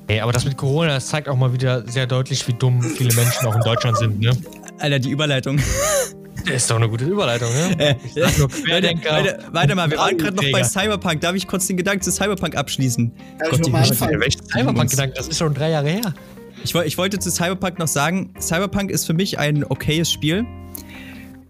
[0.08, 3.14] Ey, aber das mit Corona, das zeigt auch mal wieder sehr deutlich, wie dumm viele
[3.16, 4.32] Menschen auch in Deutschland sind, ne?
[4.80, 5.60] Alter, die Überleitung.
[6.46, 7.76] Das ist doch eine gute Überleitung, ne?
[7.80, 9.10] Äh, Ich sag nur Querdenker.
[9.10, 10.64] Warte, warte mal, wir waren gerade noch bei.
[10.64, 11.22] Cyberpunk.
[11.22, 13.12] Darf ich kurz den Gedanken zu Cyberpunk abschließen?
[13.40, 13.84] Darf ich Gott, mal?
[13.84, 15.16] Ja, welchen Cyberpunk-Gedanken?
[15.16, 16.14] Das ist schon drei Jahre her.
[16.64, 20.46] Ich, ich wollte zu Cyberpunk noch sagen, Cyberpunk ist für mich ein okayes Spiel.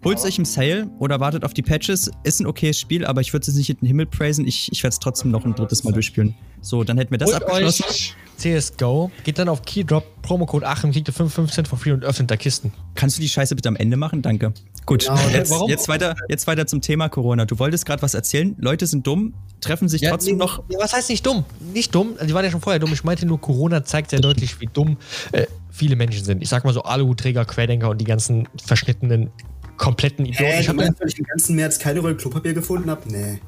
[0.05, 2.11] Holt euch im Sale oder wartet auf die Patches.
[2.23, 4.45] Ist ein okayes Spiel, aber ich würde es nicht in den Himmel praisen.
[4.45, 6.35] Ich, ich werde es trotzdem noch ein drittes Mal durchspielen.
[6.61, 8.13] So, dann hätten wir das Holt abgeschlossen.
[8.37, 12.29] CSGO, geht dann auf Keydrop, Promocode 8 und kriegt ihr 55 for free und öffnet
[12.29, 12.71] da Kisten.
[12.93, 14.21] Kannst du die Scheiße bitte am Ende machen?
[14.21, 14.53] Danke.
[14.85, 15.69] Gut, Genau, jetzt, warum?
[15.69, 17.45] jetzt, weiter, jetzt weiter zum Thema Corona.
[17.45, 18.55] Du wolltest gerade was erzählen.
[18.59, 20.63] Leute sind dumm, treffen sich trotzdem nee, noch.
[20.69, 21.45] Ja, was heißt nicht dumm?
[21.73, 22.93] Nicht dumm, die waren ja schon vorher dumm.
[22.93, 24.97] Ich meinte nur, Corona zeigt sehr deutlich, wie dumm
[25.31, 26.43] äh, viele Menschen sind.
[26.43, 29.31] Ich sag mal so Aluhutträger, Querdenker und die ganzen verschnittenen,
[29.77, 30.45] kompletten Idioten.
[30.53, 33.01] Hä, ich du hab meinst, weil ich im ganzen März keine Rolle Klopapier gefunden habe?
[33.11, 33.39] Nee.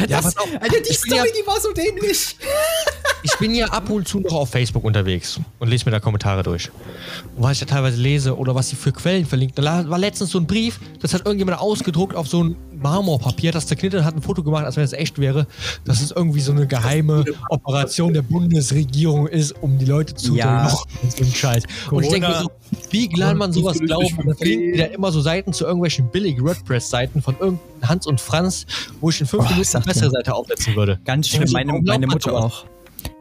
[0.00, 0.48] ja, Das, pass auf.
[0.60, 2.36] Alter, die Ich bin ja- Story, die war so dämlich.
[3.22, 6.42] ich bin ja ab und zu noch auf Facebook unterwegs und lese mir da Kommentare
[6.42, 6.70] durch.
[7.36, 9.58] Und was ich da teilweise lese oder was sie für Quellen verlinkt.
[9.58, 13.66] Da war letztens so ein Brief, das hat irgendjemand ausgedruckt auf so ein Marmorpapier, das
[13.66, 15.46] zerknittert hat ein Foto gemacht, als wenn es echt wäre.
[15.84, 20.72] Dass es irgendwie so eine geheime Operation der Bundesregierung ist, um die Leute zu Ja.
[21.02, 21.64] und so Scheiß.
[21.90, 22.50] Und ich denke mir so,
[22.90, 24.06] wie kann man sowas glauben?
[24.18, 28.06] Und dann verlinken die da immer so Seiten zu irgendwelchen billigen WordPress-Seiten von irgendeinem Hans
[28.06, 28.66] und Franz,
[29.00, 30.10] wo ich in fünf Oh, Minuten eine bessere.
[30.10, 31.00] Seite aufsetzen würde.
[31.04, 31.44] Ganz schlimm.
[31.46, 32.64] Ja, Meine, meine Mutter auch.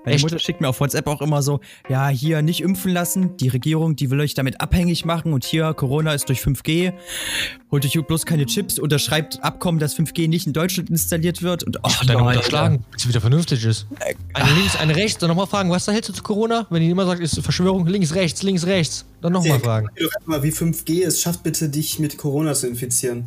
[0.03, 0.23] Meine Echt?
[0.23, 1.59] Mutter schickt mir auf WhatsApp auch immer so,
[1.89, 3.37] ja, hier nicht impfen lassen.
[3.37, 5.33] Die Regierung, die will euch damit abhängig machen.
[5.33, 6.93] Und hier, Corona ist durch 5G.
[7.71, 8.79] Holt euch bloß keine Chips.
[8.79, 11.63] Unterschreibt Abkommen, dass 5G nicht in Deutschland installiert wird.
[11.63, 13.87] Und ach, Dann unterschlagen, bis es wieder vernünftig ist.
[14.33, 16.65] Eine links, eine rechts, dann nochmal fragen, was da hältst du zu Corona?
[16.69, 19.05] Wenn die immer sagt, ist Verschwörung, links, rechts, links, rechts.
[19.21, 19.87] Dann nochmal fragen.
[19.99, 23.25] Sag doch mal, wie 5G es schafft, bitte dich mit Corona zu infizieren.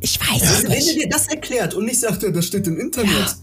[0.00, 0.96] Ich weiß Also, es wenn nicht.
[0.96, 3.10] dir das erklärt und nicht sagt, das steht im Internet.
[3.10, 3.34] Ja,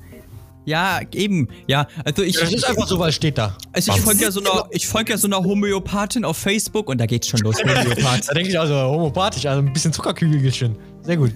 [1.13, 1.47] eben.
[1.67, 2.37] Ja, also ich.
[2.37, 3.57] Das ist einfach so, weil es steht da.
[3.71, 6.99] Also ich folge ja so einer, ich folge ja so einer Homöopathin auf Facebook und
[6.99, 7.57] da geht's schon los.
[7.59, 8.27] Homöopath.
[8.27, 10.75] Da denke ich also homopathisch, also ein bisschen Zuckerkügelchen.
[11.03, 11.31] Sehr gut.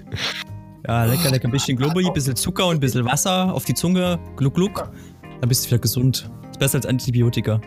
[0.87, 3.73] Ja, lecker, lecker, ein bisschen Globuli, ein bisschen Zucker und ein bisschen Wasser auf die
[3.73, 4.19] Zunge.
[4.37, 4.91] Gluck, gluck.
[5.39, 6.29] Dann bist du wieder gesund.
[6.49, 7.61] Ist besser als Antibiotika.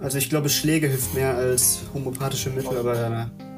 [0.00, 3.49] Also ich glaube, Schläge hilft mehr als homopathische Mittel, aber äh,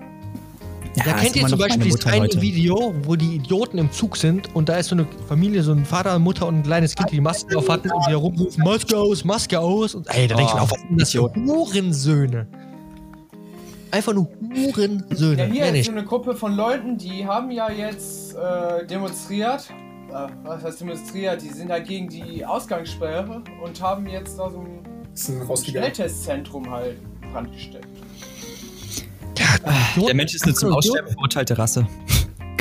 [0.96, 2.40] Ja, ist kennt ihr zum Beispiel eine heute.
[2.40, 5.84] Video, wo die Idioten im Zug sind und da ist so eine Familie, so ein
[5.84, 8.62] Vater, Mutter und ein kleines Kind, die die Maske auf hatten und die da rumrufen,
[8.62, 9.94] Maske aus, Maske aus.
[9.94, 12.46] Und ey, da denke ich mir Oh, auch, was sind das für Hurensöhne?
[13.90, 15.46] Einfach nur Hurensöhne.
[15.46, 15.86] Ja, hier ist nicht.
[15.86, 19.68] so eine Gruppe von Leuten, die haben ja jetzt äh, demonstriert.
[20.10, 21.40] Äh, was heißt demonstriert?
[21.42, 25.94] Die sind halt gegen die Ausgangssperre und haben jetzt da so ein rausgegangen.
[25.94, 26.96] Schnelltestzentrum halt
[27.32, 27.86] brandgesteckt.
[30.06, 31.86] Der Mensch ist eine zum Aussterben verurteilte Rasse.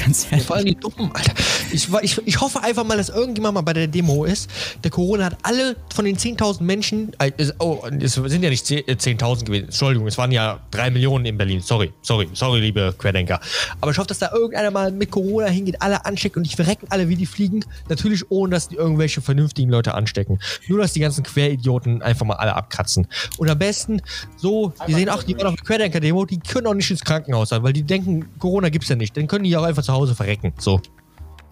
[0.04, 0.46] Ganz ehrlich.
[0.48, 1.34] vor allem die Dummen, Alter.
[1.72, 4.50] Ich, ich, ich hoffe einfach mal, dass irgendjemand mal bei der Demo ist.
[4.84, 8.66] Der Corona hat alle von den 10.000 Menschen, äh, es- oh, es sind ja nicht
[8.66, 11.62] 10 äh, 10.000 gewesen, Entschuldigung, es waren ja 3 Millionen in Berlin.
[11.62, 13.40] Sorry, sorry, sorry, liebe Querdenker.
[13.80, 16.88] Aber ich hoffe, dass da irgendeiner mal mit Corona hingeht, alle ansteckt und die verrecken
[16.90, 17.64] alle wie die fliegen.
[17.90, 20.40] Natürlich ohne, dass die irgendwelche vernünftigen Leute anstecken.
[20.68, 23.08] Nur, dass die ganzen Queridioten einfach mal alle abkratzen.
[23.38, 24.02] Und am besten
[24.38, 27.50] so, die sehen, ach, die waren auf der Querdenker-Demo, die können auch nicht ins Krankenhaus
[27.50, 29.16] sein, weil die denken, Corona gibt's ja nicht.
[29.16, 30.54] Dann können die auch einfach zu Hause verrecken.
[30.58, 30.82] So.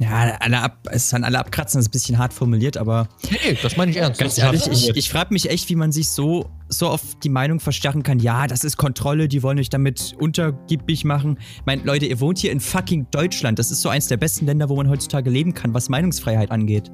[0.02, 3.58] Ja, alle ab, es sind alle abkratzen, das ist ein bisschen hart formuliert, aber Nee,
[3.62, 4.18] das meine ich ernst.
[4.18, 7.60] ganz ehrlich, ich, ich frage mich echt, wie man sich so, so auf die Meinung
[7.60, 8.20] verstärken kann.
[8.20, 11.38] Ja, das ist Kontrolle, die wollen euch damit untergibig machen.
[11.54, 13.60] Ich meine, Leute, ihr wohnt hier in fucking Deutschland.
[13.60, 16.90] Das ist so eins der besten Länder, wo man heutzutage leben kann, was Meinungsfreiheit angeht.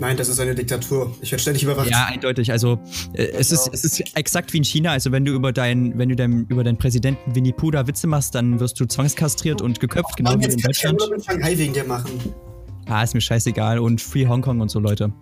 [0.00, 1.14] Nein, das ist eine Diktatur.
[1.20, 1.90] Ich werde ständig überwacht.
[1.90, 2.50] Ja, eindeutig.
[2.50, 2.80] Also
[3.12, 4.92] äh, es, ist, es ist exakt wie in China.
[4.92, 8.06] Also wenn du über deinen, wenn du deinem, über deinen Präsidenten Winnie Pooh da Witze
[8.06, 10.98] machst, dann wirst du zwangskastriert und geköpft, genau wie in jetzt kannst du ja Deutschland.
[10.98, 12.10] nur mit Shanghai wegen dir machen.
[12.90, 13.78] Ah, ist mir scheißegal.
[13.78, 15.12] Und Free Hongkong und so, Leute.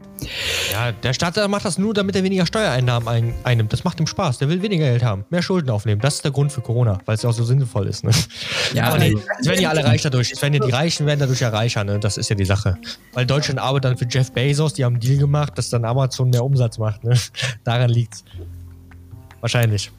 [0.72, 3.74] Ja, der Staat macht das nur, damit er weniger Steuereinnahmen ein, einnimmt.
[3.74, 4.38] Das macht ihm Spaß.
[4.38, 6.00] Der will weniger Geld haben, mehr Schulden aufnehmen.
[6.00, 8.04] Das ist der Grund für Corona, weil es ja auch so sinnvoll ist.
[8.04, 8.10] Ne?
[8.72, 9.14] Ja, Aber nee.
[9.14, 10.32] nee, es werden ja alle reich dadurch.
[10.32, 11.84] Es werden ja die Reichen werden dadurch ja reicher.
[11.84, 11.98] Ne?
[11.98, 12.78] Das ist ja die Sache.
[13.12, 14.72] Weil Deutschland arbeitet dann für Jeff Bezos.
[14.72, 17.04] Die haben einen Deal gemacht, dass dann Amazon mehr Umsatz macht.
[17.04, 17.18] Ne?
[17.64, 18.24] Daran liegt's.
[19.40, 19.92] Wahrscheinlich.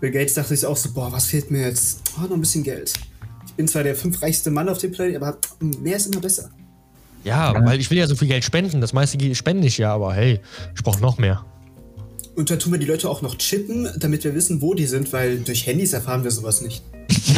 [0.00, 2.02] Bill Gates dachte sich auch so, boah, was fehlt mir jetzt?
[2.18, 2.92] Oh, noch ein bisschen Geld.
[3.46, 6.50] Ich bin zwar der fünfreichste Mann auf dem Planeten, aber mehr ist immer besser.
[7.24, 8.80] Ja, weil ich will ja so viel Geld spenden.
[8.80, 10.40] Das meiste spende ich ja, aber hey,
[10.74, 11.44] ich brauche noch mehr.
[12.34, 15.12] Und dann tun wir die Leute auch noch chippen, damit wir wissen, wo die sind,
[15.12, 16.82] weil durch Handys erfahren wir sowas nicht.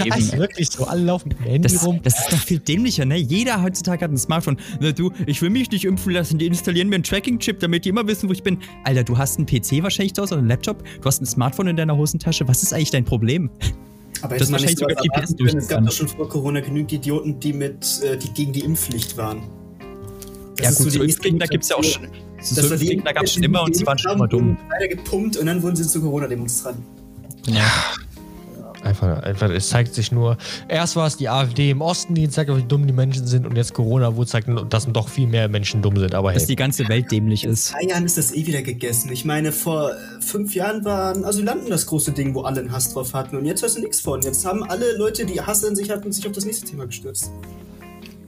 [0.05, 0.85] Ja, ist wirklich so.
[0.87, 2.01] Alle laufen mit dem Handy Das, rum.
[2.03, 3.17] das ist doch viel dämlicher, ne?
[3.17, 4.57] Jeder heutzutage hat ein Smartphone.
[4.81, 7.89] Na, du, ich will mich nicht impfen lassen, die installieren mir einen Tracking-Chip, damit die
[7.89, 8.59] immer wissen, wo ich bin.
[8.85, 11.77] Alter, du hast einen PC wahrscheinlich da oder einen Laptop, du hast ein Smartphone in
[11.77, 12.47] deiner Hosentasche.
[12.47, 13.51] Was ist eigentlich dein Problem?
[14.23, 16.93] Aber Das man wahrscheinlich sogar GPS erwarten können, Es gab doch schon vor Corona genügend
[16.93, 19.43] Idioten, die mit, äh, die gegen die Impfpflicht waren.
[20.57, 22.09] Das ja ist gut, so so Impfgegner gibt's ja auch schon.
[22.41, 24.57] So Das war die Impfgegner gab's schon immer und sie waren schon immer dumm.
[24.71, 26.85] Leider gepumpt und dann wurden sie zu Corona-Demonstranten.
[28.85, 30.37] Einfach, einfach, es zeigt sich nur,
[30.69, 33.57] erst war es die AfD im Osten, die zeigt, wie dumm die Menschen sind und
[33.57, 36.15] jetzt Corona, wo zeigt, dass doch viel mehr Menschen dumm sind.
[36.15, 37.73] Aber Dass hey, die ganze Welt dämlich In ist.
[37.73, 39.11] drei Jahren ist das eh wieder gegessen.
[39.11, 42.93] Ich meine, vor äh, fünf Jahren waren Asylanten das große Ding, wo alle einen Hass
[42.93, 43.39] drauf hatten.
[43.39, 44.21] Und jetzt hörst du nichts von.
[44.21, 47.31] Jetzt haben alle Leute, die Hass in sich hatten, sich auf das nächste Thema gestürzt.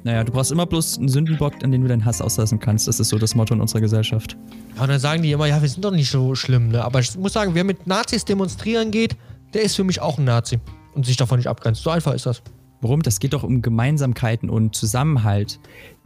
[0.07, 2.87] Naja, du brauchst immer bloß einen Sündenbock, an den du deinen Hass auslassen kannst.
[2.87, 4.37] Das ist so das Motto in unserer Gesellschaft.
[4.77, 6.85] ja, und dann sagen die immer, ja, wir sind doch nicht so schlimm, ne?
[6.85, 9.17] Aber ich muss sagen, wer mit Nazis demonstrieren geht,
[9.53, 10.61] der ist für mich auch ein Nazi
[10.95, 11.83] und sich davon nicht abgrenzt.
[11.83, 12.41] So einfach ist das.
[12.83, 13.03] Warum?
[13.03, 15.59] Das geht doch um Gemeinsamkeiten und Zusammenhalt.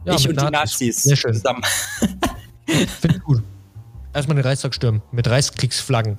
[0.03, 0.51] Ja, ich und die Nazis.
[0.51, 1.33] Nazis Sehr schön.
[1.35, 1.61] zusammen.
[2.65, 3.43] Finde ich gut.
[4.15, 6.17] Erstmal den Reichstag stürmen mit Reichskriegsflaggen.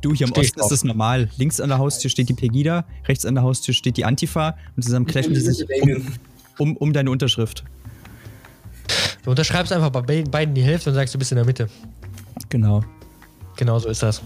[0.00, 1.28] Du, hier im Steh Osten ist das normal.
[1.38, 4.84] Links an der Haustür steht die Pegida, rechts an der Haustür steht die Antifa und
[4.84, 6.06] zusammen clashen die sich um,
[6.58, 7.64] um, um deine Unterschrift.
[9.24, 11.68] Du unterschreibst einfach bei be- beiden die Hälfte und sagst, du bist in der Mitte.
[12.48, 12.84] Genau.
[13.56, 14.22] Genau so ist das.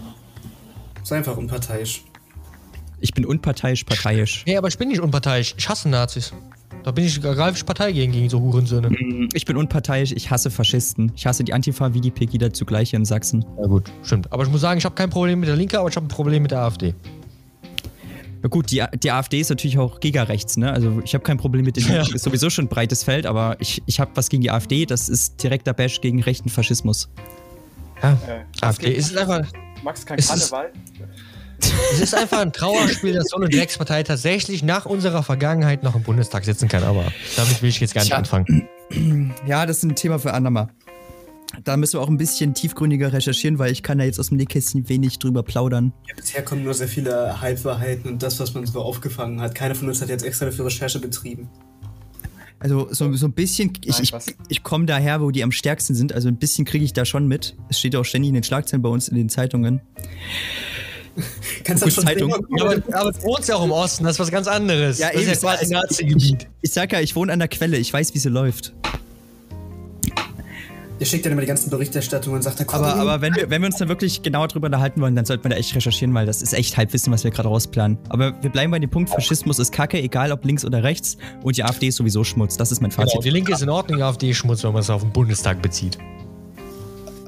[1.03, 2.03] Sei einfach unparteiisch.
[2.99, 4.43] Ich bin unparteiisch, parteiisch.
[4.45, 5.55] Nee, aber ich bin nicht unparteiisch.
[5.57, 6.31] Ich hasse Nazis.
[6.83, 8.89] Da bin ich, greife ich Partei gegen, gegen so Hurensöhne.
[9.33, 11.11] Ich bin unparteiisch, ich hasse Faschisten.
[11.15, 13.45] Ich hasse die Antifa wie die Pegida zugleich hier in Sachsen.
[13.59, 14.31] Ja gut, stimmt.
[14.31, 16.09] Aber ich muss sagen, ich habe kein Problem mit der Linke, aber ich habe ein
[16.09, 16.93] Problem mit der AfD.
[18.43, 20.71] Na gut, die, die AfD ist natürlich auch gigarechts, ne?
[20.71, 22.01] Also ich habe kein Problem mit den Ja.
[22.01, 25.07] Ist sowieso schon ein breites Feld, aber ich, ich habe was gegen die AfD, das
[25.09, 27.09] ist direkter Bash gegen rechten Faschismus.
[28.01, 29.47] Ja, Äh, AfD ist einfach,
[29.81, 30.73] Max kein Es ist- Karneval.
[31.93, 36.03] es ist einfach ein Trauerspiel, dass so eine Dreckspartei tatsächlich nach unserer Vergangenheit noch im
[36.03, 36.83] Bundestag sitzen kann.
[36.83, 37.05] Aber
[37.37, 38.17] damit will ich jetzt gar nicht Tja.
[38.17, 38.67] anfangen.
[39.47, 40.67] Ja, das ist ein Thema für andermal.
[41.63, 44.37] Da müssen wir auch ein bisschen tiefgründiger recherchieren, weil ich kann da jetzt aus dem
[44.37, 45.93] Nähkästchen wenig drüber plaudern.
[46.15, 49.53] Bisher kommen nur sehr viele Halbwahrheiten und das, was man so aufgefangen hat.
[49.53, 51.49] Keiner von uns hat jetzt extra dafür Recherche betrieben.
[52.59, 55.95] Also so, so ein bisschen, ich, Nein, ich, ich komme daher, wo die am stärksten
[55.95, 57.55] sind, also ein bisschen kriege ich da schon mit.
[57.69, 59.81] Es steht auch ständig in den Schlagzeilen bei uns in den Zeitungen.
[61.65, 62.29] Kannst Gut, Zeitung.
[62.57, 64.97] Ja, aber, aber du wohnst ja auch im Osten, das ist was ganz anderes.
[64.97, 66.47] Ja, das ist ja eben, quasi also- Nazi-Gebiet.
[66.61, 68.73] Ich sag ja, ich wohne an der Quelle, ich weiß, wie sie läuft.
[71.03, 73.61] Ihr schickt dann immer die ganzen Berichterstattungen und sagt, da Aber, aber wenn, wir, wenn
[73.61, 76.25] wir uns dann wirklich genauer drüber unterhalten wollen, dann sollten wir da echt recherchieren, weil
[76.25, 77.97] das ist echt Halbwissen, was wir gerade rausplanen.
[78.07, 81.17] Aber wir bleiben bei dem Punkt, Faschismus ist Kacke, egal ob links oder rechts.
[81.41, 82.55] Und die AfD ist sowieso Schmutz.
[82.55, 83.25] Das ist mein Genau, Fazit.
[83.25, 85.61] die Linke ist in Ordnung, die AfD ist Schmutz, wenn man es auf den Bundestag
[85.61, 85.97] bezieht.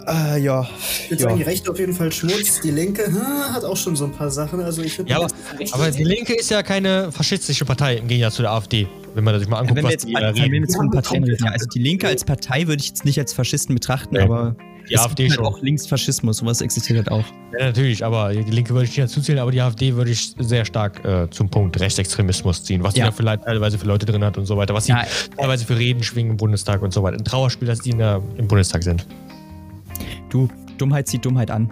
[0.08, 0.68] Äh, ja.
[1.04, 2.62] ich würde sagen, die Rechte auf jeden Fall Schmutz.
[2.62, 3.16] Die Linke hm,
[3.54, 4.62] hat auch schon so ein paar Sachen.
[4.62, 5.28] Also ich finde, Ja, aber,
[5.72, 8.88] aber die Linke ist ja keine faschistische Partei im Gegensatz zu der AfD.
[9.16, 10.64] Wenn man sich mal anguckt, Wenn wir was jetzt, die wenn da wir reden.
[10.64, 11.52] jetzt von Parteien reden, ja.
[11.52, 14.22] Also die Linke als Partei würde ich jetzt nicht als Faschisten betrachten, Nee.
[14.22, 14.56] aber
[14.90, 15.56] Die es AfD gibt halt schon.
[15.56, 17.26] auch Linksfaschismus, sowas existiert halt auch.
[17.58, 20.36] Ja, natürlich, aber die Linke würde ich nicht dazu zählen, aber die AfD würde ich
[20.38, 23.06] sehr stark äh, zum Punkt Rechtsextremismus ziehen, was die Ja.
[23.08, 25.04] da vielleicht teilweise für Leute drin hat und so weiter, was sie Ja.
[25.38, 27.18] teilweise für Reden schwingen im Bundestag und so weiter.
[27.18, 29.06] Ein Trauerspiel, dass die in der, im Bundestag sind.
[30.36, 31.72] Du, Dummheit zieht Dummheit an.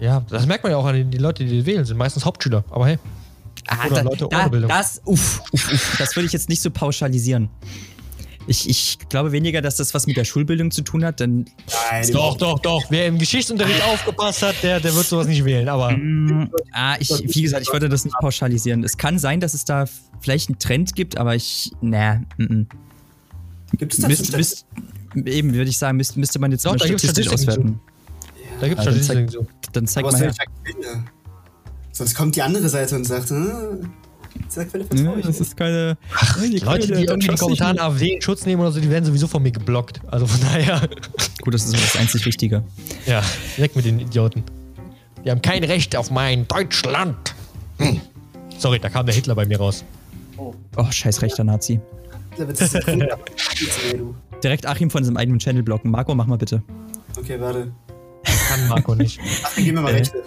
[0.00, 2.64] Ja, das merkt man ja auch an den die Leute, die wählen, sind meistens Hauptschüler.
[2.70, 2.98] Aber hey,
[3.68, 4.68] Ah, Oder da, Leute da, ohne Bildung.
[4.68, 7.48] Das, uff, uff, uff, das würde ich jetzt nicht so pauschalisieren.
[8.48, 11.46] Ich, ich glaube weniger, dass das was mit der Schulbildung zu tun hat, denn
[11.90, 12.82] Nein, doch, doch, doch.
[12.90, 15.68] Wer im Geschichtsunterricht aufgepasst hat, der, der wird sowas nicht wählen.
[15.68, 18.82] Aber Mm, ah, ich, wie gesagt, ich würde das nicht pauschalisieren.
[18.82, 19.84] Es kann sein, dass es da
[20.20, 22.66] vielleicht einen Trend gibt, aber ich, na, mm, mm.
[23.78, 24.66] Gibt es das Müsst, müsst,
[25.14, 27.80] eben würde ich sagen, müsste, müsste man jetzt Doch, mal da gibt's statistisch auswerten.
[28.60, 29.46] da gibt es Ja, dann Statistiken so.
[29.72, 31.04] Dann zeig Aber mal aus her.
[31.92, 33.90] Sonst kommt die andere Seite und sagt, hm,
[34.96, 35.96] Ja, das ist keine.
[36.42, 39.04] die Leute, die irgendwie in den Kommentaren AfD in Schutz nehmen oder so, die werden
[39.04, 40.00] sowieso von mir geblockt.
[40.08, 40.88] Also von daher,
[41.42, 42.64] Gut, das ist das einzig Richtige.
[43.06, 43.22] ja,
[43.58, 44.42] weg mit den Idioten.
[45.24, 47.34] Die haben kein Recht auf mein Deutschland.
[47.78, 48.00] Hm.
[48.58, 49.84] Sorry, da kam der Hitler bei mir raus.
[50.36, 50.52] Oh,
[50.90, 51.80] scheiß rechter Nazi.
[52.36, 52.72] Da wird es
[54.44, 55.90] Direkt Achim von seinem eigenen Channel blocken.
[55.90, 56.62] Marco, mach mal bitte.
[57.18, 57.72] Okay, warte.
[58.48, 59.18] Kann Marco nicht.
[59.44, 59.96] Ach, dann geben wir mal Äh.
[59.96, 60.22] Rechte.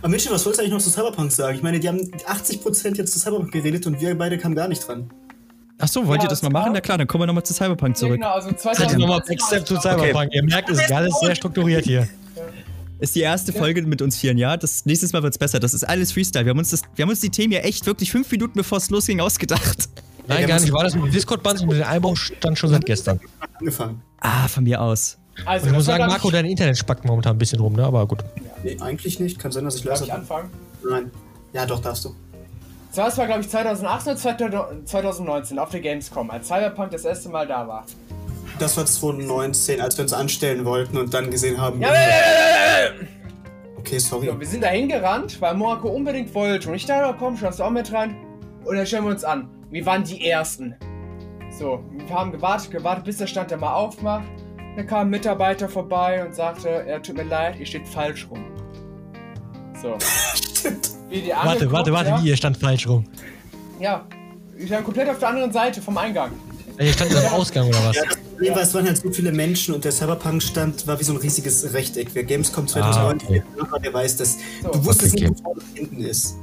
[0.00, 1.56] Aber Mitchell, was wolltest du eigentlich noch zu Cyberpunk sagen?
[1.56, 4.86] Ich meine, die haben 80% jetzt zu Cyberpunk geredet und wir beide kamen gar nicht
[4.86, 5.10] dran.
[5.78, 6.66] Ach so, wollt Ja, ihr das mal machen?
[6.66, 8.14] war- Na klar, dann kommen wir nochmal zu Cyberpunk Ja, zurück.
[8.16, 10.32] genau, also Jetzt 2019 nochmal Backstep zu Cyberpunk.
[10.34, 12.06] Ihr merkt, es ist alles sehr strukturiert hier.
[13.00, 14.56] Ist die erste Folge mit uns vieren, ja?
[14.56, 15.58] Das nächstes Mal wird's besser.
[15.58, 16.44] Das ist alles Freestyle.
[16.44, 18.78] Wir haben uns, das, wir haben uns die Themen ja echt wirklich fünf Minuten bevor
[18.78, 19.88] es losging ausgedacht.
[20.26, 20.72] Nein, wir gar nicht.
[20.72, 23.20] War das mit dem Discord-Band und mit dem Einbau stand schon seit gestern.
[23.58, 24.02] Angefangen.
[24.20, 25.18] Ah, von mir aus.
[25.44, 27.84] Also, Und ich muss sagen, Marco, dein Internet spackt momentan ein bisschen rum, ne?
[27.84, 28.24] Aber gut.
[28.62, 29.38] Nee, eigentlich nicht.
[29.38, 30.50] Kann sein, dass ich darf leiser ich anfangen?
[30.88, 31.10] Nein.
[31.52, 32.14] Ja, doch, darfst du.
[32.94, 37.46] Das war, glaube ich, 2018 oder 2019 auf der Gamescom, als Cyberpunk das erste Mal
[37.46, 37.84] da war.
[38.60, 41.80] Das war 2019, als wir uns anstellen wollten und dann gesehen haben.
[41.80, 42.90] Ja, ja, ja, ja, ja.
[43.78, 44.28] Okay, sorry.
[44.28, 46.68] So, wir sind da hingerannt, weil Monaco unbedingt wollte.
[46.68, 48.16] Und ich dachte, oh, komm, schaust du auch mit rein.
[48.64, 49.48] Und dann stellen wir uns an.
[49.70, 50.74] Wir waren die Ersten.
[51.58, 54.26] So, wir haben gewartet, gewartet, bis der Stand da mal aufmacht.
[54.76, 58.44] Dann kam ein Mitarbeiter vorbei und sagte, er tut mir leid, ihr steht falsch rum.
[59.80, 59.96] So.
[60.00, 60.90] Stimmt.
[61.08, 62.22] Wir die Warte, warte, warte, ja?
[62.22, 62.28] wie?
[62.28, 63.04] Ihr stand falsch rum.
[63.78, 64.06] Ja,
[64.56, 66.32] ich war komplett auf der anderen Seite vom Eingang.
[66.78, 67.96] Ihr stand am Ausgang oder was?
[67.96, 71.04] Ja, das Problem war, es waren halt so viele Menschen und der Cyberpunk-Stand war wie
[71.04, 72.08] so ein riesiges Rechteck.
[72.14, 73.42] Wer Gamescom 2019 okay.
[73.54, 74.38] gemacht hat, der weiß das.
[74.62, 74.72] So.
[74.72, 76.36] Du wusstest Okay, nicht, wo vorne hinten ist.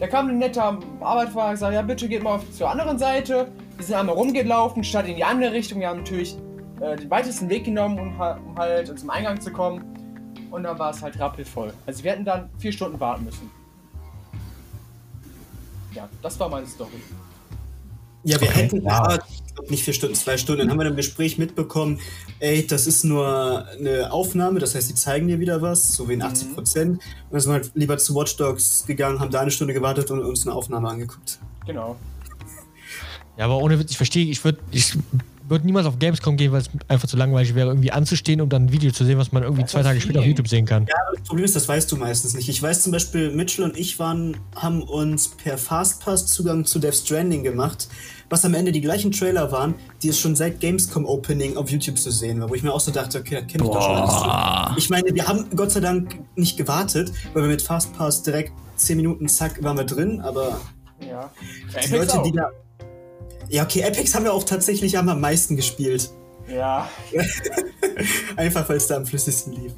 [0.00, 3.50] Da kam ein netter Arbeiter und gesagt, ja bitte geht mal auf, zur anderen Seite.
[3.76, 5.80] Wir sind einmal rumgelaufen, statt in die andere Richtung.
[5.80, 6.36] Wir haben natürlich
[6.80, 9.84] äh, den weitesten Weg genommen, um, um halt zum Eingang zu kommen.
[10.50, 11.72] Und dann war es halt rappelvoll.
[11.86, 13.50] Also wir hätten dann vier Stunden warten müssen.
[15.92, 16.90] Ja, das war meine Story.
[18.24, 19.18] Ja, wir hätten ja,
[19.68, 20.60] nicht vier Stunden, zwei Stunden.
[20.60, 22.00] Dann haben wir im Gespräch mitbekommen,
[22.40, 26.14] ey, das ist nur eine Aufnahme, das heißt, die zeigen dir wieder was, so wie
[26.14, 26.92] in 80 Prozent.
[26.94, 27.02] Und
[27.32, 30.20] dann sind wir halt lieber zu Watch Dogs gegangen, haben da eine Stunde gewartet und
[30.20, 31.38] uns eine Aufnahme angeguckt.
[31.66, 31.96] Genau.
[33.36, 34.96] Ja, aber ohne Witz, ich verstehe, ich würde, ich
[35.48, 38.64] würde niemals auf Gamescom gehen, weil es einfach zu langweilig wäre, irgendwie anzustehen, um dann
[38.66, 40.26] ein Video zu sehen, was man irgendwie Das zwei Tage später auf.
[40.26, 40.86] YouTube sehen kann.
[40.86, 42.48] Ja, das Problem ist, das weißt du meistens nicht.
[42.48, 46.94] Ich weiß zum Beispiel, Mitchell und ich waren, haben uns per Fastpass Zugang zu Death
[46.94, 47.88] Stranding gemacht,
[48.30, 51.98] was am Ende die gleichen Trailer waren, die es schon seit Gamescom Opening auf YouTube
[51.98, 53.96] zu sehen war, wo ich mir auch so dachte, okay, das kenne ich doch schon
[53.96, 54.78] alles.
[54.78, 58.96] Ich meine, wir haben Gott sei Dank nicht gewartet, weil wir mit Fastpass direkt 10
[58.96, 60.58] Minuten, zack, waren wir drin, aber
[61.00, 61.30] Ja.
[61.70, 62.22] die Apex Leute, auch.
[62.22, 62.50] die da.
[63.48, 66.10] Ja, okay, Epics haben wir auch tatsächlich am meisten gespielt.
[66.48, 66.88] Ja.
[68.36, 69.72] Einfach weil es da am flüssigsten lief.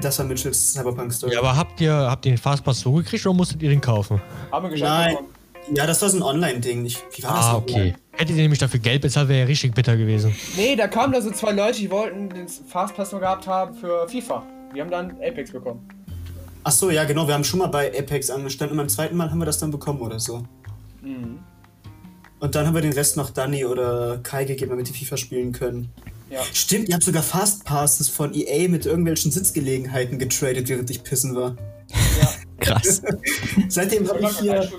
[0.00, 1.32] Das war Mitchells Cyberpunk-Story.
[1.32, 4.20] Ja, aber habt ihr, habt ihr den Fastpass so gekriegt oder musstet ihr den kaufen?
[4.52, 4.90] Haben wir geschafft.
[4.90, 5.10] Nein.
[5.10, 5.28] bekommen.
[5.74, 6.84] Ja, das war so ein Online-Ding.
[6.84, 7.94] Wie war das Ah, okay.
[8.12, 10.34] Hättet ihr nämlich dafür Geld bezahlt, wäre ja richtig bitter gewesen.
[10.56, 14.08] Nee, da kamen da so zwei Leute, die wollten den Fastpass nur gehabt haben für
[14.08, 14.44] FIFA.
[14.74, 15.86] Die haben dann Apex bekommen.
[16.64, 17.26] Ach so, ja, genau.
[17.26, 19.70] Wir haben schon mal bei Apex angestanden und beim zweiten Mal haben wir das dann
[19.70, 20.42] bekommen oder so.
[21.02, 21.38] Mhm.
[22.40, 25.52] Und dann haben wir den Rest noch Danny oder Kai gegeben, damit die FIFA spielen
[25.52, 25.90] können.
[26.30, 26.40] Ja.
[26.52, 31.56] Stimmt, ihr habt sogar Fastpasses von EA mit irgendwelchen Sitzgelegenheiten getradet, während ich pissen war.
[32.60, 33.02] Krass.
[33.68, 34.70] Seitdem habe Ich hier.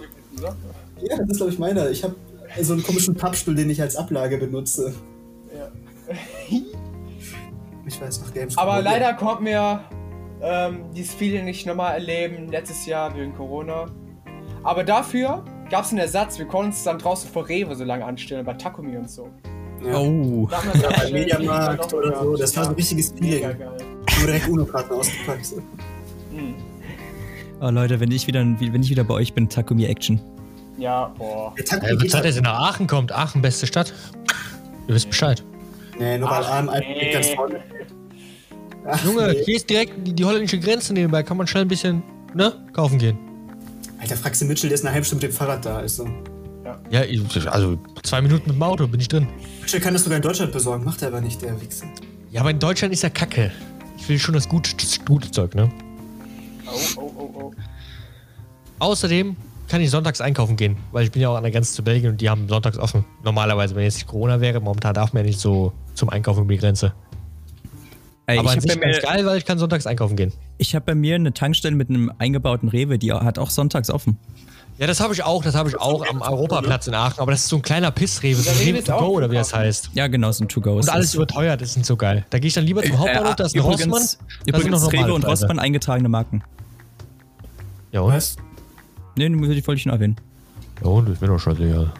[1.01, 1.89] Ja, das ist, glaube ich, meiner.
[1.89, 2.15] Ich habe
[2.61, 4.93] so einen komischen Pappstuhl, den ich als Ablage benutze.
[5.55, 5.71] Ja.
[7.85, 8.55] Ich weiß noch Games.
[8.55, 9.83] Aber leider konnten wir
[10.43, 13.87] ähm, dieses Feeling nicht nochmal erleben, letztes Jahr wegen Corona.
[14.61, 16.37] Aber dafür gab es einen Ersatz.
[16.37, 19.29] Wir konnten uns dann draußen vor Rewe so lange anstellen, bei Takumi und so.
[19.85, 19.97] Ja.
[19.97, 20.47] Oh.
[20.51, 22.35] Ja, bei Mediamarkt oder so.
[22.35, 23.59] Das war so ein richtiges Mega Feeling.
[23.59, 23.77] geil.
[23.79, 25.53] Haben wir direkt UNO-Karten ausgepackt.
[26.31, 26.55] Mhm.
[27.61, 30.19] Oh, Leute, wenn ich wieder, wenn ich wieder bei euch bin, Takumi Action.
[30.77, 31.53] Ja, boah.
[31.57, 33.11] Der Takumi Ja, Zeit, halt- dass ihr nach Aachen kommt.
[33.13, 33.93] Aachen, beste Stadt.
[34.87, 35.43] Ihr wisst Bescheid.
[35.97, 37.11] Nee, nur weil einfach nee.
[37.11, 37.59] ganz vorne.
[38.85, 39.43] Ach, Junge, nee.
[39.43, 41.21] hier ist direkt die, die holländische Grenze nebenbei.
[41.23, 42.01] Kann man schnell ein bisschen,
[42.33, 43.17] ne, kaufen gehen.
[43.99, 45.77] Alter, fragst du Mitchell, der ist eine halbe Stunde mit dem Fahrrad da.
[45.77, 46.07] Also.
[46.91, 49.27] Ja, ich- also zwei Minuten mit dem Auto bin ich drin.
[49.61, 51.85] Mitchell kann das sogar in Deutschland besorgen, macht er aber nicht, der Wichser.
[52.31, 53.51] Ja, aber in Deutschland ist ja Kacke.
[53.97, 55.69] Ich will schon das gute, das gute Zeug, ne?
[56.67, 57.53] Oh, oh, oh, oh.
[58.79, 59.35] Außerdem
[59.67, 62.11] kann ich sonntags einkaufen gehen, weil ich bin ja auch an der Grenze zu Belgien
[62.11, 63.03] und die haben sonntags offen.
[63.23, 66.53] Normalerweise, wenn jetzt nicht Corona wäre, momentan darf man ja nicht so zum Einkaufen über
[66.53, 66.93] die Grenze.
[68.29, 70.31] Ey, Aber ich habe bei, ganz geil, weil ich kann sonntags einkaufen gehen.
[70.59, 74.19] ich hab bei mir eine Tankstelle mit einem eingebauten Rewe, die hat auch sonntags offen.
[74.77, 77.41] Ja, das habe ich auch, das habe ich auch am Europaplatz in Aachen, aber das
[77.41, 79.89] ist so ein kleiner Pissrewe, so ein Rewe ist to go oder wie das heißt.
[79.95, 80.75] Ja, genau, so ein To-Go.
[80.75, 82.23] Und alles überteuert, das ist nicht so geil.
[82.29, 83.87] Da gehe ich dann lieber zum Hauptbahnhof, da ist ein Rossmann.
[83.87, 85.25] übrigens, da sind übrigens noch Rewe und.
[85.25, 86.43] Rossmann eingetragene Marken.
[87.91, 88.13] Ja, und?
[88.13, 88.35] Was?
[89.15, 90.17] Nee, die wollte ich nur erwähnen.
[90.83, 91.91] Ja, und ich bin doch schon sicher.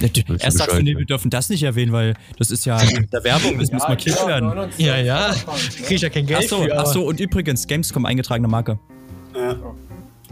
[0.00, 0.98] Erst sagst du, nee, ja.
[0.98, 2.80] wir dürfen das nicht erwähnen, weil das ist ja
[3.12, 4.48] der Werbung, das muss markiert genau, werden.
[4.48, 8.06] 99 Ja, ja, Franken, ich krieg ja kein Geld Achso, aber- achso, und übrigens, Gamescom
[8.06, 8.78] eingetragene Marke.
[9.34, 9.56] Ja.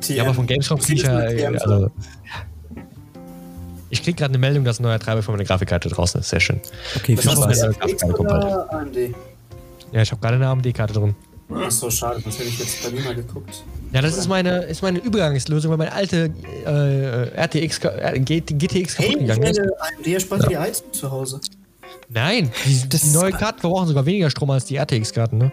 [0.09, 1.90] Ja, aber von Gamescom krieg ich ja, also...
[3.90, 6.28] Ich krieg gerade eine Meldung, dass ein neuer Treiber für meine Grafikkarte draußen ist.
[6.28, 6.61] Sehr schön.
[6.95, 7.62] Okay, viel Spaß.
[9.93, 11.15] Ja, ich habe gerade eine AMD-Karte drin.
[11.50, 13.64] Achso, schade, sonst hätte ich jetzt bei mir mal geguckt.
[13.92, 16.30] Ja, das ist meine, ist meine Übergangslösung, weil meine alte
[16.66, 19.56] äh, RTX, äh, GTX Hey, kaputt ich gegangen ist.
[19.56, 21.40] werde AMD erspart dir die Heizung zu Hause.
[22.10, 25.52] Nein, die, die neuen Karten verbrauchen sogar weniger Strom als die RTX-Karten, ne?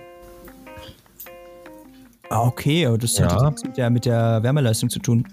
[2.30, 3.38] Ah, okay, aber das hat Ja.
[3.38, 5.28] jetzt nichts mit der, mit der Wärmeleistung zu tun.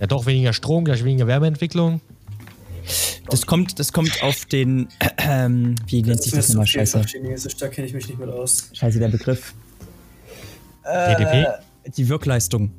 [0.00, 2.00] Ja, doch weniger Strom, gleich weniger Wärmeentwicklung.
[3.28, 6.66] Das kommt, das kommt auf den, ähm, wie nennt sich das nochmal?
[6.66, 7.02] Scheiße.
[7.04, 8.70] Chinesisch, da kenne ich mich nicht mit aus.
[8.72, 9.54] Scheiße, der Begriff.
[10.84, 11.46] TDP?
[11.96, 12.70] Die Wirkleistung.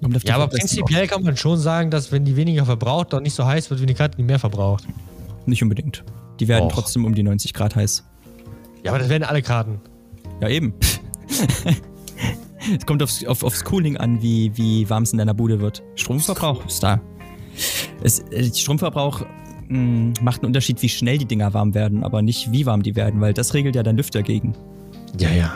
[0.00, 3.34] Die Ja, aber prinzipiell kann man schon sagen, dass wenn die weniger verbraucht, doch nicht
[3.34, 4.84] so heiß wird wie die Karte, die mehr verbraucht.
[5.46, 6.04] Nicht unbedingt.
[6.40, 6.72] Die werden Och.
[6.72, 8.04] trotzdem um die 90 Grad heiß.
[8.82, 9.80] Ja, aber das werden alle Karten.
[10.40, 10.74] Ja, eben.
[12.76, 15.82] es kommt aufs, auf, aufs Cooling an, wie, wie warm es in deiner Bude wird.
[15.94, 17.00] Stromverbrauch ist da.
[18.02, 19.24] Es, äh, Stromverbrauch
[19.68, 22.96] mh, macht einen Unterschied, wie schnell die Dinger warm werden, aber nicht wie warm die
[22.96, 24.54] werden, weil das regelt ja dein Lüfter gegen.
[25.18, 25.52] Ja, ja.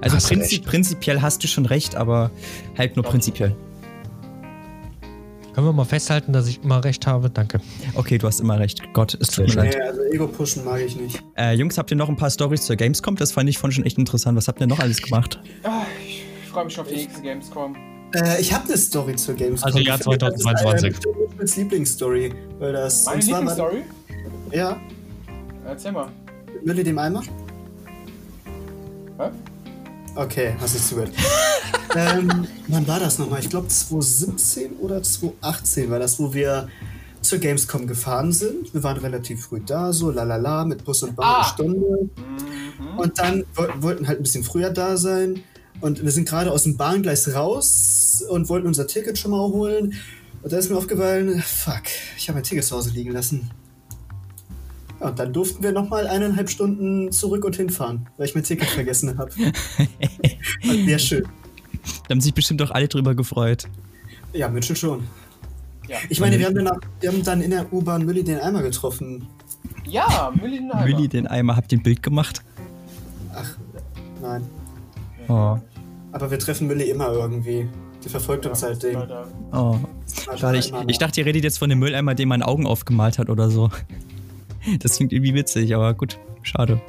[0.00, 0.66] Also Hast prinzi recht.
[0.66, 2.30] prinzipiell hast du schon recht, aber
[2.76, 3.54] halt nur prinzipiell.
[5.54, 7.30] Können wir mal festhalten, dass ich immer recht habe?
[7.30, 7.60] Danke.
[7.94, 8.82] Okay, du hast immer recht.
[8.92, 9.74] Gott, es tut mir leid.
[9.74, 11.22] Nee, also Ego-Pushen mag ich nicht.
[11.34, 13.16] Äh, Jungs, habt ihr noch ein paar Stories zur Gamescom?
[13.16, 14.36] Das fand ich vorhin schon echt interessant.
[14.36, 15.40] Was habt ihr noch alles gemacht?
[15.62, 17.74] Ah, ich freue mich schon auf die nächste Gamescom.
[18.14, 19.66] Äh, ich habe eine Story zur Gamescom.
[19.66, 21.06] Also Jahr Ich finde, das ist 2022.
[21.06, 22.34] eine Mitchell's Lieblingsstory.
[22.58, 23.06] Weil das.
[23.06, 23.82] Meine Lieblingsstory?
[24.52, 24.76] Ja,
[25.66, 26.08] Erzähl mal.
[26.64, 27.22] Müll dem Eimer?
[29.18, 29.30] Hä?
[30.16, 31.12] Okay, hast nicht zugehört.
[31.96, 33.40] ähm, wann war das nochmal?
[33.40, 36.68] Ich glaube 2017 oder 2018 war das, wo wir
[37.20, 38.72] zur Gamescom gefahren sind.
[38.72, 41.36] Wir waren relativ früh da, so lalala, mit Bus und Bahn Ah.
[41.40, 42.08] eine Stunde.
[42.78, 42.98] Mhm.
[42.98, 45.42] Und dann woll- wollten halt ein bisschen früher da sein.
[45.80, 49.94] Und wir sind gerade aus dem Bahngleis raus und wollten unser Ticket schon mal holen.
[50.42, 51.82] Und da ist mir aufgefallen, fuck,
[52.16, 53.50] ich habe mein Ticket zu Hause liegen lassen.
[54.98, 59.18] Und dann durften wir nochmal eineinhalb Stunden zurück und hinfahren, weil ich mein Ticket vergessen
[59.18, 59.30] habe.
[60.62, 61.24] Sehr schön.
[62.08, 63.68] Da haben sich bestimmt auch alle drüber gefreut.
[64.32, 65.04] Ja, Mitchell schon.
[65.88, 65.98] Ja.
[66.08, 69.26] Ich meine, wir haben, dann, wir haben dann in der U-Bahn Mülli den Eimer getroffen.
[69.84, 70.86] Ja, Millie den Eimer.
[70.86, 72.42] Willi, den Eimer, habt ihr ein Bild gemacht?
[73.34, 73.56] Ach,
[74.20, 74.42] nein.
[75.28, 75.58] Oh.
[76.12, 77.68] Aber wir treffen Mülli immer irgendwie.
[78.04, 78.82] Die verfolgt uns halt.
[78.82, 79.26] Leider.
[79.52, 79.76] Oh.
[80.36, 83.28] Schade, ich, ich dachte, ihr redet jetzt von dem Mülleimer, den man Augen aufgemalt hat
[83.28, 83.70] oder so.
[84.80, 86.80] Das klingt irgendwie witzig, aber gut, schade.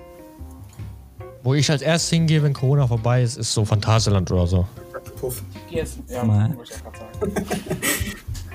[1.44, 4.68] Wo ich als erstes hingehe, wenn Corona vorbei ist, ist so Phantasialand oder so.
[5.20, 5.44] Puff.
[5.72, 6.56] Ist, ja, Mal.
[6.56, 7.46] wollte ich ja gerade sagen.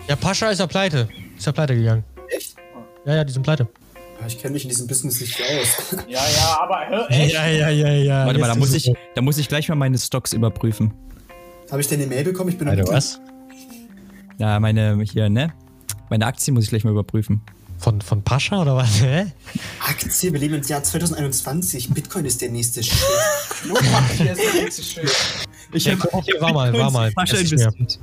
[0.08, 1.08] Ja, Pascha ist ja pleite.
[1.36, 2.02] Ist ja pleite gegangen.
[2.28, 2.56] Echt?
[3.06, 3.68] Ja, ja, die sind pleite.
[4.20, 5.96] Ja, ich kenne mich in diesem Business nicht aus.
[6.08, 7.32] Ja, ja, aber hör, echt?
[7.32, 8.26] Ja, ja, ja, ja.
[8.26, 10.92] Warte mal, da muss, ich, da muss ich gleich mal meine Stocks überprüfen.
[11.70, 12.50] Habe ich denn eine Mail bekommen?
[12.50, 12.68] Ich bin.
[12.68, 13.20] Alter, was?
[14.38, 15.52] Ja, meine, hier, ne?
[16.10, 17.40] Meine Aktien muss ich gleich mal überprüfen.
[17.82, 19.02] Von, von Pascha oder was?
[19.02, 19.26] Hä?
[19.80, 21.90] Aktie, wir leben im Jahr 2021.
[21.90, 22.96] Bitcoin ist der nächste Shit.
[23.62, 25.12] Klopapier ist der nächste Schild.
[25.72, 27.10] Ich Ja, okay, war mal, war mal.
[27.10, 27.98] Pascha investiert.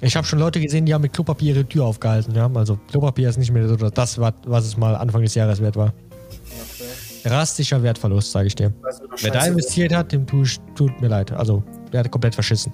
[0.00, 2.32] Ich habe schon Leute gesehen, die haben mit Klopapier ihre Tür aufgehalten.
[2.32, 2.48] Ja?
[2.54, 5.92] Also Klopapier ist nicht mehr so das, was es mal Anfang des Jahres wert war.
[5.96, 6.84] Okay.
[7.24, 8.72] Drastischer Wertverlust, sage ich dir.
[9.20, 11.32] Wer da investiert hat, dem tu ich, tut mir leid.
[11.32, 12.72] Also, der hat komplett verschissen.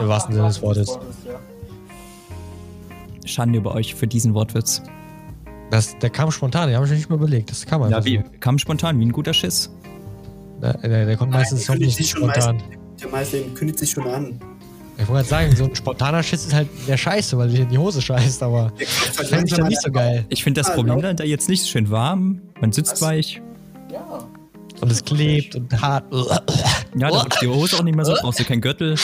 [0.00, 0.98] Im wahrsten Sinne des Wortes.
[1.26, 1.38] ja.
[3.24, 4.82] Schande über euch für diesen Wortwitz.
[5.70, 7.50] Das, der kam spontan, den habe ich mir nicht mehr überlegt.
[7.50, 8.18] Das kam einfach Ja, wie?
[8.18, 8.24] so.
[8.40, 9.70] Kam spontan, wie ein guter Schiss.
[10.62, 12.62] Der, der, der kommt meistens der noch nicht spontan.
[13.02, 14.38] Der Meister kündigt sich schon an.
[14.96, 17.68] Ich wollte gerade sagen, so ein spontaner Schiss ist halt der Scheiße, weil dir in
[17.68, 18.86] die Hose scheißt, aber Der
[19.16, 20.24] das fände ich dann nicht so geil.
[20.28, 21.18] Ich finde das Ah, Problem laut.
[21.18, 22.40] da jetzt nicht schön warm.
[22.60, 23.02] Man sitzt Was?
[23.02, 23.42] weich.
[23.92, 24.28] Ja.
[24.80, 26.04] Und es klebt und hart.
[26.96, 28.94] Ja, da rutscht die Hose auch nicht mehr so, brauchst du keinen Gürtel.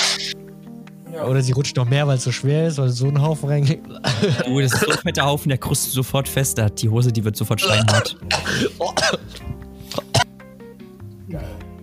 [1.23, 1.27] Ja.
[1.29, 3.81] Oder sie rutscht noch mehr, weil es so schwer ist, weil so ein Haufen reingeht.
[4.47, 6.59] Du, das ist so mit der Haufen, der krustet sofort fest.
[6.59, 8.17] Da hat die Hose, die wird sofort steinhart.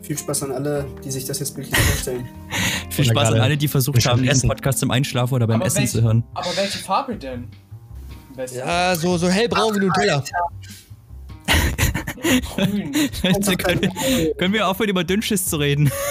[0.02, 2.28] Viel Spaß an alle, die sich das jetzt bildlich vorstellen.
[2.90, 4.48] Viel Oder Spaß an alle, die versucht haben, diesen.
[4.48, 6.24] Podcast zum Einschlafen oder beim Aber Essen welche- zu hören.
[6.34, 7.50] Aber welche Farbe denn?
[8.56, 10.24] Ja, so, so hellbraun wie Nutella.
[12.56, 12.92] Grün.
[13.58, 15.92] Können, wir, können wir aufhören, über Dünnschiss zu reden?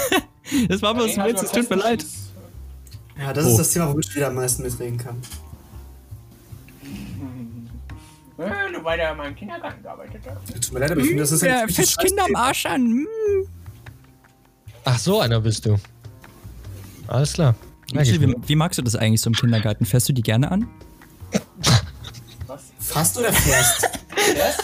[0.69, 2.03] Das war bloß ein Witz, es also tut mir leid.
[2.03, 2.26] Festenschiss.
[3.19, 3.51] Ja, das Oh.
[3.51, 5.21] ist das Thema, womit ich wieder am meisten mitreden kann.
[8.39, 10.37] Äh, Nur weil er in meinem Kindergarten gearbeitet hat.
[10.63, 12.83] Tut mir leid, aber ich finde, das ist Ja, fest Kinder am Arsch an.
[12.83, 13.07] Mm.
[14.85, 15.77] Ach, so einer bist du.
[17.09, 17.55] Alles klar.
[17.95, 19.87] Michel, wie, wie magst du das eigentlich so im Kindergarten?
[19.87, 20.69] Fährst du die gerne an?
[22.47, 22.65] Was?
[22.79, 23.83] Fast oder fährst?
[24.37, 24.59] Das?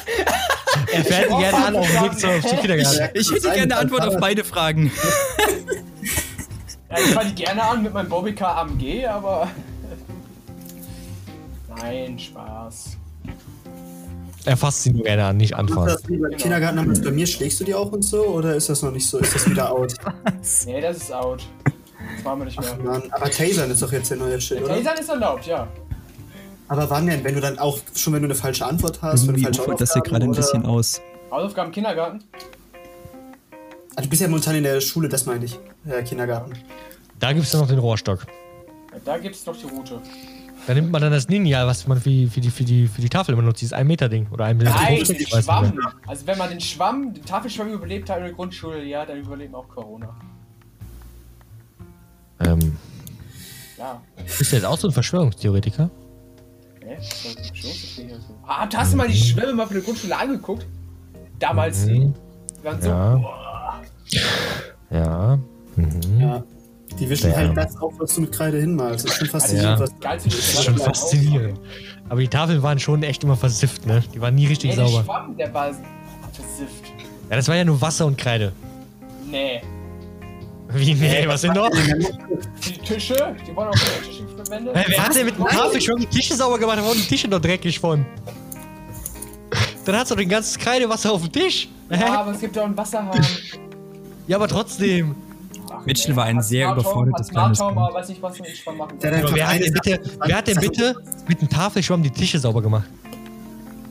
[0.92, 3.08] Er fährt die gerne an auf dem Weg zur zum Kindergarten.
[3.18, 4.90] Ich hätte gerne eine Antwort auf beide Fragen.
[6.92, 9.48] Ja, ich fahre die gerne an mit meinem Bobbycar AMG, aber.
[11.76, 12.98] Nein, Spaß.
[14.44, 15.86] Er fasst sie nur gerne an, nicht Ist anfassen.
[16.02, 17.26] das wie beim Kindergarten damals bei mir?
[17.26, 18.22] Schlägst du die auch und so?
[18.24, 19.18] Oder ist das noch nicht so?
[19.18, 19.94] Ist das wieder out?
[20.66, 21.46] Nee, das ist out.
[22.16, 22.76] Das machen wir nicht mehr.
[22.78, 24.74] Mann, aber Tasern ist doch jetzt der neue Shit, oder?
[24.76, 25.68] Tasern ist erlaubt, ja.
[26.68, 27.22] Aber wann denn?
[27.22, 29.80] Wenn du dann auch schon, wenn du eine falsche Antwort hast, wenn du falsche ufert
[29.80, 31.00] das hier gerade ein bisschen aus.
[31.30, 32.24] Hausaufgaben im Kindergarten?
[33.94, 35.58] Also du bist ja momentan in der Schule, das meine ich.
[35.86, 36.52] Äh, Kindergarten.
[37.18, 38.26] Da gibt es dann noch den Rohrstock.
[38.92, 40.00] Ja, da gibt's doch die Route.
[40.66, 43.00] Da nimmt man dann das Ninja, was man für die, für die, für die, für
[43.00, 44.28] die Tafel immer nutzt, dieses 1 Meter Ding.
[44.30, 45.42] Oder 1 Meter Nein, 50, den.
[45.42, 45.78] Schwamm.
[46.06, 49.50] Also wenn man den Schwamm, den Tafelschwamm überlebt hat in der Grundschule, ja, dann überlebt
[49.52, 50.14] man auch Corona.
[52.40, 52.76] Ähm,
[53.76, 54.00] Ja.
[54.38, 55.90] bist du jetzt auch so ein Verschwörungstheoretiker?
[56.84, 56.96] Hä?
[57.00, 58.34] So.
[58.46, 60.66] Ah, hast du mal die Schwämme mal von der Grundschule angeguckt?
[61.38, 61.86] Damals.
[61.86, 62.14] Mhm.
[62.60, 62.88] Die waren so.
[62.88, 63.14] Ja.
[63.16, 63.41] Boah.
[64.90, 65.38] Ja.
[65.76, 66.20] Mhm.
[66.20, 66.42] Ja.
[66.98, 67.36] Die wischen Ja.
[67.36, 69.04] halt das auf, was du mit Kreide hinmalst.
[69.06, 70.14] Das ist schon faszinierend, Ja.
[70.16, 71.58] Das ist schon faszinierend.
[72.08, 74.02] Aber die Tafeln waren schon echt immer versifft, ne?
[74.14, 75.04] Die waren nie richtig Nee, der sauber.
[75.04, 76.84] Schwamm, der war versifft.
[77.30, 78.52] Ja, das war ja nur Wasser und Kreide.
[79.30, 79.62] Nee.
[80.74, 81.70] Wie, nee, was denn noch?
[82.64, 83.14] Die Tische,
[83.46, 84.74] die wurden auch für Tische verwendet.
[84.74, 86.78] Hey, wer hat denn mit dem Tafelschwamm die Tische sauber gemacht?
[86.78, 88.06] Da waren die Tische noch dreckig von.
[89.84, 91.68] Dann hast du den ganzen Kreidewasser auf dem Tisch.
[91.90, 92.00] Hä?
[92.00, 93.20] Ja, aber es gibt ja auch einen Wasserhahn.
[94.32, 95.14] Ja, aber trotzdem.
[95.70, 98.76] Ach, Mitchell war ein Hat sehr überfordertes kleines aber weiß nicht, was man mit Schwamm
[98.78, 99.18] machen Der kann.
[99.20, 100.96] hat Aber wer hat denn bitte, wer hat denn bitte
[101.28, 102.88] mit dem Tafelschwamm die Tische sauber gemacht?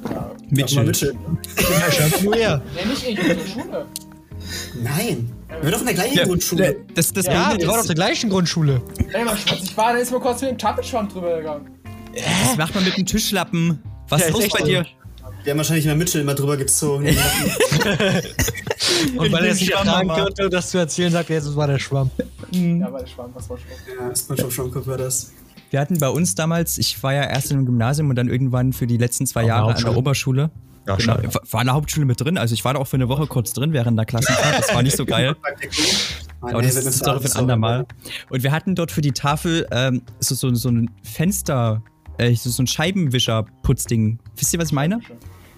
[0.09, 0.31] Ja.
[0.49, 0.84] Mitchell.
[0.84, 1.13] Mitchell.
[1.59, 2.61] Ja, nur er.
[2.73, 3.85] Nee, nicht ich, in der Schule.
[4.81, 5.31] Nein.
[5.47, 6.76] Wir waren doch in der gleichen Ja, Grundschule.
[6.95, 8.81] Das, das Ja, wir waren auf der gleichen Grundschule.
[9.13, 11.69] Ey, man schmutzig war, dann ist man kurz mit dem Tafelschwamm drüber gegangen.
[12.15, 13.80] das macht man mit dem Tischlappen.
[14.09, 14.85] Was Ja, ist los bei dir?
[15.43, 17.05] Wir haben wahrscheinlich immer Mitchell immer drüber gezogen.
[19.18, 21.55] Und weil er es nicht Schwamm, ertragen konnte, das zu erzählen, sagt er, jetzt es
[21.55, 22.11] war der Schwamm.
[22.51, 23.72] Ja, weil Schwan, was war Schwan?
[24.09, 25.31] Ja, SpongeBob Schwammkopf war das.
[25.72, 28.85] Wir hatten bei uns damals, ich war ja erst im Gymnasium und dann irgendwann für
[28.88, 29.97] die letzten zwei Auf der Jahre an der?
[29.97, 30.51] Oberschule.
[30.88, 31.34] Ja, Genau, schade.
[31.34, 33.27] war- war in der Hauptschule mit drin, also ich war da auch für eine Woche
[33.27, 35.35] kurz drin während der Klassenfahrt, das war nicht so geil.
[36.41, 37.85] Aber ey, das ist doch alles für ein andermal.
[38.30, 41.84] Und wir hatten dort für die Tafel ähm, so, so, so ein Fenster,
[42.22, 44.19] äh, so so ein Scheibenwischer-Putzding.
[44.38, 44.99] Wisst ihr, was ich meine?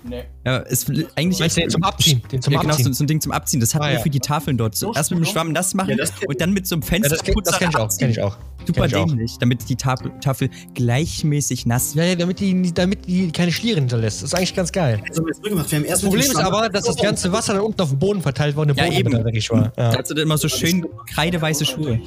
[0.06, 0.24] Nee.
[0.46, 2.22] Ja, ist eigentlich du den zum Abziehen?
[2.32, 2.94] Den zum ja, genau, so, Abziehen.
[2.94, 3.60] so ein Ding zum Abziehen.
[3.62, 4.00] Das hatten Ah, wir ja.
[4.02, 4.76] für die Tafeln dort.
[4.76, 5.26] So, So erst mit dem?
[5.26, 7.58] Schwamm nass machen Ja, das und dann mit so einem Ja, Fenster das kenn, das
[7.58, 7.90] kenn ich auch.
[7.98, 8.38] Kenn ich auch.
[8.66, 8.88] Super auch.
[8.88, 13.80] dämlich, damit die Tafel, Tafel gleichmäßig nass Ja, ja, damit die, damit die keine Schlieren
[13.82, 14.22] hinterlässt.
[14.24, 15.02] Das ist eigentlich ganz geil.
[15.08, 18.22] Das erst Das Problem ist aber, dass das ganze Wasser dann unten auf dem Boden
[18.22, 19.24] verteilt war und der Ja, Boden eben.
[19.24, 19.72] dreckig war.
[19.76, 19.98] Da Ja.
[19.98, 22.00] hat sie dann immer so schön kreideweiße Schuhe.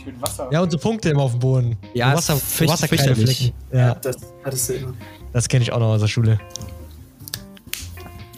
[0.51, 1.77] Ja, und so Punkte immer auf dem Boden.
[1.95, 3.53] Ja, so Wasser, fürchterlich.
[3.73, 4.95] Ja, Das hattest du immer.
[5.33, 6.39] das kenne ich auch noch aus der Schule.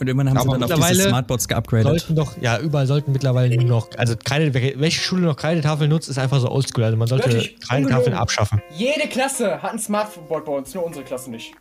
[0.00, 1.84] Und irgendwann haben Aber sie dann auf diese Smartboards geupgradet.
[1.86, 6.08] Sollten doch, ja, überall sollten mittlerweile nur noch, also keine, welche Schule noch Kreidetafeln nutzt,
[6.08, 6.84] ist einfach so oldschool.
[6.84, 7.58] Also man sollte Wirklich?
[7.60, 8.18] Kreidetafeln Ungelogen.
[8.18, 8.62] abschaffen.
[8.76, 11.52] Jede Klasse hat ein Smartboard bei uns, nur unsere Klasse nicht.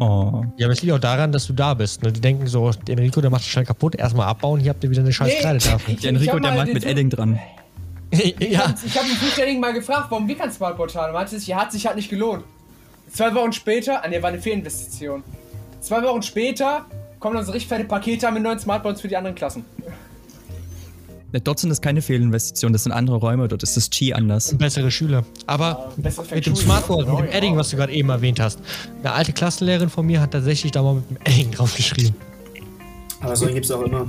[0.00, 0.44] Oh.
[0.56, 2.02] Ja, aber es liegt auch daran, dass du da bist.
[2.02, 2.12] Ne?
[2.12, 4.90] Die denken so, der Enrico, der macht das schnell kaputt, erstmal abbauen, hier habt ihr
[4.90, 5.40] wieder eine scheiß Nee.
[5.40, 5.96] Kreidetafel.
[5.96, 7.38] Der Enrico, hab der den mit Edding dran.
[8.12, 11.08] ja, Ich habe den Zuständigen mal gefragt, warum wir kein Smartboard haben.
[11.08, 12.44] Er meinte, sich, ja, hat sich halt nicht gelohnt.
[13.12, 15.22] Zwei Wochen später, ah ne, war eine Fehlinvestition.
[15.80, 16.86] Zwei Wochen später
[17.18, 19.64] kommen dann so richtig fette Pakete mit neuen Smartboards für die anderen Klassen.
[21.32, 24.56] Ja, Dort sind das keine Fehlinvestitionen, das sind andere Räume, dort ist das Chi anders.
[24.56, 25.24] bessere Schüler.
[25.46, 27.24] Aber besser mit dem ja, mit dem ja.
[27.32, 28.60] Edding, was du gerade eben erwähnt hast.
[29.02, 32.14] Eine alte Klassenlehrerin von mir hat tatsächlich da mal mit dem Edding draufgeschrieben.
[33.20, 34.08] Aber so gibt es auch immer.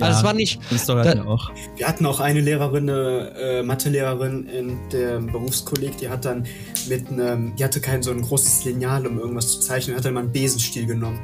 [0.00, 1.50] Also es war nicht, Das Story Da- hatten wir auch.
[1.76, 6.46] Wir hatten auch eine Lehrerin, eine äh, Mathelehrerin in dem Berufskolleg, die hat dann
[6.88, 10.14] mit einem, die hatte kein so ein großes Lineal, um irgendwas zu zeichnen, hat dann
[10.14, 11.20] mal einen Besenstiel genommen.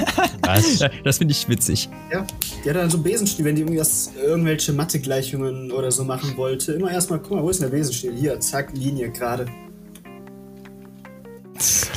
[0.42, 0.78] was?
[0.78, 1.88] Ja, das finde ich witzig.
[2.12, 2.26] Ja,
[2.64, 6.72] die hat dann so einen Besenstiel, wenn die irgendwas, irgendwelche Mathegleichungen oder so machen wollte.
[6.72, 8.14] Immer erstmal, guck mal, wo ist denn der Besenstiel?
[8.14, 9.46] Hier, zack, Linie gerade.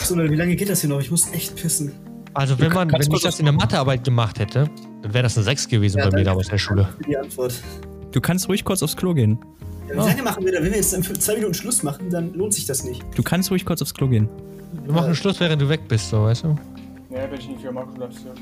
[0.04, 1.00] So, wie lange geht das hier noch?
[1.00, 1.94] Ich muss echt pissen.
[2.34, 4.70] Also wenn man, wenn ich das in der Mathearbeit gemacht hätte,
[5.02, 6.90] dann wäre das eine 6 gewesen Ja, bei mir damals in der Schule.
[6.98, 7.54] Für die Antwort.
[8.12, 9.38] Du kannst ruhig kurz aufs Klo gehen.
[9.88, 10.60] Ja, wie lange machen wir da?
[10.60, 13.04] Wenn wir jetzt in zwei Minuten Schluss machen, dann lohnt sich das nicht.
[13.16, 14.30] Du kannst ruhig kurz aufs Klo gehen.
[14.84, 16.48] Wir machen Schluss, während du weg bist, so, weißt du?
[17.10, 18.34] Ne, bin ich nicht für Marco, du bleibst hier.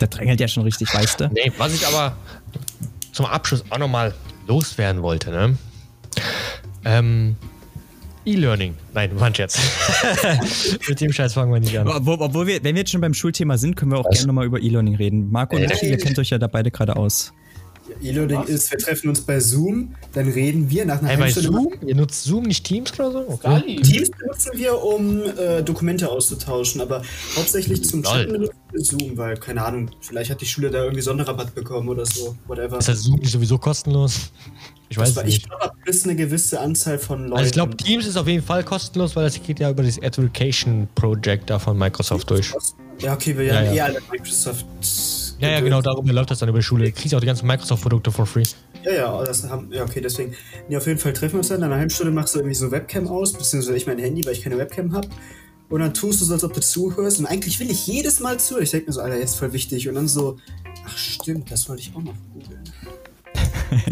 [0.00, 1.28] Der drängelt ja schon richtig, weißt du?
[1.32, 2.16] Nee, was ich aber
[3.12, 4.14] zum Abschluss auch nochmal
[4.46, 5.56] loswerden wollte, ne?
[6.84, 7.36] Ähm,
[8.26, 8.74] E-Learning.
[8.92, 9.58] Nein, war ein Scherz.
[10.88, 11.86] Mit dem Scheiß fangen wir nicht an.
[11.86, 14.16] Obwohl, obwohl wir, wenn wir jetzt schon beim Schulthema sind, können wir auch Was?
[14.18, 15.30] gerne nochmal über E-Learning reden.
[15.30, 17.32] Marco und Michi, ihr kennt euch ja da beide gerade aus.
[18.02, 21.48] E-Learning ist, wir treffen uns bei Zoom, dann reden wir nach einer Hey, Stunde.
[21.48, 21.72] Zoom?
[21.86, 23.24] Ihr nutzt Zoom, nicht Teams oder so?
[23.28, 23.76] Okay.
[23.82, 27.02] Teams benutzen wir, um äh, Dokumente auszutauschen, aber
[27.36, 28.02] hauptsächlich zum.
[28.02, 31.88] Chatten benutzen wir Zoom, weil, keine Ahnung, vielleicht hat die Schule da irgendwie Sonderrabatt bekommen
[31.88, 32.78] oder so, whatever.
[32.78, 34.30] Ist das Zoom nicht sowieso kostenlos?
[34.88, 35.48] Ich weiß Das es war, ich nicht.
[35.48, 37.32] glaube, ab bis eine gewisse Anzahl von Leuten.
[37.34, 39.98] Also ich glaube, Teams ist auf jeden Fall kostenlos, weil das geht ja über das
[39.98, 42.52] Education Project da von Microsoft durch.
[43.00, 43.72] Ja, okay, wir Ja, haben ja.
[43.72, 44.64] eher alle Microsoft.
[45.38, 46.84] Ja, ja, genau, darüber läuft das dann über die Schule.
[46.86, 48.42] Du kriegst auch die ganzen Microsoft-Produkte for free.
[48.84, 50.34] Ja, ja, das haben, ja, okay, deswegen.
[50.68, 51.60] Nee, auf jeden Fall treffen wir uns dann.
[51.60, 54.32] Nach einer halben Stunde machst du irgendwie so Webcam aus, beziehungsweise ich mein Handy, weil
[54.32, 55.08] ich keine Webcam habe.
[55.68, 57.18] Und dann tust du so, als ob du zuhörst.
[57.18, 58.62] Und eigentlich will ich jedes Mal zuhören.
[58.64, 59.88] Ich denke mir so, Alter, jetzt voll wichtig.
[59.88, 60.38] Und dann so,
[60.86, 62.62] ach stimmt, das wollte ich auch noch googeln.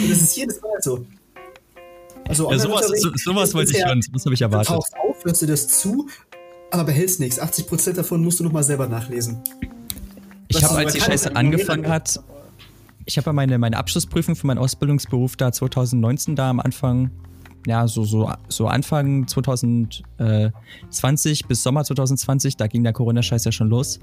[0.00, 1.06] Und das ist jedes Mal so.
[2.26, 4.68] Also, Ja, sowas, so, sowas wollte ich schon, sowas habe ich Du erwartet.
[4.74, 6.08] tauchst auf, hörst dir das zu,
[6.70, 7.40] aber behältst nichts.
[7.40, 9.40] 80% davon musst du nochmal selber nachlesen.
[10.48, 12.20] Ich habe, als die Scheiße angefangen hat,
[13.04, 17.10] ich habe ja meine, meine Abschlussprüfung für meinen Ausbildungsberuf da 2019 da am Anfang,
[17.66, 23.68] ja, so, so, so Anfang 2020 bis Sommer 2020, da ging der Corona-Scheiß ja schon
[23.68, 23.98] los.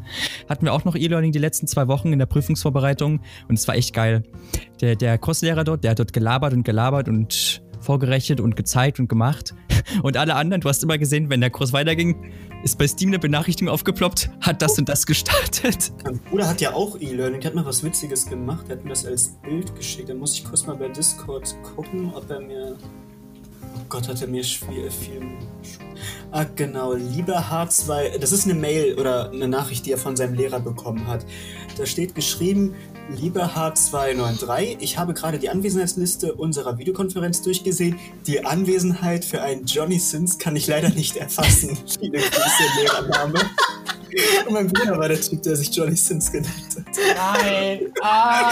[0.49, 3.75] Hatten wir auch noch E-Learning die letzten zwei Wochen in der Prüfungsvorbereitung und es war
[3.75, 4.23] echt geil.
[4.81, 9.07] Der, der Kurslehrer dort, der hat dort gelabert und gelabert und vorgerechnet und gezeigt und
[9.07, 9.53] gemacht.
[10.01, 12.31] Und alle anderen, du hast immer gesehen, wenn der Kurs weiterging,
[12.65, 15.91] ist bei Steam eine Benachrichtigung aufgeploppt, hat das und das gestartet.
[16.03, 18.89] Mein Bruder hat ja auch E-Learning, der hat mal was Witziges gemacht, der hat mir
[18.89, 20.09] das als Bild geschickt.
[20.09, 22.75] Da muss ich kurz mal bei Discord gucken, ob er mir.
[23.75, 24.89] Oh Gott, hat er mir viel.
[24.89, 25.21] viel
[26.31, 28.17] ah, genau, lieber H2.
[28.17, 31.23] Das ist eine Mail oder eine Nachricht, die er von seinem Lehrer bekommen hat.
[31.77, 32.73] Da steht geschrieben:
[33.09, 37.99] Lieber H293, ich habe gerade die Anwesenheitsliste unserer Videokonferenz durchgesehen.
[38.25, 41.77] Die Anwesenheit für einen Johnny Sins kann ich leider nicht erfassen.
[41.99, 43.39] Viele Grüße, Lehrername.
[44.47, 47.43] Und mein Bruder war der Typ, der sich Johnny Sins genannt hat.
[47.43, 47.79] Nein.
[48.01, 48.51] Ah.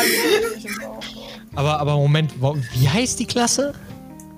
[1.55, 2.33] Aber, aber Moment,
[2.73, 3.73] wie heißt die Klasse?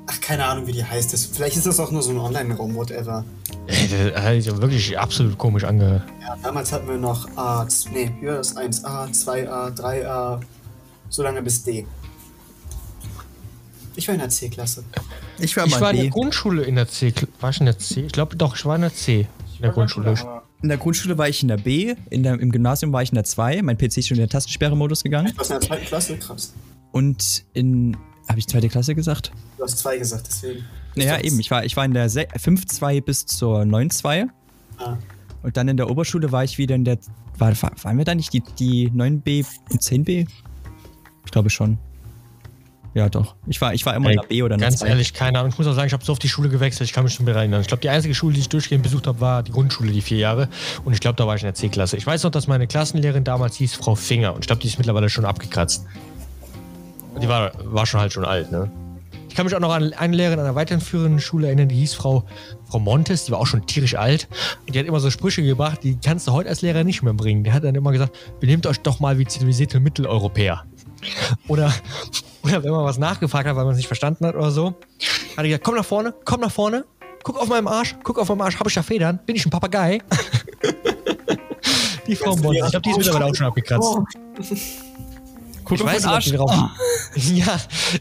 [0.08, 1.12] Ach, keine Ahnung, wie die heißt.
[1.12, 3.26] Das, vielleicht ist das auch nur so ein Online-Raum, whatever.
[3.68, 6.04] Ey, Das hat sich wirklich absolut komisch angehört.
[6.22, 10.42] Ja, damals hatten wir noch A, nee, hier ist 1A, 2A, 3A,
[11.10, 11.86] so lange bis D.
[13.96, 14.84] Ich war in der C-Klasse.
[15.40, 17.14] Ich war Ich war in der Grundschule in der C.
[17.40, 18.02] War ich in der C?
[18.02, 19.28] Ich glaube doch, ich war in der C.
[19.56, 20.16] In der Grundschule.
[20.62, 23.16] In der Grundschule war ich in der B, in der, im Gymnasium war ich in
[23.16, 25.32] der 2, mein PC ist schon in den Tastensperre-Modus gegangen.
[25.32, 26.18] Du warst in der zweiten Klasse?
[26.18, 26.54] Krass.
[26.92, 27.96] Und in.
[28.28, 29.32] Habe ich zweite Klasse gesagt?
[29.58, 30.66] Du hast zwei gesagt, deswegen.
[30.96, 31.40] Naja, eben.
[31.40, 34.28] Ich war, ich war in der 5-2 bis zur 9-2.
[34.78, 34.98] Ah.
[35.44, 36.98] Und dann in der Oberschule war ich wieder in der.
[37.38, 40.28] War, waren wir da nicht die, die 9b und 10b?
[41.26, 41.78] Ich glaube schon.
[42.96, 43.36] Ja, doch.
[43.46, 44.88] Ich war, ich war immer in der B oder in der Ganz 2.
[44.88, 45.52] ehrlich, keine Ahnung.
[45.52, 47.26] Ich muss auch sagen, ich habe so oft die Schule gewechselt, ich kann mich schon
[47.26, 47.60] mehr erinnern.
[47.60, 50.18] Ich glaube, die einzige Schule, die ich durchgehend besucht habe, war die Grundschule, die vier
[50.18, 50.48] Jahre.
[50.86, 51.98] Und ich glaube, da war ich in der C-Klasse.
[51.98, 54.34] Ich weiß noch, dass meine Klassenlehrerin damals hieß Frau Finger.
[54.34, 55.86] Und ich glaube, die ist mittlerweile schon abgekratzt.
[57.22, 58.72] Die war, war schon halt schon alt, ne?
[59.36, 62.24] Ich kann mich auch noch an eine Lehrerin einer weiterführenden Schule erinnern, die hieß Frau,
[62.70, 64.30] Frau Montes, die war auch schon tierisch alt.
[64.66, 67.14] Und die hat immer so Sprüche gebracht, die kannst du heute als Lehrer nicht mehr
[67.14, 67.44] bringen.
[67.44, 70.64] Die hat dann immer gesagt, benehmt euch doch mal wie zivilisierte Mitteleuropäer.
[71.49, 71.74] Oder,
[72.44, 75.40] oder wenn man was nachgefragt hat, weil man es nicht verstanden hat oder so, hat
[75.40, 76.86] er gesagt, komm nach vorne, komm nach vorne,
[77.24, 79.20] guck auf meinem Arsch, guck auf meinem Arsch, habe ich da Federn?
[79.26, 79.99] Bin ich ein Papagei?
[82.07, 83.98] die Frau Montes, ich glaube, die ist mittlerweile auch schon abgekratzt.
[85.66, 86.26] Guck Ich weiß nicht, Arsch.
[86.26, 86.52] die drauf.
[87.34, 87.60] Ja,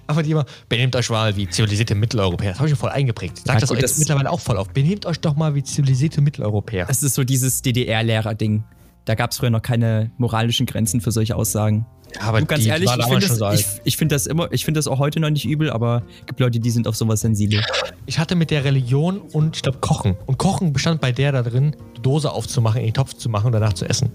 [0.09, 2.51] aber die immer, benehmt euch mal wie zivilisierte Mitteleuropäer.
[2.51, 3.39] Das habe ich schon voll eingeprägt.
[3.39, 4.69] Sag Ja, das das- mittlerweile auch voll auf.
[4.71, 6.87] Benehmt euch doch mal wie zivilisierte Mitteleuropäer.
[6.87, 8.65] Das ist so dieses DDR-Lehrer-Ding.
[9.05, 11.85] Da gab es früher noch keine moralischen Grenzen für solche Aussagen.
[12.15, 13.61] Ja, aber du, ganz die ehrlich, ich damals finde so das, alt.
[13.61, 16.27] ich, ich find das immer, ich finde das auch heute noch nicht übel, aber es
[16.27, 17.61] gibt Leute, die sind auf sowas sensibel.
[18.07, 20.17] Ich hatte mit der Religion und ich glaube Kochen.
[20.27, 23.47] Und Kochen bestand bei der da drin, die Dose aufzumachen, in den Topf zu machen
[23.47, 24.11] und danach zu essen.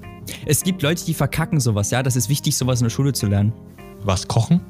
[0.45, 2.02] Es gibt Leute, die verkacken sowas, ja.
[2.02, 3.52] Das ist wichtig, sowas in der Schule zu lernen.
[4.03, 4.28] Was?
[4.28, 4.61] Kochen?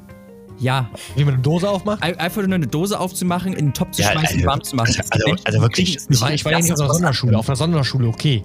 [0.58, 2.02] Ja, Wie man eine Dose aufmacht?
[2.02, 4.76] ein- einfach nur eine Dose aufzumachen, in den Topf zu Ja, schmeißen, also- warm zu
[4.76, 4.94] machen.
[5.10, 7.38] Also, also, also wirklich, ich war, ich war ja nicht auf einer Sonderschule.
[7.38, 8.42] Auf einer Sonderschule, okay.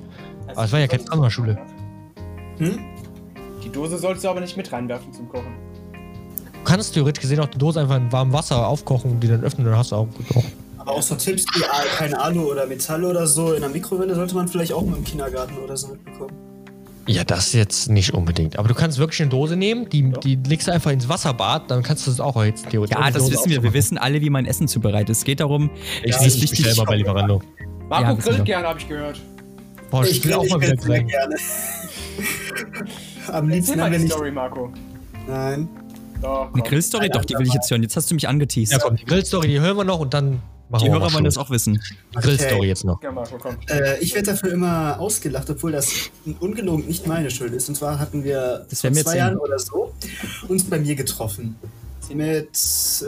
[0.47, 1.57] Aber es war ja keine Sonderschule.
[2.57, 2.79] Hm?
[3.63, 5.53] Die Dose sollst du aber nicht mit reinwerfen zum Kochen.
[6.53, 9.43] Du kannst theoretisch gesehen auch die Dose einfach in warmem Wasser aufkochen und die dann
[9.43, 10.51] öffnen, dann hast du auch gekocht.
[10.77, 14.13] Aber auch so Tipps wie ah, keine Alu oder Metall oder so in der Mikrowelle
[14.13, 16.31] sollte man vielleicht auch mal im Kindergarten oder so mitbekommen.
[17.07, 18.57] Ja, das jetzt nicht unbedingt.
[18.57, 21.83] Aber du kannst wirklich eine Dose nehmen, die, die legst du einfach ins Wasserbad, dann
[21.83, 22.97] kannst du es auch jetzt theoretisch.
[22.97, 23.61] Ja, das Dose wissen wir.
[23.61, 25.09] Wir wissen alle, wie man Essen zubereitet.
[25.09, 25.69] Es geht darum,
[26.03, 27.41] Ich Ja, ja, ich ich bestell mal bei Lieferando.
[27.89, 29.21] Marco Ja, grillt gerne, habe ich gehört.
[29.89, 31.07] Boah, ich, will grill- auch mal wieder grillen.
[31.07, 31.35] gerne.
[33.31, 34.13] Am liebsten mal haben wir die nicht.
[34.13, 34.71] Story, Marco.
[35.27, 35.67] Nein.
[36.21, 36.63] Doch, eine.
[36.63, 37.81] Grillstory, doch, die will ich jetzt hören.
[37.83, 38.71] Jetzt hast du mich angeteased.
[38.73, 41.13] Ja, komm, die Grillstory, die hören wir noch und dann machen die wir Hörer mal
[41.15, 41.81] wollen das auch wissen.
[42.13, 43.01] Die Grillstory jetzt noch.
[43.03, 43.57] Ja, Marco, komm.
[43.67, 45.91] Äh, ich werde dafür immer ausgelacht, obwohl das
[46.39, 47.67] ungelogen nicht meine Schuld ist.
[47.69, 49.17] Und zwar hatten wir Das vor zwei erzählen.
[49.17, 49.93] Jahren oder so
[50.47, 51.55] uns bei mir getroffen.
[52.13, 52.49] Mit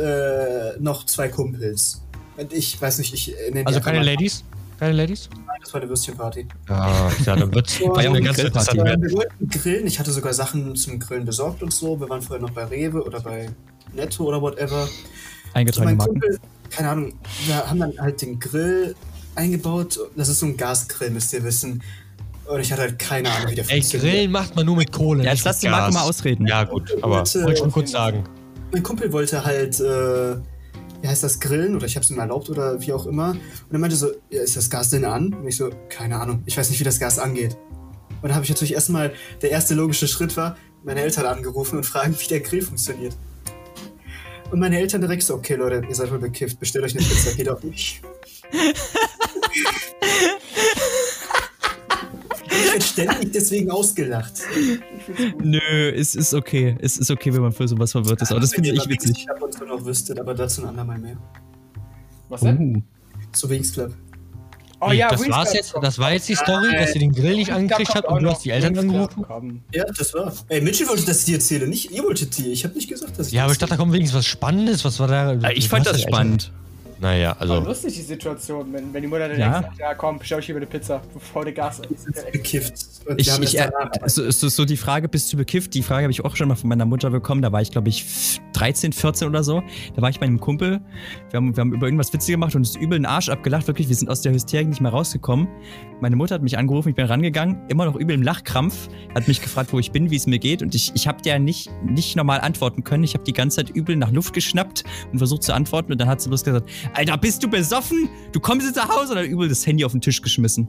[0.01, 2.01] äh, noch zwei Kumpels.
[2.35, 4.43] Und ich weiß nicht, ich nenne die Also keine Ladies?
[4.79, 5.29] Keine Ladies?
[5.57, 6.47] Nein, das war eine Würstchenparty.
[6.69, 8.47] Ja, ja dann wird's Ja, eine eine ganz Grillparty.
[8.47, 9.01] interessant werden.
[9.03, 9.87] wir wollten grillen.
[9.87, 11.99] Ich hatte sogar Sachen zum Grillen besorgt und so.
[11.99, 13.49] Wir waren vorher noch bei Rewe oder bei
[13.93, 14.87] Netto oder whatever.
[15.53, 16.11] Eingetragene Marken.
[16.19, 16.39] Kumpel,
[16.69, 17.13] keine Ahnung,
[17.45, 18.95] wir haben dann halt den Grill
[19.35, 19.99] eingebaut.
[20.15, 21.81] Das ist so ein Gasgrill, müsst ihr wissen.
[22.45, 25.23] Und ich hatte halt keine Ahnung, wie der Ey, Grillen macht man nur mit Kohle.
[25.23, 25.93] Ja, jetzt lass Marco Gas.
[25.93, 26.47] mal ausreden.
[26.47, 28.23] Ja, gut, aber wollte ich schon kurz sagen.
[28.71, 30.35] Mein Kumpel wollte halt, äh,
[31.07, 33.31] heißt das, grillen oder ich hab's ihm erlaubt oder wie auch immer.
[33.31, 35.33] Und er meinte so, ja, ist das Gas denn an?
[35.33, 37.57] Und ich so, keine Ahnung, ich weiß nicht, wie das Gas angeht.
[38.09, 41.85] Und dann habe ich natürlich erstmal, der erste logische Schritt war, meine Eltern angerufen und
[41.85, 43.15] fragen, wie der Grill funktioniert.
[44.51, 47.33] Und meine Eltern direkt so, okay Leute, ihr seid wohl bekifft, bestellt euch eine Pizza,
[47.33, 48.01] geht auf mich.
[52.59, 54.33] ich werde ständig deswegen ausgelacht.
[55.43, 55.59] Nö,
[55.95, 56.75] es ist okay.
[56.81, 58.31] Es ist okay, wenn man für sowas verwirrt ist.
[58.31, 59.25] Aber das finde ich witzig.
[59.25, 61.17] Club und so noch wüsstet, aber dazu ein andermal mehr.
[62.29, 62.77] Was denn?
[62.77, 62.81] Uh.
[63.33, 63.93] So Wings Club.
[64.79, 65.73] Oh ja, das Wings war's Club jetzt?
[65.73, 65.85] kommt.
[65.85, 68.45] Das war jetzt die Story, dass ihr den Grill nicht angekriegt habt und du hast
[68.45, 69.63] die Eltern angerufen?
[69.73, 70.31] Ja, das war.
[70.49, 72.51] Ey, Mitchell wollte, dass ich dir erzähle, nicht ihr wolltet die.
[72.51, 74.85] Ich habe nicht gesagt, dass ich Ja, aber ich dachte, da kommt wenigstens was Spannendes.
[74.85, 75.51] Was war da?
[75.51, 76.43] Ich fand das spannend.
[76.43, 76.66] Eltern-
[76.99, 77.59] Naja, War also.
[77.59, 79.53] lustig die Situation, wenn, wenn die Mutter dann Ja.
[79.61, 82.31] sagt, ja komm, bestell euch hier eine Pizza, bevor der Gas ist.
[82.31, 82.73] bekifft.
[83.07, 83.91] Und Ich, ich, äh, danach.
[84.07, 85.73] so, so, so die Frage, bist du bekifft?
[85.73, 87.41] Die Frage habe ich auch schon mal von meiner Mutter bekommen.
[87.41, 89.61] Da war ich, glaube ich, 13, 14 oder so.
[89.95, 90.81] Da war ich bei einem Kumpel.
[91.29, 93.67] Wir haben, wir haben über irgendwas Witze gemacht und uns übel den Arsch abgelacht.
[93.67, 95.47] Wirklich, wir sind aus der Hysterie nicht mehr rausgekommen.
[96.01, 98.87] Meine Mutter hat mich angerufen, ich bin rangegangen, immer noch übel im Lachkrampf.
[99.15, 100.61] Hat mich gefragt, wo ich bin, wie es mir geht.
[100.61, 103.03] Und ich, ich habe der nicht, nicht normal antworten können.
[103.03, 105.91] Ich habe die ganze Zeit übel nach Luft geschnappt und versucht zu antworten.
[105.91, 108.09] Und dann hat sie bloß gesagt, Alter, bist du besoffen?
[108.31, 109.11] Du kommst jetzt nach Hause?
[109.11, 110.67] Und dann übel das Handy auf den Tisch geschmissen.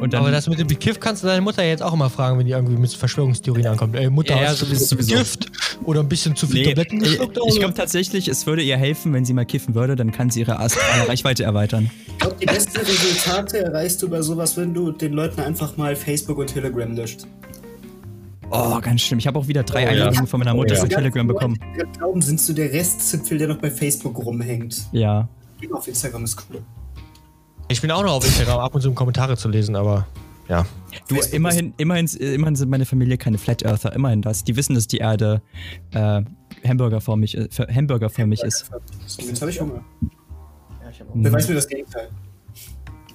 [0.00, 2.36] Und dann, Aber das mit dem Bekiff kannst du deine Mutter jetzt auch immer fragen,
[2.36, 3.94] wenn die irgendwie mit Verschwörungstheorien ankommt.
[3.94, 5.14] Ey, Mutter, Ja, hast du sowieso, sowieso.
[5.14, 5.52] Gift
[5.84, 7.36] oder ein bisschen zu viel Nee, Tabletten ich, geschluckt?
[7.36, 7.58] ich oder?
[7.60, 10.58] glaube tatsächlich, es würde ihr helfen, wenn sie mal kiffen würde, dann kann sie ihre
[10.58, 11.88] astrale Reichweite erweitern.
[12.08, 15.94] Ich glaube, die besten Resultate erreichst du bei sowas, wenn du den Leuten einfach mal
[15.94, 17.20] Facebook und Telegram löscht.
[18.52, 19.18] Oh, ganz schlimm.
[19.18, 19.90] Ich habe auch wieder drei Oh, ja.
[19.90, 20.82] Einladungen von meiner Mutter Oh, ja.
[20.82, 21.58] auf Telegram bekommen.
[21.96, 24.86] Glauben, sind so der Restzipfel, der noch bei Facebook rumhängt.
[24.92, 25.28] Ja.
[25.60, 26.60] Geh auf Instagram ist cool.
[27.68, 30.06] Ich bin auch noch auf Instagram, ab und zu um Kommentare zu lesen, aber
[30.48, 30.66] ja.
[31.08, 33.92] Du, Facebook immerhin, immerhin, immerhin sind meine Familie keine Flat Earther.
[33.94, 34.44] Immerhin das.
[34.44, 35.40] Die wissen, dass die Erde
[35.92, 36.22] äh,
[36.66, 38.70] hamburgerförmig, äh, für- hamburgerförmig ist.
[39.18, 39.82] Jetzt habe ich Hunger.
[40.82, 41.14] Ja, ich hab auch.
[41.14, 41.22] Mhm.
[41.22, 42.10] Beweis mir das Gegenteil.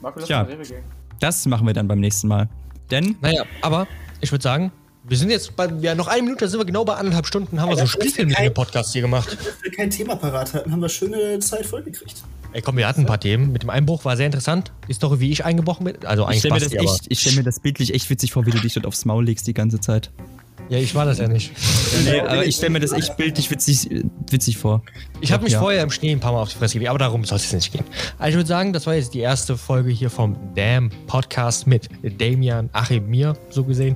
[0.02, 0.44] Marco, lass Tja.
[0.44, 0.84] mal Rewe gehen.
[1.20, 2.50] Das machen wir dann beim nächsten Mal.
[2.90, 3.88] Denn Naja, aber
[4.22, 4.72] ich würde sagen,
[5.08, 7.62] wir sind jetzt bei, ja, noch eine Minute, da sind wir genau bei anderthalb Stunden,
[7.62, 9.32] haben wir so einen Spielfilm Podcast hier gemacht.
[9.32, 12.24] Dass wir kein Thema parat hatten, haben wir schöne Zeit vollgekriegt.
[12.54, 13.52] Ey, komm, wir hatten ein paar Themen.
[13.52, 14.72] Mit dem Einbruch war sehr interessant.
[14.88, 16.06] Die Story, wie ich eingebrochen bin.
[16.06, 18.46] Also ich eigentlich stelle mir, das echt- ich stell mir das bildlich echt witzig vor,
[18.46, 20.12] wie du dich dort aufs Maul legst die ganze Zeit.
[20.70, 21.52] Ja, ich war das ja nicht.
[22.04, 23.90] Nee, aber ich stelle mir das echt bildlich witzig,
[24.30, 24.82] witzig vor.
[25.22, 25.60] Ich habe mich Ja.
[25.60, 27.54] vorher im Schnee ein paar Mal auf die Fresse gegeben, aber darum soll es jetzt
[27.54, 27.86] nicht gehen.
[28.20, 31.88] Also ich würde sagen, das war jetzt die erste Folge hier vom Damn Podcast mit
[32.20, 33.96] Damian, Achim, mir, so gesehen.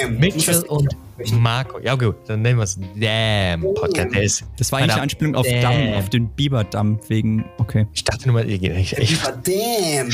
[0.00, 0.18] Damn.
[0.18, 0.88] Mitchell und
[1.32, 1.78] Marco.
[1.80, 4.14] Ja, gut, dann nennen wir es Damn Podcast.
[4.14, 5.60] Ist Das war eigentlich eine Anspielung auf damn.
[5.62, 7.44] Damm, auf den Biberdamm, wegen.
[7.58, 7.86] Okay.
[7.92, 8.96] Ich dachte nur mal, ihr geht nicht.
[8.98, 10.08] Ich, Ah, Damn.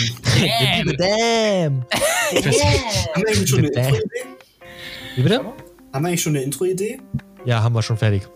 [0.96, 0.96] Damn.
[0.96, 1.84] Damn.
[1.84, 3.84] Haben wir eigentlich schon eine Damn.
[3.94, 4.02] Intro-Idee?
[5.16, 5.40] Wie bitte?
[5.92, 7.00] Haben wir eigentlich schon eine Intro-Idee?
[7.44, 8.28] Ja, haben wir schon fertig.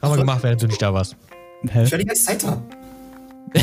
[0.00, 1.16] Haben wir gemacht, während du nicht da warst.
[1.70, 1.84] Hä?
[1.84, 2.62] Ich werde die ganze Zeit da.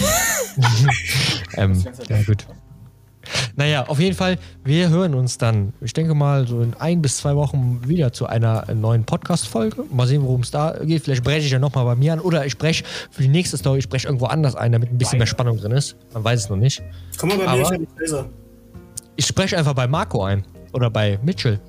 [1.57, 2.45] Ähm, ja, gut.
[3.55, 7.17] Naja, auf jeden Fall, wir hören uns dann, ich denke mal, so in ein bis
[7.17, 9.85] zwei Wochen wieder zu einer neuen Podcast-Folge.
[9.91, 11.03] Mal sehen, worum es da geht.
[11.03, 13.79] Vielleicht breche ich ja nochmal bei mir an oder ich breche für die nächste Story,
[13.79, 15.95] ich breche irgendwo anders ein, damit ein bisschen mehr Spannung drin ist.
[16.13, 16.81] Man weiß es noch nicht.
[17.17, 18.29] Komm mal bei mir, Aber- ich hab nicht leiser.
[19.17, 21.59] Ich spreche einfach bei Marco ein oder bei Mitchell.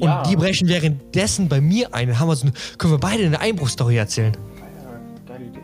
[0.00, 0.22] Und Ja.
[0.22, 2.08] die brechen währenddessen bei mir ein.
[2.08, 4.32] Dann haben wir so eine, können wir beide eine Einbruchsstory erzählen.
[4.58, 5.58] Ja, geile Idee.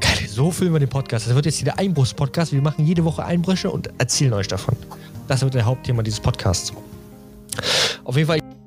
[0.00, 1.26] Geil, so füllen wir den Podcast.
[1.26, 2.52] Das wird jetzt hier der Einbruchspodcast.
[2.52, 4.76] Wir machen jede Woche Einbrüche und erzählen euch davon.
[5.28, 6.72] Das wird der Hauptthema dieses Podcasts.
[8.04, 8.59] Auf jeden Fall.